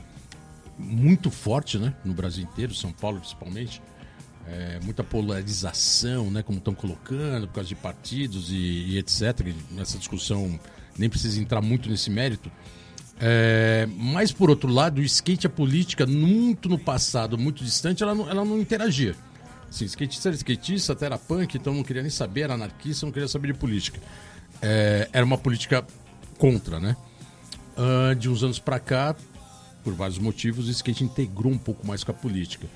[0.79, 3.81] muito forte, né, no Brasil inteiro, São Paulo principalmente,
[4.47, 9.53] é, muita polarização, né, como estão colocando por causa de partidos e, e etc.
[9.71, 10.59] Nessa discussão
[10.97, 12.49] nem precisa entrar muito nesse mérito.
[13.21, 18.15] É, mas por outro lado, o skate a política muito no passado, muito distante, ela
[18.15, 19.13] não, ela não interagia.
[19.69, 23.13] Assim, skatista era skatista, até era punk, então não queria nem saber, era anarquista, não
[23.13, 23.99] queria saber de política.
[24.61, 25.85] É, era uma política
[26.37, 26.95] contra, né?
[27.77, 29.15] Uh, de uns anos para cá,
[29.83, 32.67] por vários motivos, o skate integrou um pouco mais com a política.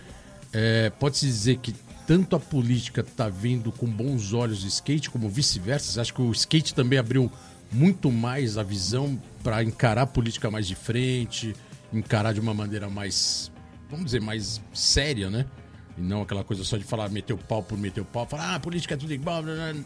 [0.51, 1.73] É, Pode-se dizer que
[2.05, 6.01] tanto a política está vindo com bons olhos o skate, como vice-versa.
[6.01, 7.31] Acho que o skate também abriu
[7.71, 11.55] muito mais a visão para encarar a política mais de frente,
[11.91, 13.51] encarar de uma maneira mais,
[13.89, 15.45] vamos dizer, mais séria, né?
[15.97, 18.55] E não aquela coisa só de falar meter o pau por meter o pau, falar,
[18.55, 19.41] ah, política é tudo igual.
[19.43, 19.83] Blá, blá.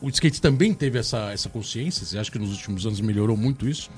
[0.00, 3.68] O skate também teve essa, essa consciência, você acha que nos últimos anos melhorou muito
[3.68, 3.90] isso?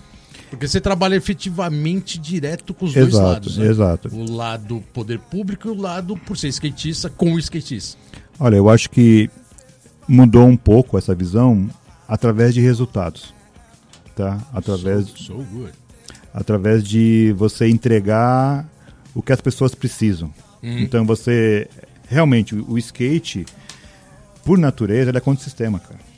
[0.51, 3.57] Porque você trabalha efetivamente direto com os exato, dois lados.
[3.57, 3.67] Né?
[3.67, 4.09] Exato.
[4.13, 7.97] O lado poder público e o lado, por ser skatista, com o skatista.
[8.39, 9.31] Olha, eu acho que
[10.09, 11.71] mudou um pouco essa visão
[12.09, 13.33] através de resultados.
[14.17, 14.41] Tá?
[14.53, 15.73] Através, so, so good.
[16.35, 18.69] através de você entregar
[19.15, 20.33] o que as pessoas precisam.
[20.63, 20.79] Uhum.
[20.81, 21.69] Então você
[22.09, 23.47] realmente o skate
[24.45, 26.10] por natureza ele é contra o sistema, cara.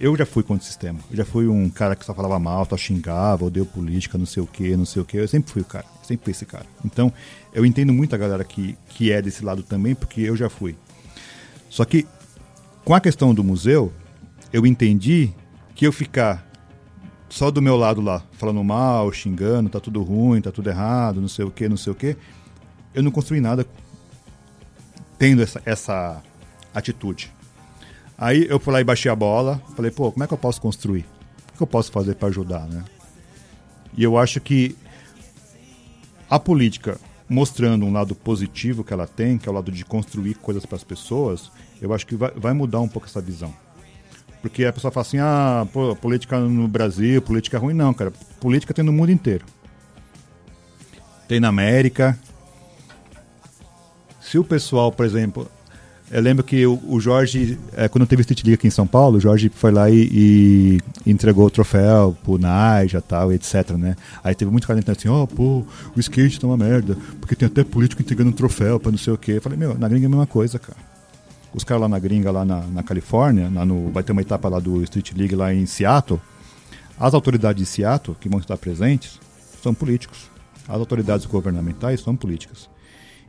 [0.00, 1.00] Eu já fui contra o sistema.
[1.10, 4.42] Eu já fui um cara que só falava mal, só xingava, odeio política, não sei
[4.42, 5.16] o que, não sei o que.
[5.16, 6.66] Eu sempre fui o cara, sempre fui esse cara.
[6.84, 7.12] Então
[7.52, 10.76] eu entendo muito a galera que, que é desse lado também, porque eu já fui.
[11.68, 12.06] Só que
[12.84, 13.92] com a questão do museu,
[14.52, 15.32] eu entendi
[15.74, 16.46] que eu ficar
[17.28, 21.28] só do meu lado lá, falando mal, xingando, tá tudo ruim, tá tudo errado, não
[21.28, 22.16] sei o que, não sei o que,
[22.94, 23.66] eu não construí nada
[25.18, 26.22] tendo essa, essa
[26.72, 27.30] atitude.
[28.18, 30.60] Aí eu fui lá e baixei a bola, falei, pô, como é que eu posso
[30.60, 31.06] construir?
[31.54, 32.84] O que eu posso fazer para ajudar, né?
[33.96, 34.76] E eu acho que
[36.28, 36.98] a política
[37.28, 40.76] mostrando um lado positivo que ela tem, que é o lado de construir coisas para
[40.76, 43.54] as pessoas, eu acho que vai, vai, mudar um pouco essa visão.
[44.40, 47.74] Porque a pessoa fala assim, ah, pô, política no Brasil, política é ruim.
[47.74, 49.44] Não, cara, política tem no mundo inteiro.
[51.26, 52.18] Tem na América,
[54.20, 55.50] se o pessoal, por exemplo,
[56.10, 59.20] eu lembro que o, Jorge, é, quando teve Street League aqui em São Paulo, o
[59.20, 60.08] Jorge foi lá e,
[61.04, 63.94] e entregou o troféu pro Naija tal, etc, né?
[64.24, 67.36] Aí teve muito cara entrando assim, ó, oh, pô, o skate tá uma merda, porque
[67.36, 69.32] tem até político entregando um troféu pra não sei o quê.
[69.32, 70.78] Eu falei, meu, na gringa é a mesma coisa, cara.
[71.52, 74.48] Os caras lá na gringa, lá na, na Califórnia, lá no, vai ter uma etapa
[74.48, 76.20] lá do Street League lá em Seattle,
[76.98, 79.20] as autoridades de Seattle, que vão estar presentes,
[79.62, 80.30] são políticos.
[80.66, 82.68] As autoridades governamentais são políticas.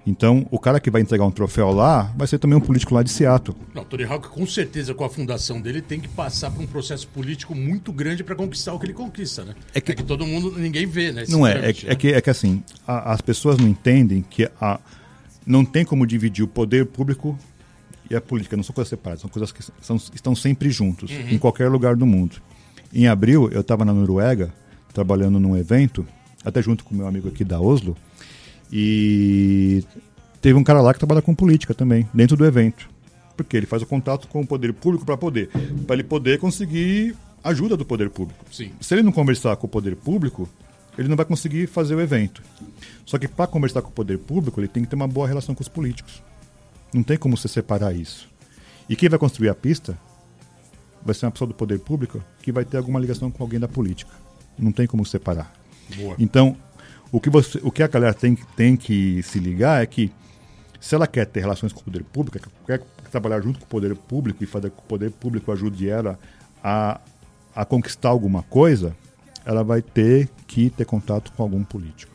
[0.08, 3.04] Então, o cara que vai entregar um troféu lá vai ser também um político lá
[3.04, 3.56] de Seattle.
[3.74, 7.08] Não, Tony Hawk, com certeza, com a fundação dele, tem que passar por um processo
[7.08, 9.54] político muito grande para conquistar o que ele conquista, né?
[9.74, 11.26] É que, é que todo mundo, ninguém vê, né?
[11.30, 11.70] Não é, é, né?
[11.70, 14.80] é, que, é que assim, a, as pessoas não entendem que a,
[15.46, 17.38] não tem como dividir o poder público
[18.10, 21.30] e a política, não são coisas separadas, são coisas que são, estão sempre juntos, uhum.
[21.30, 22.38] em qualquer lugar do mundo.
[22.92, 24.52] Em abril, eu estava na Noruega,
[24.92, 26.08] trabalhando num evento,
[26.44, 27.96] até junto com meu amigo aqui da Oslo,
[28.72, 29.84] e
[30.42, 32.90] teve um cara lá que trabalha com política também, dentro do evento.
[33.36, 35.50] Porque ele faz o contato com o poder público para poder,
[35.88, 38.46] para ele poder conseguir ajuda do poder público.
[38.52, 38.72] Sim.
[38.82, 40.48] Se ele não conversar com o poder público,
[40.98, 42.44] ele não vai conseguir fazer o evento.
[43.06, 45.56] Só que para conversar com o poder público, ele tem que ter uma boa relação
[45.56, 46.22] com os políticos.
[46.94, 48.30] Não tem como você separar isso.
[48.90, 49.98] E quem vai construir a pista
[51.04, 53.68] vai ser uma pessoa do poder público que vai ter alguma ligação com alguém da
[53.68, 54.12] política.
[54.58, 55.54] Não tem como separar.
[55.96, 56.16] Boa.
[56.20, 56.58] Então,
[57.12, 60.12] o que, você, o que a galera tem, tem que se ligar é que
[60.80, 62.82] se ela quer ter relações com o poder público, quer
[63.12, 66.20] trabalhar junto com o poder público e fazer com que o poder público ajude ela
[66.64, 67.02] a,
[67.56, 68.96] a conquistar alguma coisa,
[69.46, 72.14] ela vai ter que ter contato com algum político.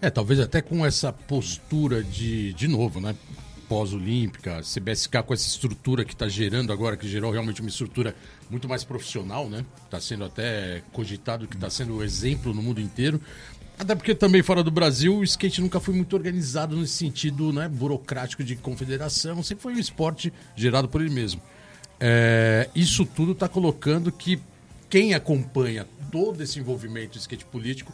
[0.00, 3.14] É, talvez até com essa postura de, de novo, né?
[3.68, 8.16] Pós-olímpica, CBSK com essa estrutura que está gerando agora, que gerou realmente uma estrutura
[8.48, 9.64] muito mais profissional, né?
[9.84, 13.20] Está sendo até cogitado que está sendo exemplo no mundo inteiro.
[13.80, 17.66] Até porque também fora do Brasil o skate nunca foi muito organizado nesse sentido né,
[17.66, 21.40] burocrático de confederação, sempre foi um esporte gerado por ele mesmo.
[21.98, 24.38] É, isso tudo está colocando que
[24.90, 27.90] quem acompanha todo esse envolvimento do skate político,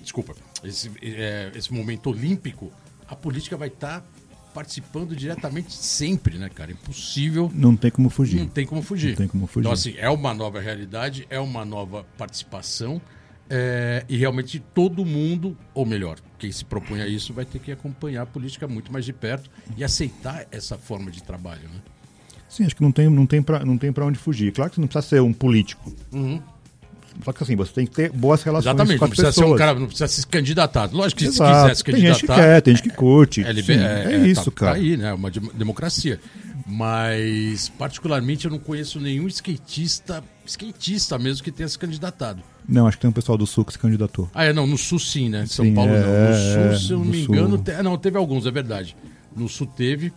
[0.00, 2.72] desculpa, esse, é, esse momento olímpico,
[3.06, 4.06] a política vai estar tá
[4.54, 6.72] participando diretamente sempre, né, cara?
[6.72, 7.52] Impossível.
[7.54, 8.38] Não tem como fugir.
[8.38, 9.10] Não tem como fugir.
[9.10, 9.66] Não tem como fugir.
[9.66, 13.02] Então, assim, é uma nova realidade, é uma nova participação.
[13.48, 17.70] É, e realmente todo mundo, ou melhor, quem se propõe a isso, vai ter que
[17.70, 21.80] acompanhar a política muito mais de perto e aceitar essa forma de trabalho, né?
[22.48, 24.52] Sim, acho que não tem, não tem para tem onde fugir.
[24.52, 25.92] Claro que você não precisa ser um político.
[26.12, 26.40] Uhum.
[27.24, 29.46] Só que assim, você tem que ter boas relações Exatamente, com as não precisa pessoas.
[29.48, 30.90] ser um cara, não precisa se candidatar.
[30.92, 31.52] Lógico que Exato.
[31.54, 32.18] se quiser se Tem candidatar.
[32.18, 33.40] gente que quer, tem gente que curte.
[33.42, 34.72] É, Sim, liber- é, é, isso, tá, cara.
[34.72, 35.12] Tá aí, né?
[35.12, 36.18] Uma dem- democracia.
[36.66, 42.42] Mas, particularmente, eu não conheço nenhum skatista, skatista mesmo, que tenha se candidatado.
[42.68, 44.30] Não, acho que tem um pessoal do Sul que se candidatou.
[44.34, 45.44] Ah, é, não, no Sul sim, né?
[45.46, 46.30] São Sim, Paulo é, não.
[46.30, 47.34] No Sul, é, se eu não me Sul.
[47.34, 48.96] engano, te- ah, não, teve alguns, é verdade.
[49.36, 50.12] No Sul teve.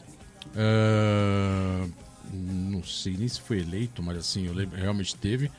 [0.55, 1.85] ah,
[2.33, 5.49] não sei nem se foi eleito, mas assim, eu lembro, realmente teve.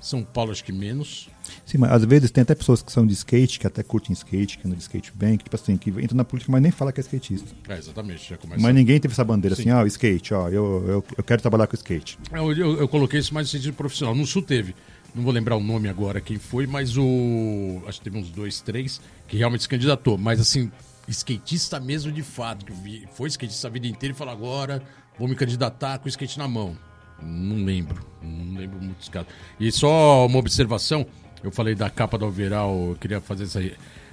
[0.00, 1.28] São Paulo, acho que menos.
[1.66, 4.56] Sim, mas às vezes tem até pessoas que são de skate, que até curtem skate,
[4.56, 6.92] que andam de skate bem, que, tipo assim, que entram na política, mas nem fala
[6.92, 7.48] que é skatista.
[7.68, 8.62] É, exatamente, já começa.
[8.62, 9.62] Mas ninguém teve essa bandeira Sim.
[9.62, 12.16] assim, ó, skate, ó, eu, eu, eu quero trabalhar com skate.
[12.32, 14.14] Eu, eu- eu coloquei isso mais no sentido profissional.
[14.14, 14.72] No Sul teve.
[15.18, 17.82] Não vou lembrar o nome agora quem foi, mas o.
[17.88, 20.16] Acho que teve uns dois, três que realmente se candidatou.
[20.16, 20.70] Mas assim,
[21.08, 24.80] skatista mesmo de fato, que foi skatista a vida inteira e falou agora,
[25.18, 26.78] vou me candidatar com o skate na mão.
[27.20, 28.06] Não lembro.
[28.22, 29.28] Não lembro muitos casos.
[29.58, 31.04] E só uma observação,
[31.42, 33.60] eu falei da capa do overall, eu queria fazer essa.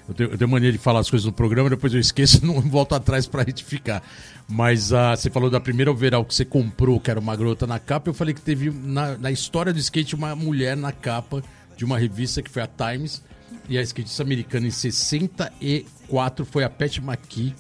[0.08, 2.46] Eu tenho, eu tenho mania de falar as coisas no programa, depois eu esqueço e
[2.46, 4.02] não volto atrás para retificar.
[4.48, 7.80] Mas ah, você falou da primeira overall que você comprou, que era uma garota na
[7.80, 8.10] capa.
[8.10, 11.44] Eu falei que teve na, na história do skate uma mulher na capa
[11.76, 13.24] de uma revista que foi a Times.
[13.68, 17.56] E a skatista americana em 64 foi a Pat McKee.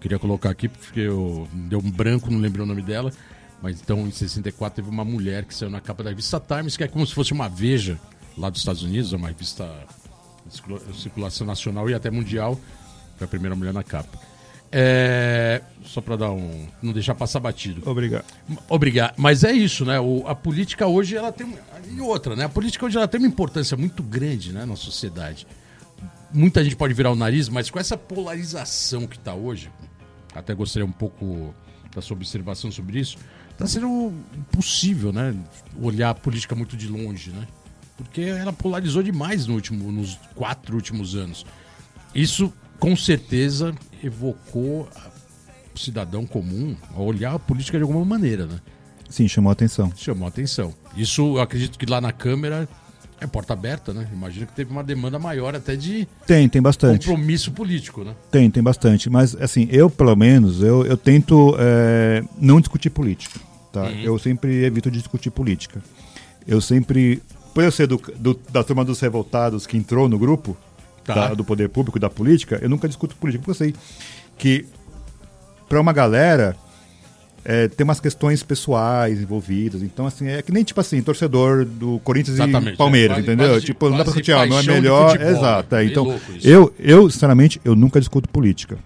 [0.00, 3.10] Queria colocar aqui porque eu, deu um branco, não lembro o nome dela.
[3.62, 6.84] Mas então em 64 teve uma mulher que saiu na capa da revista Times, que
[6.84, 7.98] é como se fosse uma Veja
[8.36, 9.64] lá dos Estados Unidos, é uma revista
[10.94, 12.58] circulação nacional e até mundial.
[13.16, 14.18] Foi a primeira mulher na capa.
[14.70, 16.66] É, só para dar um.
[16.82, 17.82] não deixar passar batido.
[17.88, 18.24] Obrigado.
[18.68, 19.14] Obrigado.
[19.16, 19.98] Mas é isso, né?
[19.98, 21.58] O- a política hoje ela tem.
[21.90, 22.44] E outra, né?
[22.44, 25.46] A política hoje ela tem uma importância muito grande né, na sociedade.
[26.32, 29.70] Muita gente pode virar o nariz, mas com essa polarização que está hoje,
[30.34, 31.54] até gostaria um pouco
[31.94, 33.16] da sua observação sobre isso,
[33.50, 35.34] está sendo impossível, né?
[35.80, 37.46] Olhar a política muito de longe, né?
[37.98, 41.44] Porque ela polarizou demais no último, nos quatro últimos anos.
[42.14, 44.88] Isso, com certeza, evocou
[45.74, 48.60] o cidadão comum a olhar a política de alguma maneira, né?
[49.10, 49.92] Sim, chamou a atenção.
[49.96, 50.72] chamou a atenção.
[50.96, 52.68] Isso eu acredito que lá na Câmara
[53.20, 54.08] é porta aberta, né?
[54.12, 57.06] Imagino que teve uma demanda maior até de Tem, tem bastante.
[57.06, 58.14] compromisso político, né?
[58.30, 59.10] Tem, tem bastante.
[59.10, 63.40] Mas, assim, eu, pelo menos, eu, eu tento é, não discutir política.
[63.72, 63.84] Tá?
[63.84, 64.00] Uhum.
[64.00, 65.82] Eu sempre evito de discutir política.
[66.46, 67.22] Eu sempre.
[67.58, 70.56] Por eu ser do, do- da turma dos revoltados que entrou no grupo
[71.04, 71.14] Tá.
[71.14, 73.74] da- do poder público, da política, eu nunca discuto política, porque eu sei
[74.38, 74.64] que
[75.68, 76.54] para uma galera
[77.44, 79.82] é, tem umas questões pessoais envolvidas.
[79.82, 83.26] Então, assim, é que nem tipo assim, torcedor do Corinthians Exatamente, e Palmeiras, é, quase-
[83.32, 83.48] entendeu?
[83.54, 85.10] quase- tipo, não dá pra discutir, ah, não é melhor.
[85.10, 85.74] futebol, Exato.
[85.74, 85.80] né?
[85.80, 85.84] é.
[85.84, 88.78] Bem Então, eu, eu, sinceramente, eu nunca discuto política.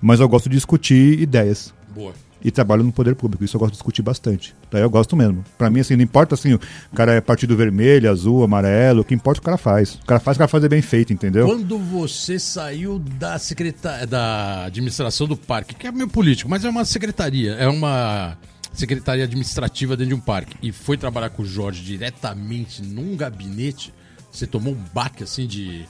[0.00, 1.74] Mas eu gosto de discutir ideias.
[1.92, 2.12] Boa.
[2.44, 4.54] E trabalho no poder público, isso eu gosto de discutir bastante.
[4.70, 4.78] Tá?
[4.78, 5.42] Eu gosto mesmo.
[5.56, 6.60] Pra mim, assim, não importa assim, o
[6.94, 9.94] cara é partido vermelho, azul, amarelo, o que importa é o cara faz.
[9.94, 11.46] O cara faz, o cara faz é bem feito, entendeu?
[11.46, 16.68] Quando você saiu da secretaria, da administração do parque, que é meio político, mas é
[16.68, 18.36] uma secretaria, é uma
[18.74, 23.94] secretaria administrativa dentro de um parque, e foi trabalhar com o Jorge diretamente num gabinete,
[24.30, 25.86] você tomou um baque assim de,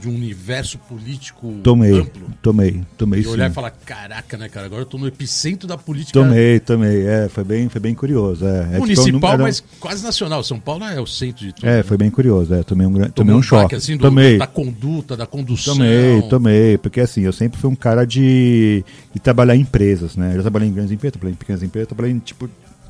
[0.00, 2.28] de um universo político Tomei, amplo.
[2.40, 3.50] tomei, tomei E olhar sim.
[3.52, 4.66] e falar, caraca, né, cara?
[4.66, 7.06] Agora eu tô no epicentro da política Tomei, tomei.
[7.06, 8.46] É, foi bem, foi bem curioso.
[8.46, 10.42] É, É, tipo, municipal, um- mas quase nacional.
[10.44, 11.66] São Paulo é o centro de tudo.
[11.66, 11.82] É, né?
[11.82, 12.54] foi bem curioso.
[12.54, 13.74] É, tomei um, Tomou tomei um baque, choque.
[13.74, 15.74] assim, do- tomei, da conduta, da condução.
[15.74, 16.78] tomei, tomei.
[16.78, 20.30] Porque assim, eu sempre fui um cara de, de trabalhar em empresas, né?
[20.32, 22.48] Eu já trabalhei em grandes empresas, trabalhei em pequenas empresas, trabalhei em, tipo,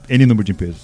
[0.08, 0.76] N número de empresas.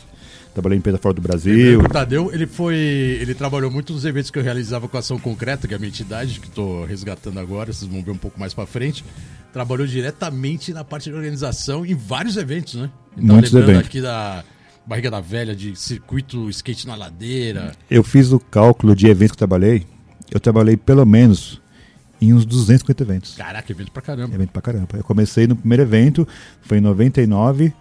[0.55, 1.81] Trabalhei em empresa fora do Brasil.
[1.81, 2.77] O Tadeu, ele foi.
[2.77, 5.81] Ele trabalhou muito nos eventos que eu realizava com a Ação Concreta, que é a
[5.81, 9.05] minha entidade, que estou resgatando agora, vocês vão ver um pouco mais pra frente.
[9.53, 12.89] Trabalhou diretamente na parte de organização em vários eventos, né?
[13.17, 13.89] Então, Muitos lembrando eventos.
[13.89, 14.45] aqui da
[14.87, 17.73] Barriga da Velha, de circuito skate na ladeira.
[17.91, 19.85] Eu fiz o cálculo de eventos que eu trabalhei.
[20.31, 21.61] Eu trabalhei pelo menos
[22.21, 23.35] em uns 250 eventos.
[23.35, 24.35] Caraca, evento pra caramba.
[24.35, 24.89] Evento pra caramba.
[24.95, 26.27] Eu comecei no primeiro evento,
[26.63, 27.75] foi em 99,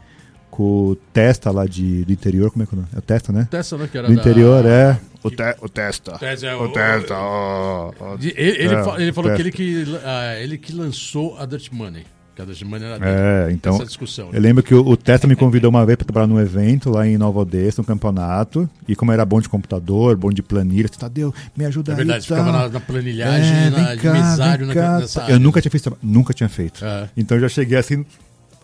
[0.56, 2.52] com o Testa lá de, do interior.
[2.52, 2.90] Como é que é o nome?
[2.96, 3.48] É o Testa, né?
[3.50, 3.90] Tessa, né?
[3.92, 5.00] Que era Do da- interior, é.
[5.24, 6.18] O, te, o Testa.
[6.20, 7.16] Testa é o o- Testa.
[8.20, 9.98] De- Ele, ele É, fa- ele falou que ele Testa.
[10.00, 12.04] que, ah, ele que lançou a Dirt Money.
[12.36, 13.76] Cada maneira É, então.
[13.76, 14.26] Essa discussão.
[14.32, 14.38] né?
[14.38, 17.08] Eu lembro que o, o Testa me convidou uma vez para trabalhar num evento lá
[17.08, 18.68] em Nova Odessa, um campeonato.
[18.88, 21.98] E como era bom de computador, bom de planilha, você Tadeu, me ajuda É aí.
[21.98, 22.36] verdade, tá?
[22.36, 25.24] ficava na, na planilhagem, É, na, cá, na, cá, nessa tá.
[25.26, 25.34] área.
[25.36, 26.84] Eu nunca tinha feito, nunca tinha feito.
[26.84, 27.08] É.
[27.16, 28.04] Então eu já cheguei assim,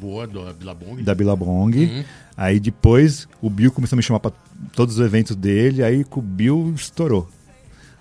[0.00, 1.02] Boa, do Billabong.
[1.02, 1.76] da Billabong.
[1.76, 2.04] Uhum.
[2.36, 4.32] Aí depois o Bill começou a me chamar para
[4.74, 7.28] todos os eventos dele, aí com o Bill estourou.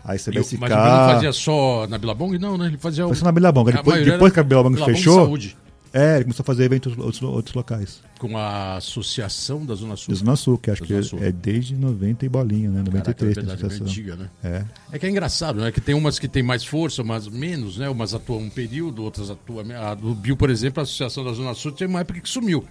[0.04, 1.06] Aí você vai o- mas o Bill ficar.
[1.08, 2.38] não fazia só na Billabong?
[2.40, 2.68] Não, né?
[2.68, 3.10] Ele fazia o...
[3.10, 3.70] Foi só na Billabong.
[3.70, 5.58] A Depois, depois que a Billabong Billabong fechou, Saúde,
[5.94, 8.02] é, ele começou a fazer eventos em outros, outros locais.
[8.20, 10.14] com a Associação da Zona Sul.
[10.14, 11.20] Da Zona Sul, que acho que Sul.
[11.22, 12.82] é desde 90 e bolinha, né?
[12.86, 14.30] 93 Caraca, é tem verdade, é antiga, né?
[14.44, 14.96] É.
[14.96, 15.72] É que é engraçado, né?
[15.72, 17.90] Que tem umas que tem mais força, umas menos, né?
[17.90, 19.66] Umas atuam um período, outras atuam.
[19.76, 22.64] A do Bill, por exemplo, a Associação da Zona Sul, tinha uma época que sumiu.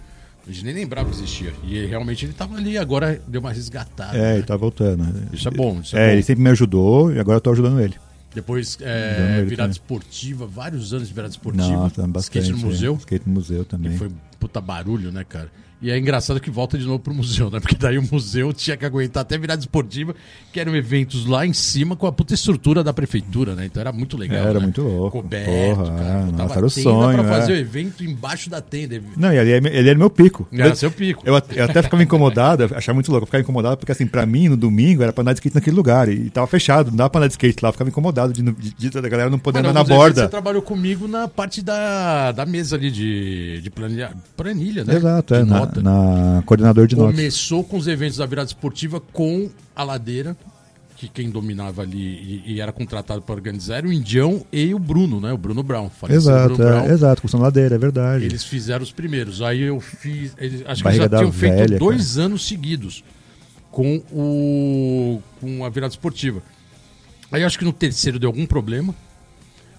[0.47, 1.53] A gente nem lembrava que existia.
[1.63, 4.17] E realmente ele estava ali, agora deu uma resgatada.
[4.17, 4.33] É, né?
[4.35, 5.03] ele tá voltando.
[5.03, 5.27] né?
[5.31, 6.13] Isso é bom, isso é, É, bom.
[6.13, 7.95] ele sempre me ajudou e agora eu tô ajudando ele.
[8.33, 9.71] Depois, é, ele virada também.
[9.71, 11.67] esportiva, vários anos de virada esportiva.
[11.67, 12.43] Nossa, bastante.
[12.43, 12.93] skate no museu.
[12.93, 12.97] é.
[12.97, 13.91] Skate no museu também.
[13.91, 14.09] Que foi
[14.39, 15.51] puta barulho, né, cara?
[15.81, 17.57] E é engraçado que volta de novo pro museu, né?
[17.61, 20.13] Porque daí o museu tinha que aguentar até virada esportiva,
[20.51, 23.65] que eram eventos lá em cima com a puta estrutura da prefeitura, né?
[23.65, 24.45] Então era muito legal.
[24.45, 24.59] Era né?
[24.59, 25.21] muito louco.
[25.21, 26.09] Coberto, Porra, cara.
[26.09, 27.55] é, nossa, era o sonho, pra fazer é.
[27.55, 29.01] o evento embaixo da tenda.
[29.15, 30.49] Não, e ele, é- ele era meu pico.
[30.51, 31.23] Era Eu- seu pico.
[31.25, 34.49] Eu, eu até ficava incomodado, achava muito louco, eu ficava incomodado porque assim, pra mim,
[34.49, 36.09] no domingo, era pra andar de skate naquele lugar.
[36.09, 38.73] E tava fechado, não dava pra andar de skate lá, eu ficava incomodado de, de,
[38.73, 40.23] de da galera não poder Mas andar nos na borda.
[40.23, 44.11] Você trabalhou comigo na parte da, da mesa ali de, de planilha,
[44.43, 44.95] planilha, né?
[44.95, 45.81] Exato, de é, na, nota.
[45.81, 47.15] na coordenador de notas.
[47.15, 50.37] Começou com os eventos da virada esportiva com a ladeira,
[50.95, 54.79] que quem dominava ali e, e era contratado para organizar era o Indião e o
[54.79, 55.33] Bruno, né?
[55.33, 55.89] O Bruno Brown.
[56.09, 56.85] Exato, Bruno Brown.
[56.85, 58.25] é, exato, construção ladeira, é verdade.
[58.25, 59.41] Eles fizeram os primeiros.
[59.41, 60.33] Aí eu fiz.
[60.37, 63.03] Eles, acho que Barriga eles já tinham feito velha, dois anos seguidos
[63.71, 66.41] com, o, com a virada esportiva.
[67.31, 68.95] Aí eu acho que no terceiro deu algum problema.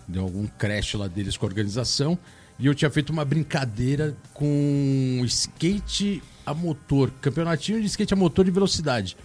[0.06, 2.18] Deu algum crash lá deles com a organização.
[2.60, 7.10] E eu tinha feito uma brincadeira com skate a motor.
[7.20, 9.16] Campeonatinho de skate a motor de velocidade.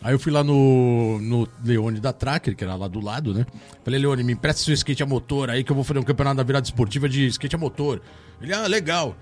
[0.00, 3.46] Aí eu fui lá no, no Leone da Tracker, que era lá do lado, né?
[3.82, 6.36] Falei, Leone, me empresta seu skate a motor aí que eu vou fazer um campeonato
[6.36, 8.00] da virada esportiva de skate a motor.
[8.40, 9.16] Ele, ah, legal.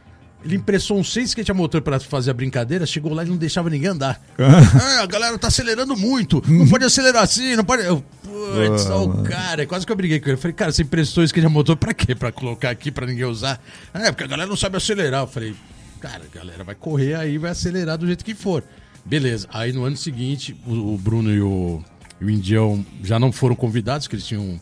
[0.45, 3.37] Ele impressou uns seis skate a motor pra fazer a brincadeira, chegou lá e não
[3.37, 4.21] deixava ninguém andar.
[4.39, 7.85] ah, a galera tá acelerando muito, não pode acelerar assim, não pode...
[7.85, 10.35] Eu, Putz, o cara, quase que eu briguei com ele.
[10.35, 12.15] Eu falei, cara, você emprestou skate a motor pra quê?
[12.15, 13.63] Pra colocar aqui pra ninguém usar?
[13.95, 15.23] Ah, é, porque a galera não sabe acelerar.
[15.23, 15.55] Eu falei,
[16.01, 18.65] cara, a galera vai correr aí, vai acelerar do jeito que for.
[19.05, 19.49] Beleza.
[19.53, 21.83] Aí no ano seguinte, o, o Bruno e o,
[22.21, 24.61] e o Indião já não foram convidados, que eles tinham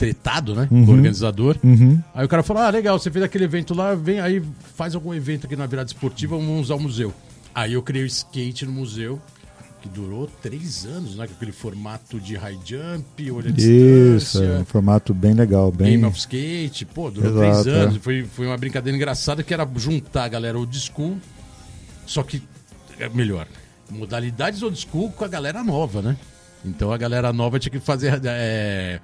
[0.00, 0.66] tretado, né?
[0.66, 1.56] Com o organizador.
[2.14, 4.42] Aí o cara falou: Ah, legal, você fez aquele evento lá, vem aí,
[4.74, 7.12] faz algum evento aqui na virada esportiva, vamos usar o museu.
[7.54, 9.20] Aí eu criei o skate no museu,
[9.82, 11.26] que durou três anos, né?
[11.26, 14.60] Com aquele formato de high jump, olho à Isso, é distância.
[14.62, 15.90] um formato bem legal, bem.
[15.90, 17.96] Game of Skate, pô, durou Exato, três anos.
[17.96, 17.98] é.
[17.98, 21.18] Foi, foi uma brincadeira engraçada que era juntar a galera old school,
[22.06, 22.42] só que
[22.98, 23.46] é melhor.
[23.90, 26.16] Modalidades old school com a galera nova, né?
[26.64, 29.00] Então a galera nova tinha que fazer é,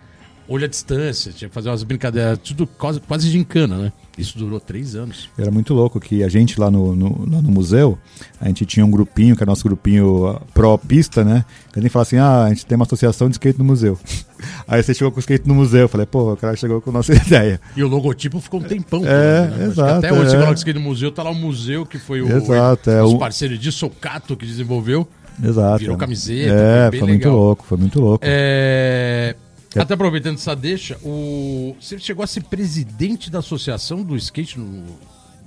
[0.49, 3.93] olho à distância, tinha que fazer umas brincadeiras, tudo quase, quase gincana, né?
[4.17, 5.29] Isso durou três anos.
[5.39, 7.99] Era muito louco que a gente lá no, no, lá no museu,
[8.41, 11.45] a gente tinha um grupinho, que é nosso grupinho ah, pró-pista, né?
[11.73, 13.99] Que a gente fala assim, ah, a gente tem uma associação de skate no museu.
[14.67, 16.89] Aí você chegou com o skate no museu, eu falei, pô, o cara chegou com
[16.91, 17.61] a nossa ideia.
[17.77, 19.03] E o logotipo ficou um tempão.
[19.05, 19.65] É, né?
[19.67, 20.39] Exato, Até hoje você é.
[20.39, 23.19] coloca skate no museu, tá lá o museu que foi o, Exato, é os o-
[23.19, 25.07] parceiros de Socato que desenvolveu.
[25.45, 25.81] Exato.
[25.81, 28.25] Virou camiseta, É, foi foi muito louco, foi muito louco.
[28.27, 29.36] É, É.
[29.83, 31.77] Até aproveitando essa deixa, o...
[31.81, 34.85] você chegou a ser presidente da associação do skate no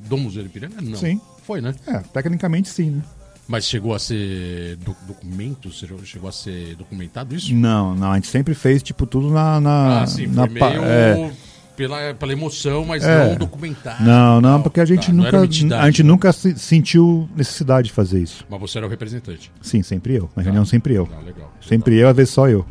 [0.08, 0.82] do Museu de Piranga?
[0.82, 0.98] Não.
[0.98, 1.20] Sim.
[1.44, 1.74] Foi, né?
[1.88, 3.04] É, tecnicamente sim, né?
[3.48, 4.96] Mas chegou a ser do...
[5.08, 5.72] documento?
[5.72, 7.54] Chegou- a ser documentado isso?
[7.54, 9.60] Não, não, a gente sempre fez, tipo, tudo na...
[9.60, 11.32] na ah, sim, na meio é.
[11.76, 13.30] pela, pela emoção, mas É.
[13.30, 14.04] não documentado.
[14.04, 16.10] Não, não, porque a gente tá, nunca, entidade, a gente né?
[16.10, 18.46] nunca se- sentiu necessidade de fazer isso.
[18.48, 19.52] Mas você era o representante.
[19.62, 20.30] Sim, sempre eu.
[20.36, 21.10] Na reunião, sempre eu.
[21.12, 21.52] Ah, legal.
[21.68, 22.64] Sempre eu, às vezes só eu.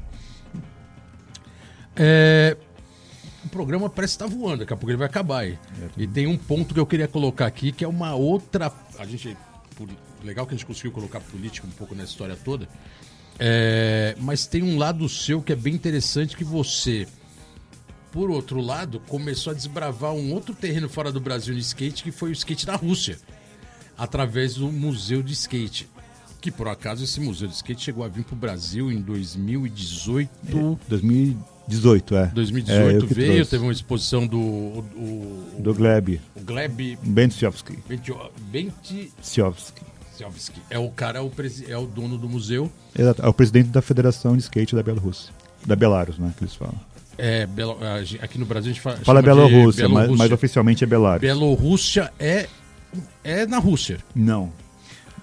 [1.99, 2.57] É,
[3.45, 5.59] o programa parece estar voando, daqui a pouco ele vai acabar aí.
[5.97, 8.73] E tem um ponto que eu queria colocar aqui, que é uma outra.
[8.99, 9.37] A gente.
[10.23, 12.69] Legal que a gente conseguiu colocar política um pouco nessa história toda.
[13.39, 17.07] É, mas tem um lado seu que é bem interessante que você,
[18.11, 22.11] por outro lado, começou a desbravar um outro terreno fora do Brasil de skate, que
[22.11, 23.19] foi o skate na Rússia,
[23.97, 25.89] através do Museu de Skate.
[26.41, 30.31] Que por acaso esse museu de skate chegou a vir pro Brasil em 2018.
[30.89, 31.58] 2018,
[32.15, 32.27] é.
[32.35, 33.51] 2018 É, veio, trouxe.
[33.51, 34.39] teve uma exposição do.
[34.39, 36.21] O, o, Do Gleb.
[36.37, 37.79] o Gleb Bentiovski.
[38.51, 39.83] Bentiovski.
[40.71, 42.71] É o cara, é o, presi- é o dono do museu.
[42.99, 43.23] Exato.
[43.23, 45.33] É o presidente da Federação de Skate da Bielorrússia.
[45.67, 46.33] Da Belarus, né?
[46.37, 46.75] Que eles falam.
[47.17, 47.79] É, Belo-
[48.21, 48.97] aqui no Brasil a gente fala.
[48.99, 50.17] Fala de Bielorrússia, mas, Bielorrússia.
[50.17, 51.21] mas oficialmente é Belarus.
[51.21, 52.49] Bielorrússia é,
[53.23, 53.99] é na Rússia.
[54.15, 54.53] Não.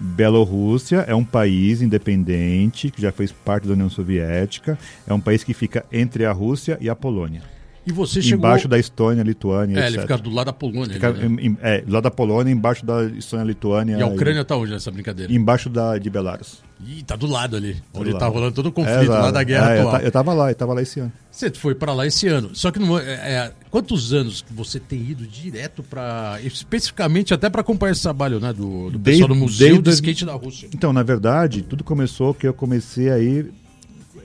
[0.00, 4.78] Bielorrússia é um país independente que já fez parte da União Soviética.
[5.06, 7.42] É um país que fica entre a Rússia e a Polônia.
[7.86, 8.38] E você chegou.
[8.38, 9.92] Embaixo da Estônia, Lituânia, É, etc.
[9.92, 10.94] ele fica do lado da Polônia.
[10.94, 11.36] Fica ali, né?
[11.42, 13.96] em- é, lá da Polônia, embaixo da Estônia, Lituânia.
[13.96, 15.32] E a Ucrânia tá onde nessa brincadeira?
[15.32, 16.65] Embaixo da, de Belarus.
[16.84, 17.82] Ih, tá do lado ali.
[17.94, 18.20] onde lado.
[18.20, 20.02] tá rolando todo o conflito É, lá da guerra É, eu, atual.
[20.02, 21.12] eu tava lá, eu tava lá esse ano.
[21.30, 22.50] Você foi pra lá esse ano.
[22.54, 26.38] Só que não, é, é, quantos anos que você tem ido direto pra.
[26.44, 28.52] especificamente até pra acompanhar esse trabalho, né?
[28.52, 30.68] Do, do pessoal do Museu desde dois- Skate da Rússia.
[30.74, 33.50] Então, na verdade, tudo começou que eu comecei aí.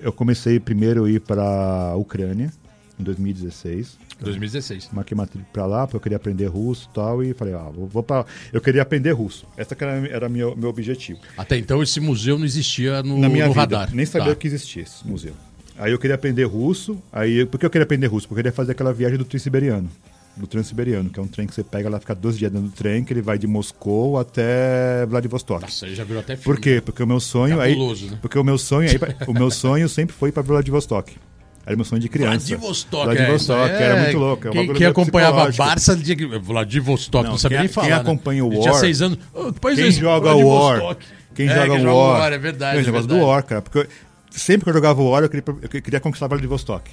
[0.02, 2.52] Eu comecei primeiro a ir para Ucrânia,
[3.00, 3.98] em 2016.
[4.26, 4.90] 2016.
[4.94, 7.24] Marquei matrícula pra lá, porque eu queria aprender russo e tal.
[7.24, 8.26] E falei, ah, vou, vou pra.
[8.54, 9.46] Eu queria aprender russo.
[9.58, 11.20] Esse que era, era meu, meu objetivo.
[11.38, 13.62] Até então esse museu não existia no, Na minha no vida.
[13.62, 13.94] radar.
[13.94, 14.36] Nem sabia Tá.
[14.36, 15.34] que existia esse museu.
[15.78, 16.98] Aí eu queria aprender russo.
[17.12, 18.28] Aí, por que eu queria aprender russo?
[18.28, 19.90] Porque eu queria fazer aquela viagem do Transiberiano.
[20.38, 22.74] Do Transiberiano, que é um trem que você pega lá, fica 12 dias dentro do
[22.74, 25.62] trem, que ele vai de Moscou até Vladivostok.
[25.64, 26.44] Nossa, aí já virou até filme.
[26.58, 26.82] Por quê?
[26.84, 28.18] Porque o meu sonho Cabuloso, aí, né?
[28.22, 31.18] porque o meu sonho aí, o meu sonho sempre foi para Vladivostok.
[31.66, 32.48] Era meu sonho de criança.
[32.48, 34.48] Vladivostok, Vladivostok, é, era é- muito louco.
[34.48, 35.64] é Quem, quem acompanhava psicológico.
[35.64, 35.96] Barça
[36.42, 37.88] Vladivostok, não, Não, sabia quem- nem falar.
[37.88, 38.02] quem né?
[38.02, 39.20] acompanha o Ele Tinha War- seis anos.
[39.34, 40.98] Oh, é Quem joga o War?
[41.36, 42.34] Quem É, joga quem o War?
[42.34, 42.78] é verdade.
[42.80, 43.18] Esse é negócio do.
[43.26, 43.62] War, cara.
[43.62, 43.88] Porque eu-
[44.32, 46.92] sempre que eu jogava o War, eu queria, eu queria conquistar Vladivostok.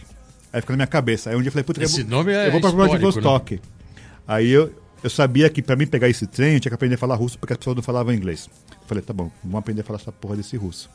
[0.52, 1.30] Aí ficou na minha cabeça.
[1.30, 3.60] Aí um dia eu falei, puta, Esse eu nome é eu vou pra histórico, Vladivostok.
[4.26, 4.72] Aí eu,
[5.02, 7.38] eu sabia que pra mim pegar esse trem, eu tinha que aprender a falar russo,
[7.38, 8.48] porque as pessoas não falavam inglês.
[8.70, 10.88] Eu falei, tá bom, vamos aprender a falar essa porra desse russo.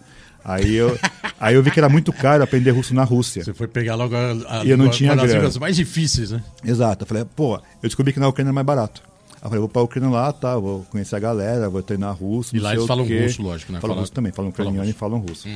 [0.46, 0.98] Aí eu,
[1.40, 3.44] aí eu vi que era muito caro aprender russo na Rússia.
[3.44, 5.36] Você foi pegar logo a, a, E eu não uma tinha das grana.
[5.40, 6.44] línguas mais difíceis, né?
[6.66, 7.04] Exato.
[7.04, 9.02] Eu falei, pô, eu descobri que na Ucrânia é mais barato.
[9.36, 12.56] Aí eu falei, vou pra Ucrânia lá, tá, vou conhecer a galera, vou treinar russo.
[12.56, 13.80] E lá eles falam russo, lógico, né?
[13.80, 15.48] Falam Fala- russo também, falam ucraniano e falam russo.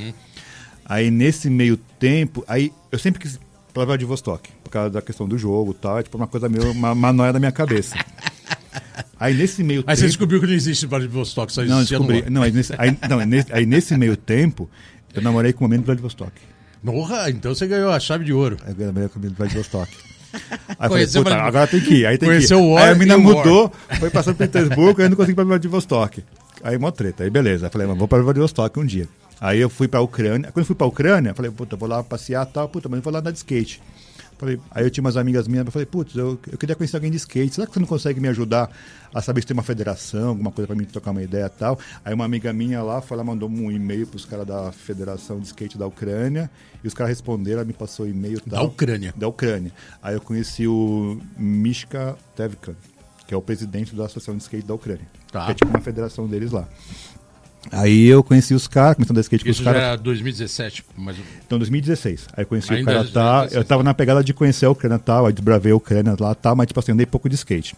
[0.85, 3.37] Aí nesse meio tempo, aí eu sempre quis
[3.73, 6.71] pra Vladivostok, por causa da questão do jogo e tal, é tipo uma coisa meio,
[6.71, 7.95] uma, uma noia da minha cabeça.
[9.19, 10.07] Aí nesse meio Aí você tempo...
[10.09, 12.29] descobriu que não existe Vladivostok, só Não, existia descobri.
[12.29, 14.69] Não, aí nesse, aí, não, aí nesse, aí nesse meio tempo,
[15.13, 16.31] eu namorei com uma menina de Vladivostok.
[16.85, 18.57] Porra, então você ganhou a chave de ouro.
[18.65, 19.91] Aí eu namorei com uma menina de Vladivostok.
[20.37, 20.39] Aí
[20.69, 22.67] eu falei, Conheceu Vlad- agora tem que ir, aí tem Conheceu que ir.
[22.67, 25.31] o War aí a menina o mudou, foi passando por Petersburgo, aí eu não consegui
[25.31, 26.23] ir pra Vladivostok.
[26.61, 27.65] Aí mó treta, aí beleza.
[27.67, 29.07] Aí falei, mas vou pra Vladivostok um dia.
[29.39, 30.51] Aí eu fui pra Ucrânia.
[30.51, 32.97] Quando eu fui pra Ucrânia, eu falei, puta, vou lá passear e tal, puta, mas
[32.97, 33.81] eu vou lá andar de skate.
[34.37, 37.09] Falei, aí eu tinha umas amigas minhas, eu falei, putz, eu, eu queria conhecer alguém
[37.09, 37.55] de skate.
[37.55, 38.69] Será que você não consegue me ajudar
[39.13, 41.79] a saber se tem uma federação, alguma coisa pra mim trocar uma ideia e tal?
[42.05, 45.47] Aí uma amiga minha lá foi lá, mandou um e-mail pros caras da Federação de
[45.47, 46.51] Skate da Ucrânia,
[46.83, 48.67] e os caras responderam, ela me passou o e-mail e Da tal.
[48.67, 49.13] Ucrânia.
[49.17, 49.71] Da Ucrânia.
[50.03, 52.75] Aí eu conheci o Mishka Tevkan,
[53.25, 55.07] que é o presidente da Associação de Skate da Ucrânia.
[55.31, 55.45] Tá.
[55.45, 56.67] Que é tipo uma federação deles lá.
[57.71, 59.87] Aí eu conheci os caras, começando a skate com Isso os já caras.
[59.89, 62.27] era 2017, mas Então, 2016.
[62.35, 63.11] Aí eu conheci Ainda o cara é.
[63.11, 63.53] 2016.
[63.55, 66.55] Eu tava na pegada de conhecer a Ucrânia tal, aí desbravei a Ucrânia lá tal,
[66.55, 67.75] mas tipo assim, andei pouco de skate.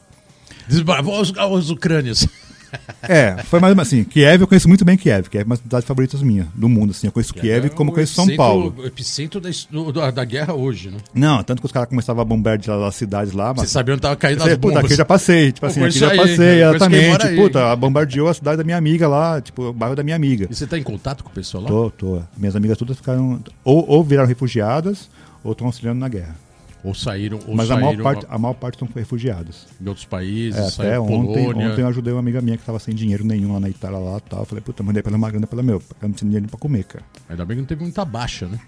[0.67, 2.27] desbravou os, os ucrânios.
[3.01, 5.87] É, foi mais assim, Kiev eu conheço muito bem Kiev, Kiev é uma das cidades
[5.87, 7.07] favoritas minha, do mundo, assim.
[7.07, 8.75] Eu conheço Kiev É como o conheço São Paulo.
[8.77, 9.49] O epicentro da,
[9.93, 10.97] da, da guerra hoje, né?
[11.13, 13.71] Não, tanto que os caras começavam a bombardear as cidades lá, Você mas.
[13.71, 14.83] sabia onde tava caindo Eu as puta, bombas.
[14.83, 17.27] aqui eu já passei, tipo assim, aqui já aí, passei, cara, exatamente.
[17.27, 17.35] aí.
[17.35, 20.47] Puta, bombardeou a cidade da minha amiga lá, tipo, o bairro da minha amiga.
[20.49, 21.69] E você tá em contato com o pessoal lá?
[21.69, 22.21] Tô, tô.
[22.37, 23.41] Minhas amigas todas ficaram.
[23.63, 25.09] Ou, ou viraram refugiadas,
[25.43, 26.35] ou estão auxiliando na guerra.
[26.83, 29.67] Ou saíram, ou Mas a saíram maior, parte, a maior parte estão refugiadas.
[29.79, 31.71] de outros países, É, até ontem, Polônia.
[31.71, 34.17] ontem eu ajudei uma amiga minha que tava sem dinheiro nenhum lá na Itália lá
[34.17, 34.45] e tal.
[34.45, 36.57] Falei, puta, mandei pra ela uma grana pela meu, porque eu não tinha dinheiro pra
[36.57, 37.03] comer, cara.
[37.27, 38.59] Ainda bem que não teve muita baixa, né?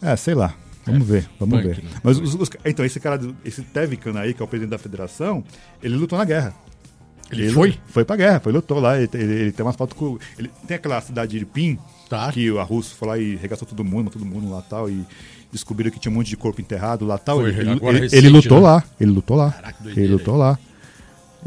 [0.00, 0.54] É, sei lá.
[0.86, 1.82] Vamos ver, vamos punk, ver.
[1.82, 1.90] né?
[2.02, 5.42] Mas os- os- então, esse cara, esse Tevican aí, que é o presidente da federação,
[5.82, 6.54] ele lutou na guerra.
[7.32, 7.78] Ele foi?
[7.86, 8.98] Foi pra guerra, foi, lutou lá.
[9.00, 10.18] Ele, ele- ele tem umas fotos com.
[10.38, 12.30] Ele tem aquela cidade de Irpin, Tá.
[12.30, 15.04] que a Rússia foi lá e regaçou todo mundo, todo mundo lá tal, e
[15.54, 17.40] descobriram que tinha um monte de corpo enterrado lá tal.
[17.40, 18.64] Foi, ele, ele- recente, ele lutou né?
[18.64, 19.50] lá, ele lutou lá.
[19.52, 20.58] Caraca, doideira, ele lutou lá.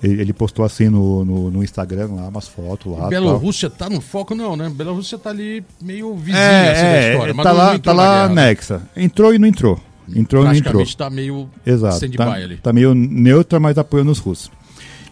[0.01, 3.07] Ele, ele postou assim no, no, no Instagram lá, umas fotos lá.
[3.07, 4.69] Bielorrússia tá no foco, não, né?
[4.69, 7.33] Bielorrússia tá ali meio vizinha É, assim, da é, história.
[7.33, 8.41] mas tá lá, tá lá né?
[8.43, 8.81] anexa.
[8.95, 9.79] Entrou e não entrou.
[10.15, 10.85] Entrou e não entrou.
[10.95, 12.09] Tá meio Exato.
[12.11, 12.57] Tá, ali.
[12.57, 14.51] tá meio neutra, mas apoiando os russos.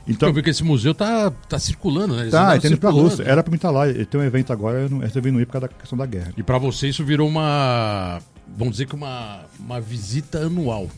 [0.07, 2.21] Então, Eu vi que esse museu tá, tá circulando, né?
[2.21, 3.25] Eles tá, tá indo pra Rússia.
[3.25, 3.31] né?
[3.31, 3.89] Era pra mim estar lá.
[3.89, 5.97] Ele tem um evento agora, eu não eu resolvi não ir por causa da questão
[5.97, 6.31] da guerra.
[6.37, 8.19] E pra você isso virou uma,
[8.57, 10.89] vamos dizer que uma, uma visita anual.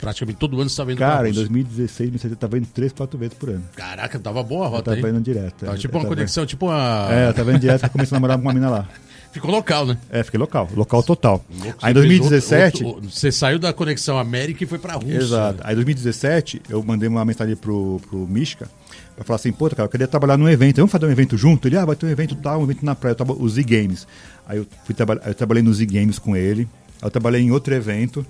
[0.00, 3.18] praticamente todo ano você tá vendo Cara, em 2016, 2017 eu tava indo 3, 4
[3.18, 3.64] vezes por ano.
[3.76, 5.64] Caraca, tava boa a rota Eu tava indo direto.
[5.64, 7.08] Tava é, tipo eu uma tava- conexão, tipo uma...
[7.10, 8.88] É, eu tava indo direto e comecei a namorar com uma mina lá.
[9.34, 9.98] Ficou local, né?
[10.10, 11.44] É, fiquei local, local total.
[11.58, 12.84] Louco, Aí em você fez 2017.
[12.84, 15.16] outro- outro- você saiu da conexão América e foi pra Rússia.
[15.16, 15.58] Exato.
[15.64, 18.70] Aí em 2017, eu mandei uma mensagem pro, pro Mishka
[19.16, 20.76] pra falar assim, pô, cara, eu queria trabalhar num evento.
[20.76, 21.66] Vamos fazer um evento junto?
[21.66, 23.60] Ele, ah, vai ter um evento tal, um evento na praia, eu tava, o Z
[23.64, 24.06] Games.
[24.46, 26.68] Aí eu, fui traba- eu trabalhei no Z Games com ele.
[27.00, 28.24] Aí eu trabalhei em outro evento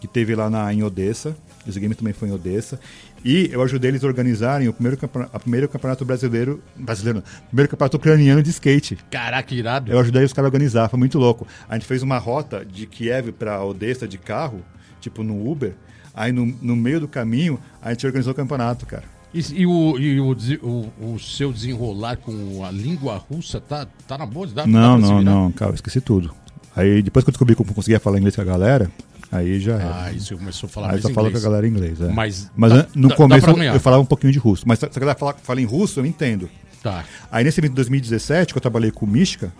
[0.00, 1.36] que teve lá na, em Odessa.
[1.66, 2.78] O Z Games também foi em Odessa.
[3.24, 4.98] E eu ajudei eles a organizarem o primeiro,
[5.32, 6.62] a primeiro campeonato brasileiro.
[6.76, 8.98] Brasileiro, não, primeiro campeonato ucraniano de skate.
[9.10, 9.90] Caraca, irado.
[9.90, 11.46] Eu ajudei os caras a organizar, foi muito louco.
[11.68, 14.60] A gente fez uma rota de Kiev pra Odessa de carro,
[15.00, 15.72] tipo no Uber.
[16.12, 19.04] Aí no, no meio do caminho, a gente organizou o campeonato, cara.
[19.34, 20.30] E, e o, e o,
[20.62, 24.46] o- o seu desenrolar com a língua russa tá, tá na boa?
[24.46, 26.32] Dá, não, dá não, não, cara, eu esqueci tudo.
[26.76, 28.90] Aí depois que eu descobri como eu conseguia falar inglês com a galera,
[29.32, 30.04] aí já era.
[30.04, 31.44] Ah, isso começou a falar aí mais só falo com a inglês.
[31.44, 32.00] galera em inglês.
[32.00, 32.08] É.
[32.12, 34.64] Mas Mas dá- no dá- começo eu, eu falava um pouquinho de russo.
[34.66, 36.48] Mas se a galera fala, fala em russo, eu entendo.
[36.82, 37.04] Tá.
[37.30, 39.52] Aí nesse evento de 2017, que eu trabalhei com o Mishka,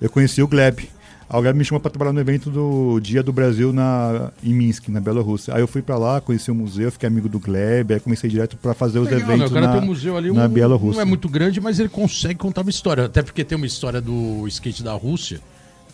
[0.00, 0.88] eu conheci o Gleb.
[1.32, 4.88] O Gleb me chamou para trabalhar no evento do Dia do Brasil na, em Minsk,
[4.88, 5.54] na Bielorrússia.
[5.54, 8.56] Aí eu fui para lá, conheci o museu, fiquei amigo do Gleb, aí comecei direto
[8.56, 9.34] para fazer os Legal, né?
[9.34, 10.96] eventos O cara na, tem um museu ali, na um- Bielorrússia.
[10.96, 13.04] não é muito grande, mas ele consegue contar uma história.
[13.04, 15.40] Até porque tem uma história do skate da Rússia,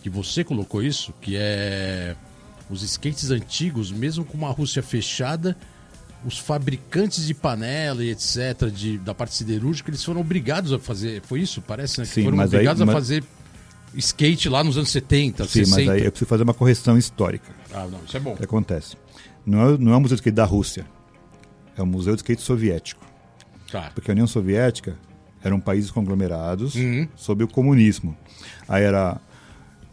[0.01, 2.15] que você colocou isso, que é
[2.67, 5.55] os skates antigos, mesmo com uma Rússia fechada,
[6.25, 11.21] os fabricantes de panela e etc, de, da parte siderúrgica, eles foram obrigados a fazer.
[11.21, 11.61] Foi isso?
[11.61, 12.07] Parece, né?
[12.07, 13.23] Que Sim, foram mas aí- obrigados a mas- fazer
[13.95, 15.69] skate lá nos anos 70, Sim, 60.
[15.85, 17.51] mas aí eu preciso fazer uma correção histórica.
[17.73, 18.33] Ah, não, isso é bom.
[18.33, 18.95] O que acontece?
[19.45, 20.85] Não é, não é o Museu de Skate da Rússia,
[21.77, 23.05] é o Museu de Skate Soviético.
[23.71, 23.91] Tá.
[23.93, 24.97] Porque a União Soviética
[25.43, 27.07] eram países conglomerados Uhum.
[27.15, 28.15] sob o comunismo.
[28.67, 29.19] Aí era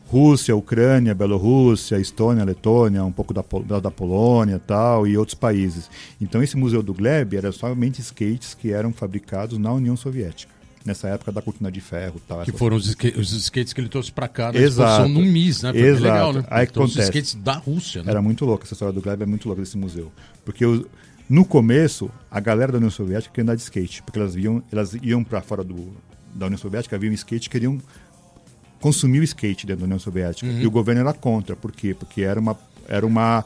[0.06, 5.90] Rússia, Ucrânia, Bielorrússia, Estônia, Letônia, um pouco da, da, da Polônia tal, e outros países.
[6.20, 10.53] Então esse museu do Gleb era somente skates que eram fabricados na União Soviética.
[10.84, 12.42] Nessa época da cortina de ferro tal.
[12.44, 14.90] Que foram os, os skates que ele trouxe pra cá na Exato.
[15.06, 15.72] exposição no MIS, né?
[15.72, 16.02] Foi Exato.
[16.02, 16.44] legal, né?
[16.50, 17.08] Aí Então, os acontece.
[17.10, 18.10] skates da Rússia, né?
[18.10, 20.12] Era muito louco, essa história do Gleb é muito louca desse museu.
[20.44, 20.86] Porque o-
[21.26, 24.92] no começo, a galera da União Soviética queria andar de skate, porque elas, viam, elas
[25.02, 25.94] iam para fora do,
[26.34, 27.78] da União Soviética, viam skate, queriam
[28.78, 30.46] consumir o skate dentro da União Soviética.
[30.46, 30.60] Uhum.
[30.60, 31.56] E o governo era contra.
[31.56, 31.94] Por quê?
[31.98, 33.42] Porque era uma, era uma,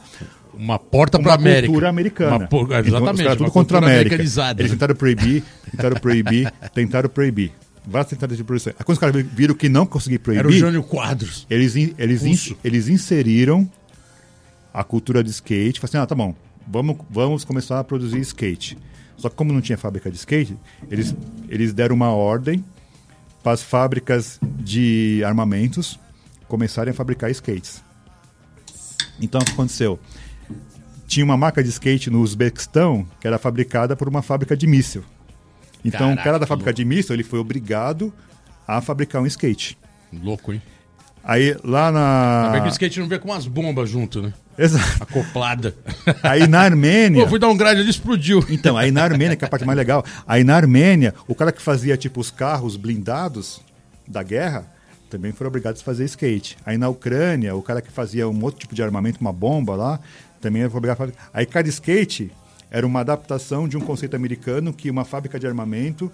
[0.54, 1.66] Uma porta pra uma América.
[1.66, 2.36] cultura americana.
[2.36, 3.36] Uma por- Exatamente.
[3.36, 4.16] tudo contra a América.
[4.16, 7.52] Eles tentaram proibir, tentaram proibir, tentaram proibir.
[7.86, 8.72] Várias tentativas de proibição.
[8.78, 10.40] Aí quando os caras viram que não conseguiam proibir...
[10.40, 11.46] Era o Jânio Quadros.
[11.48, 13.70] Eles, eles, in- eles inseriram
[14.74, 15.80] a cultura de skate.
[15.80, 16.34] Falaram assim, ah, tá bom,
[16.66, 18.76] vamos, vamos começar a produzir skate.
[19.16, 20.54] Só que como não tinha fábrica de skate,
[20.90, 21.14] eles,
[21.48, 22.62] eles deram uma ordem
[23.42, 25.98] para as fábricas de armamentos
[26.46, 27.82] começarem a fabricar skates.
[29.20, 29.98] Então, o que aconteceu?
[31.09, 35.02] Tinha uma marca de skate no Uzbequistão que era fabricada por uma fábrica de míssil.
[35.82, 38.12] Então, Caraca, o cara da fábrica de míssil, ele foi obrigado
[38.66, 39.78] a fabricar um skate.
[40.12, 40.60] Louco, hein?
[41.24, 42.44] Aí lá na.
[42.44, 44.35] Ainda bem que o skate não vê com umas bombas junto, né?
[44.59, 45.02] Exato.
[45.02, 45.74] Acoplada.
[46.22, 47.22] Aí na Armênia.
[47.22, 48.44] Pô, fui dar um grade ali explodiu.
[48.51, 51.52] Então, aí na Armênia, que é a parte mais legal, aí na Armênia, o cara
[51.52, 53.60] que fazia tipo os carros blindados
[54.06, 54.66] da guerra
[55.09, 56.56] também foram obrigados a fazer skate.
[56.66, 60.01] Aí na Ucrânia, o cara que fazia um outro tipo de armamento, uma bomba lá,
[60.40, 61.15] também foi obrigado a fazer.
[61.32, 62.31] Aí cada skate
[62.70, 66.10] era uma adaptação de um conceito americano que uma fábrica de armamento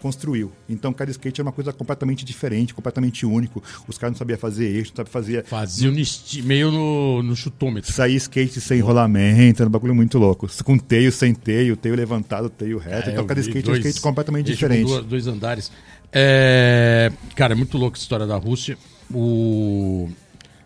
[0.00, 0.52] construiu.
[0.68, 3.62] Então cada skate era uma coisa completamente diferente, completamente único.
[3.88, 7.34] Os caras não sabiam fazer eixo, não sabiam fazer Fazia no esti- meio no, no
[7.34, 7.90] chutômetro.
[7.90, 10.46] Sair skate sem rolamento, era um bagulho muito louco.
[10.62, 13.08] Com teio, sem teio, teio levantado, teio reto.
[13.08, 15.00] É, então cada skate é um dois- skate completamente com diferente.
[15.02, 15.72] dois andares.
[16.12, 18.76] É, Cara, é muito louco a história da Rússia.
[19.12, 20.08] O.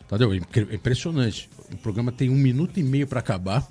[0.09, 1.49] Tadeu, é é impressionante.
[1.73, 3.67] O programa tem um minuto e meio para acabar.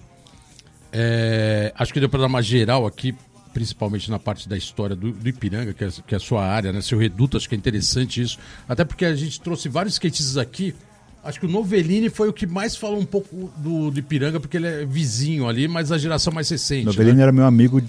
[0.91, 3.13] É, Acho que deu para dar uma geral aqui,
[3.53, 6.71] principalmente na parte da história do, do Ipiranga, que é, que é a sua área,
[6.71, 6.81] né?
[6.81, 8.37] Seu reduto, acho que é interessante isso.
[8.67, 10.73] Até porque a gente trouxe vários skatistas aqui.
[11.23, 14.55] Acho que o Novellini foi o que mais falou um pouco do, do Ipiranga, porque
[14.57, 16.85] ele é vizinho ali, mas a geração mais recente.
[16.85, 16.91] né?
[16.91, 17.81] Novelino era meu amigo,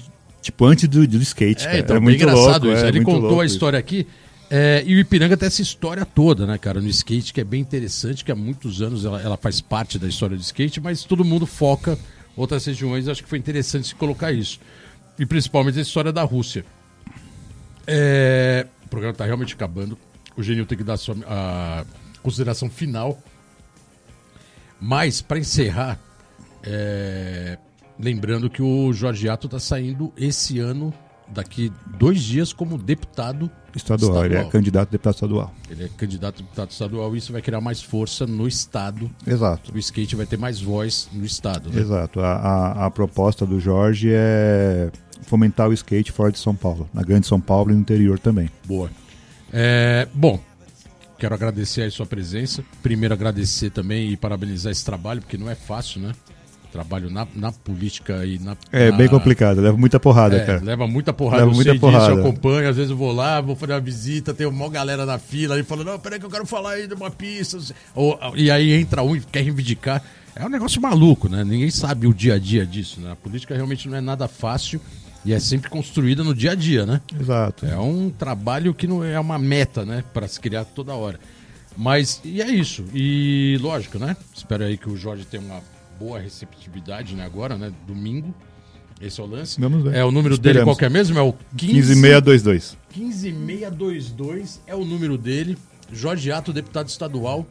[0.42, 1.78] tipo, antes do, do skate, É, cara.
[1.78, 2.84] então, era muito engraçado louco, isso.
[2.84, 3.54] é, Ele contou louco a isso.
[3.54, 4.06] história aqui.
[4.51, 7.60] É, e o Ipiranga tem essa história toda, né, cara, no skate, que é bem
[7.60, 11.24] interessante, que há muitos anos ela, ela faz parte da história do skate, mas todo
[11.24, 11.97] mundo foca
[12.36, 13.06] outras regiões.
[13.06, 14.59] Acho que foi interessante se colocar isso.
[15.16, 16.64] E principalmente a história da Rússia.
[17.86, 19.97] É, o programa está realmente acabando.
[20.36, 21.85] O Genil tem que dar a sua a
[22.20, 23.22] consideração final.
[24.81, 26.01] Mas, para encerrar,
[26.64, 27.56] é,
[27.98, 30.93] lembrando que o Jorge Ato está saindo esse ano
[31.31, 34.11] daqui dois dias como deputado estadual.
[34.11, 34.24] estadual.
[34.24, 35.55] Ele é candidato a deputado estadual.
[35.70, 39.11] Ele é candidato a deputado estadual e isso vai criar mais força no estado.
[39.27, 39.73] Exato.
[39.74, 41.70] O skate vai ter mais voz no estado.
[41.70, 41.81] Né?
[41.81, 42.20] Exato.
[42.20, 44.90] A, a, a, proposta do Jorge é
[45.23, 48.51] fomentar o skate fora de São Paulo, na grande São Paulo e no interior também.
[48.65, 48.90] Boa.
[49.52, 50.40] É, bom,
[51.19, 52.65] quero agradecer a sua presença.
[52.82, 56.12] Primeiro agradecer também e parabenizar esse trabalho, porque não é fácil, né?
[56.70, 58.56] Trabalho na, na política e na.
[58.72, 58.97] É na...
[58.97, 60.60] bem complicado, leva muita porrada, é, cara.
[60.62, 62.06] Leva muita porrada, leva eu muita porrada.
[62.06, 65.05] Disso, eu acompanho, às vezes eu vou lá, vou fazer uma visita, tem uma galera
[65.05, 67.59] na fila e falando, não, peraí que eu quero falar aí de uma pista.
[67.94, 70.02] Ou, e aí entra um e quer reivindicar.
[70.34, 71.44] É um negócio maluco, né?
[71.44, 73.12] Ninguém sabe o dia a dia disso, né?
[73.12, 74.80] A política realmente não é nada fácil
[75.24, 77.01] e é sempre construída no dia a dia, né?
[77.18, 77.66] Exato.
[77.66, 80.05] É um trabalho que não é uma meta, né?
[80.14, 81.18] Para se criar toda hora.
[81.76, 82.84] Mas, e é isso.
[82.94, 84.16] E lógico, né?
[84.34, 85.60] Espero aí que o Jorge tenha uma
[86.01, 87.27] boa receptividade, né?
[87.27, 87.70] Agora, né?
[87.86, 88.35] Domingo.
[88.98, 89.60] Esse é o lance.
[89.60, 89.94] Vamos ver.
[89.94, 91.18] É o número dele qual que é mesmo?
[91.18, 91.94] É o 15...
[91.94, 92.77] 15622.
[92.90, 95.59] 15622 é o número dele.
[95.93, 97.47] Jorge Ato, deputado estadual.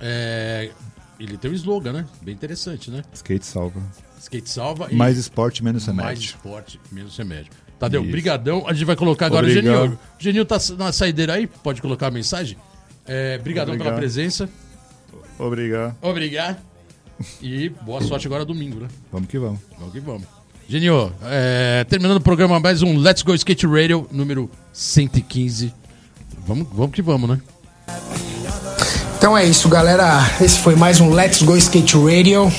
[0.00, 0.70] É...
[1.18, 2.06] Ele tem um slogan, né?
[2.20, 3.02] Bem interessante, né?
[3.12, 3.80] Skate salva.
[4.20, 4.88] Skate salva.
[4.90, 4.94] E...
[4.94, 6.04] Mais esporte, menos remédio.
[6.04, 7.52] Mais esporte, menos remédio.
[7.78, 8.10] Tadeu, Isso.
[8.10, 8.66] brigadão.
[8.66, 9.74] A gente vai colocar agora Obrigado.
[9.74, 9.98] o Genil.
[10.18, 11.46] O Genil tá na saideira aí?
[11.46, 12.56] Pode colocar a mensagem?
[13.06, 13.94] É, brigadão Obrigado.
[13.94, 14.48] pela presença.
[15.38, 15.96] Obrigado.
[16.00, 16.73] Obrigado.
[17.40, 18.88] E boa sorte agora domingo, né?
[19.12, 19.60] Vamos que vamos.
[19.78, 20.24] Vamos que vamos.
[20.68, 25.72] Genio, é, terminando o programa, mais um Let's Go Skate Radio, número 115.
[26.46, 27.40] Vamos, vamos que vamos, né?
[29.18, 30.20] Então é isso, galera.
[30.40, 32.50] Esse foi mais um Let's Go Skate Radio.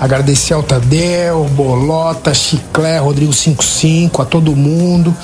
[0.00, 5.16] Agradecer ao Tadeu, Bolota, Chiclé, Rodrigo 55, a todo mundo.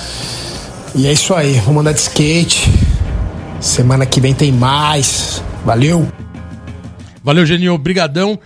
[0.93, 2.71] E é isso aí, vamos andar de skate.
[3.59, 5.41] Semana que vem tem mais.
[5.65, 6.07] Valeu!
[7.23, 8.39] Valeu, Genio, brigadão.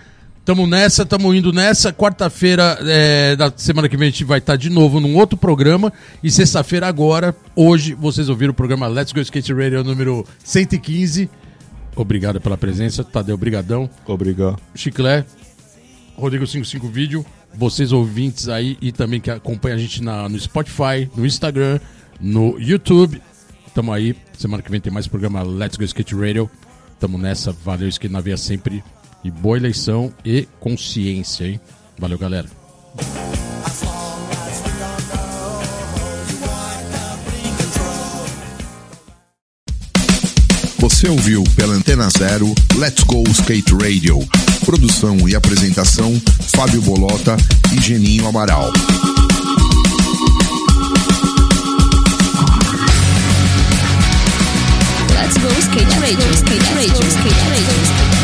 [0.50, 1.92] Tamo nessa, tamo indo nessa.
[1.92, 5.38] Quarta-feira é, da semana que vem a gente vai estar tá de novo num outro
[5.38, 5.92] programa.
[6.24, 11.30] E sexta-feira agora, hoje, vocês ouviram o programa Let's Go Skate Radio número 115.
[11.94, 13.04] Obrigado pela presença.
[13.04, 13.88] Tadeu, brigadão.
[14.04, 14.58] Obrigado.
[14.74, 15.24] Chiclé,
[16.16, 17.24] Rodrigo 55 Vídeo.
[17.54, 21.78] Vocês ouvintes aí e também que acompanham a gente na, no Spotify, no Instagram,
[22.20, 23.22] no YouTube.
[23.72, 24.16] Tamo aí.
[24.36, 26.50] Semana que vem tem mais programa Let's Go Skate Radio.
[26.98, 27.52] Tamo nessa.
[27.52, 28.82] Valeu, Skate na Via sempre.
[29.22, 31.60] E boa eleição e consciência, hein?
[31.98, 32.48] Valeu, galera.
[40.78, 44.18] Você ouviu pela Antena Zero Let's Go Skate Radio.
[44.64, 46.10] Produção e apresentação:
[46.56, 47.36] Fábio Bolota
[47.72, 48.72] e Geninho Amaral.
[55.12, 56.32] Let's Go Skate Radio.
[56.32, 58.19] Skate Radio.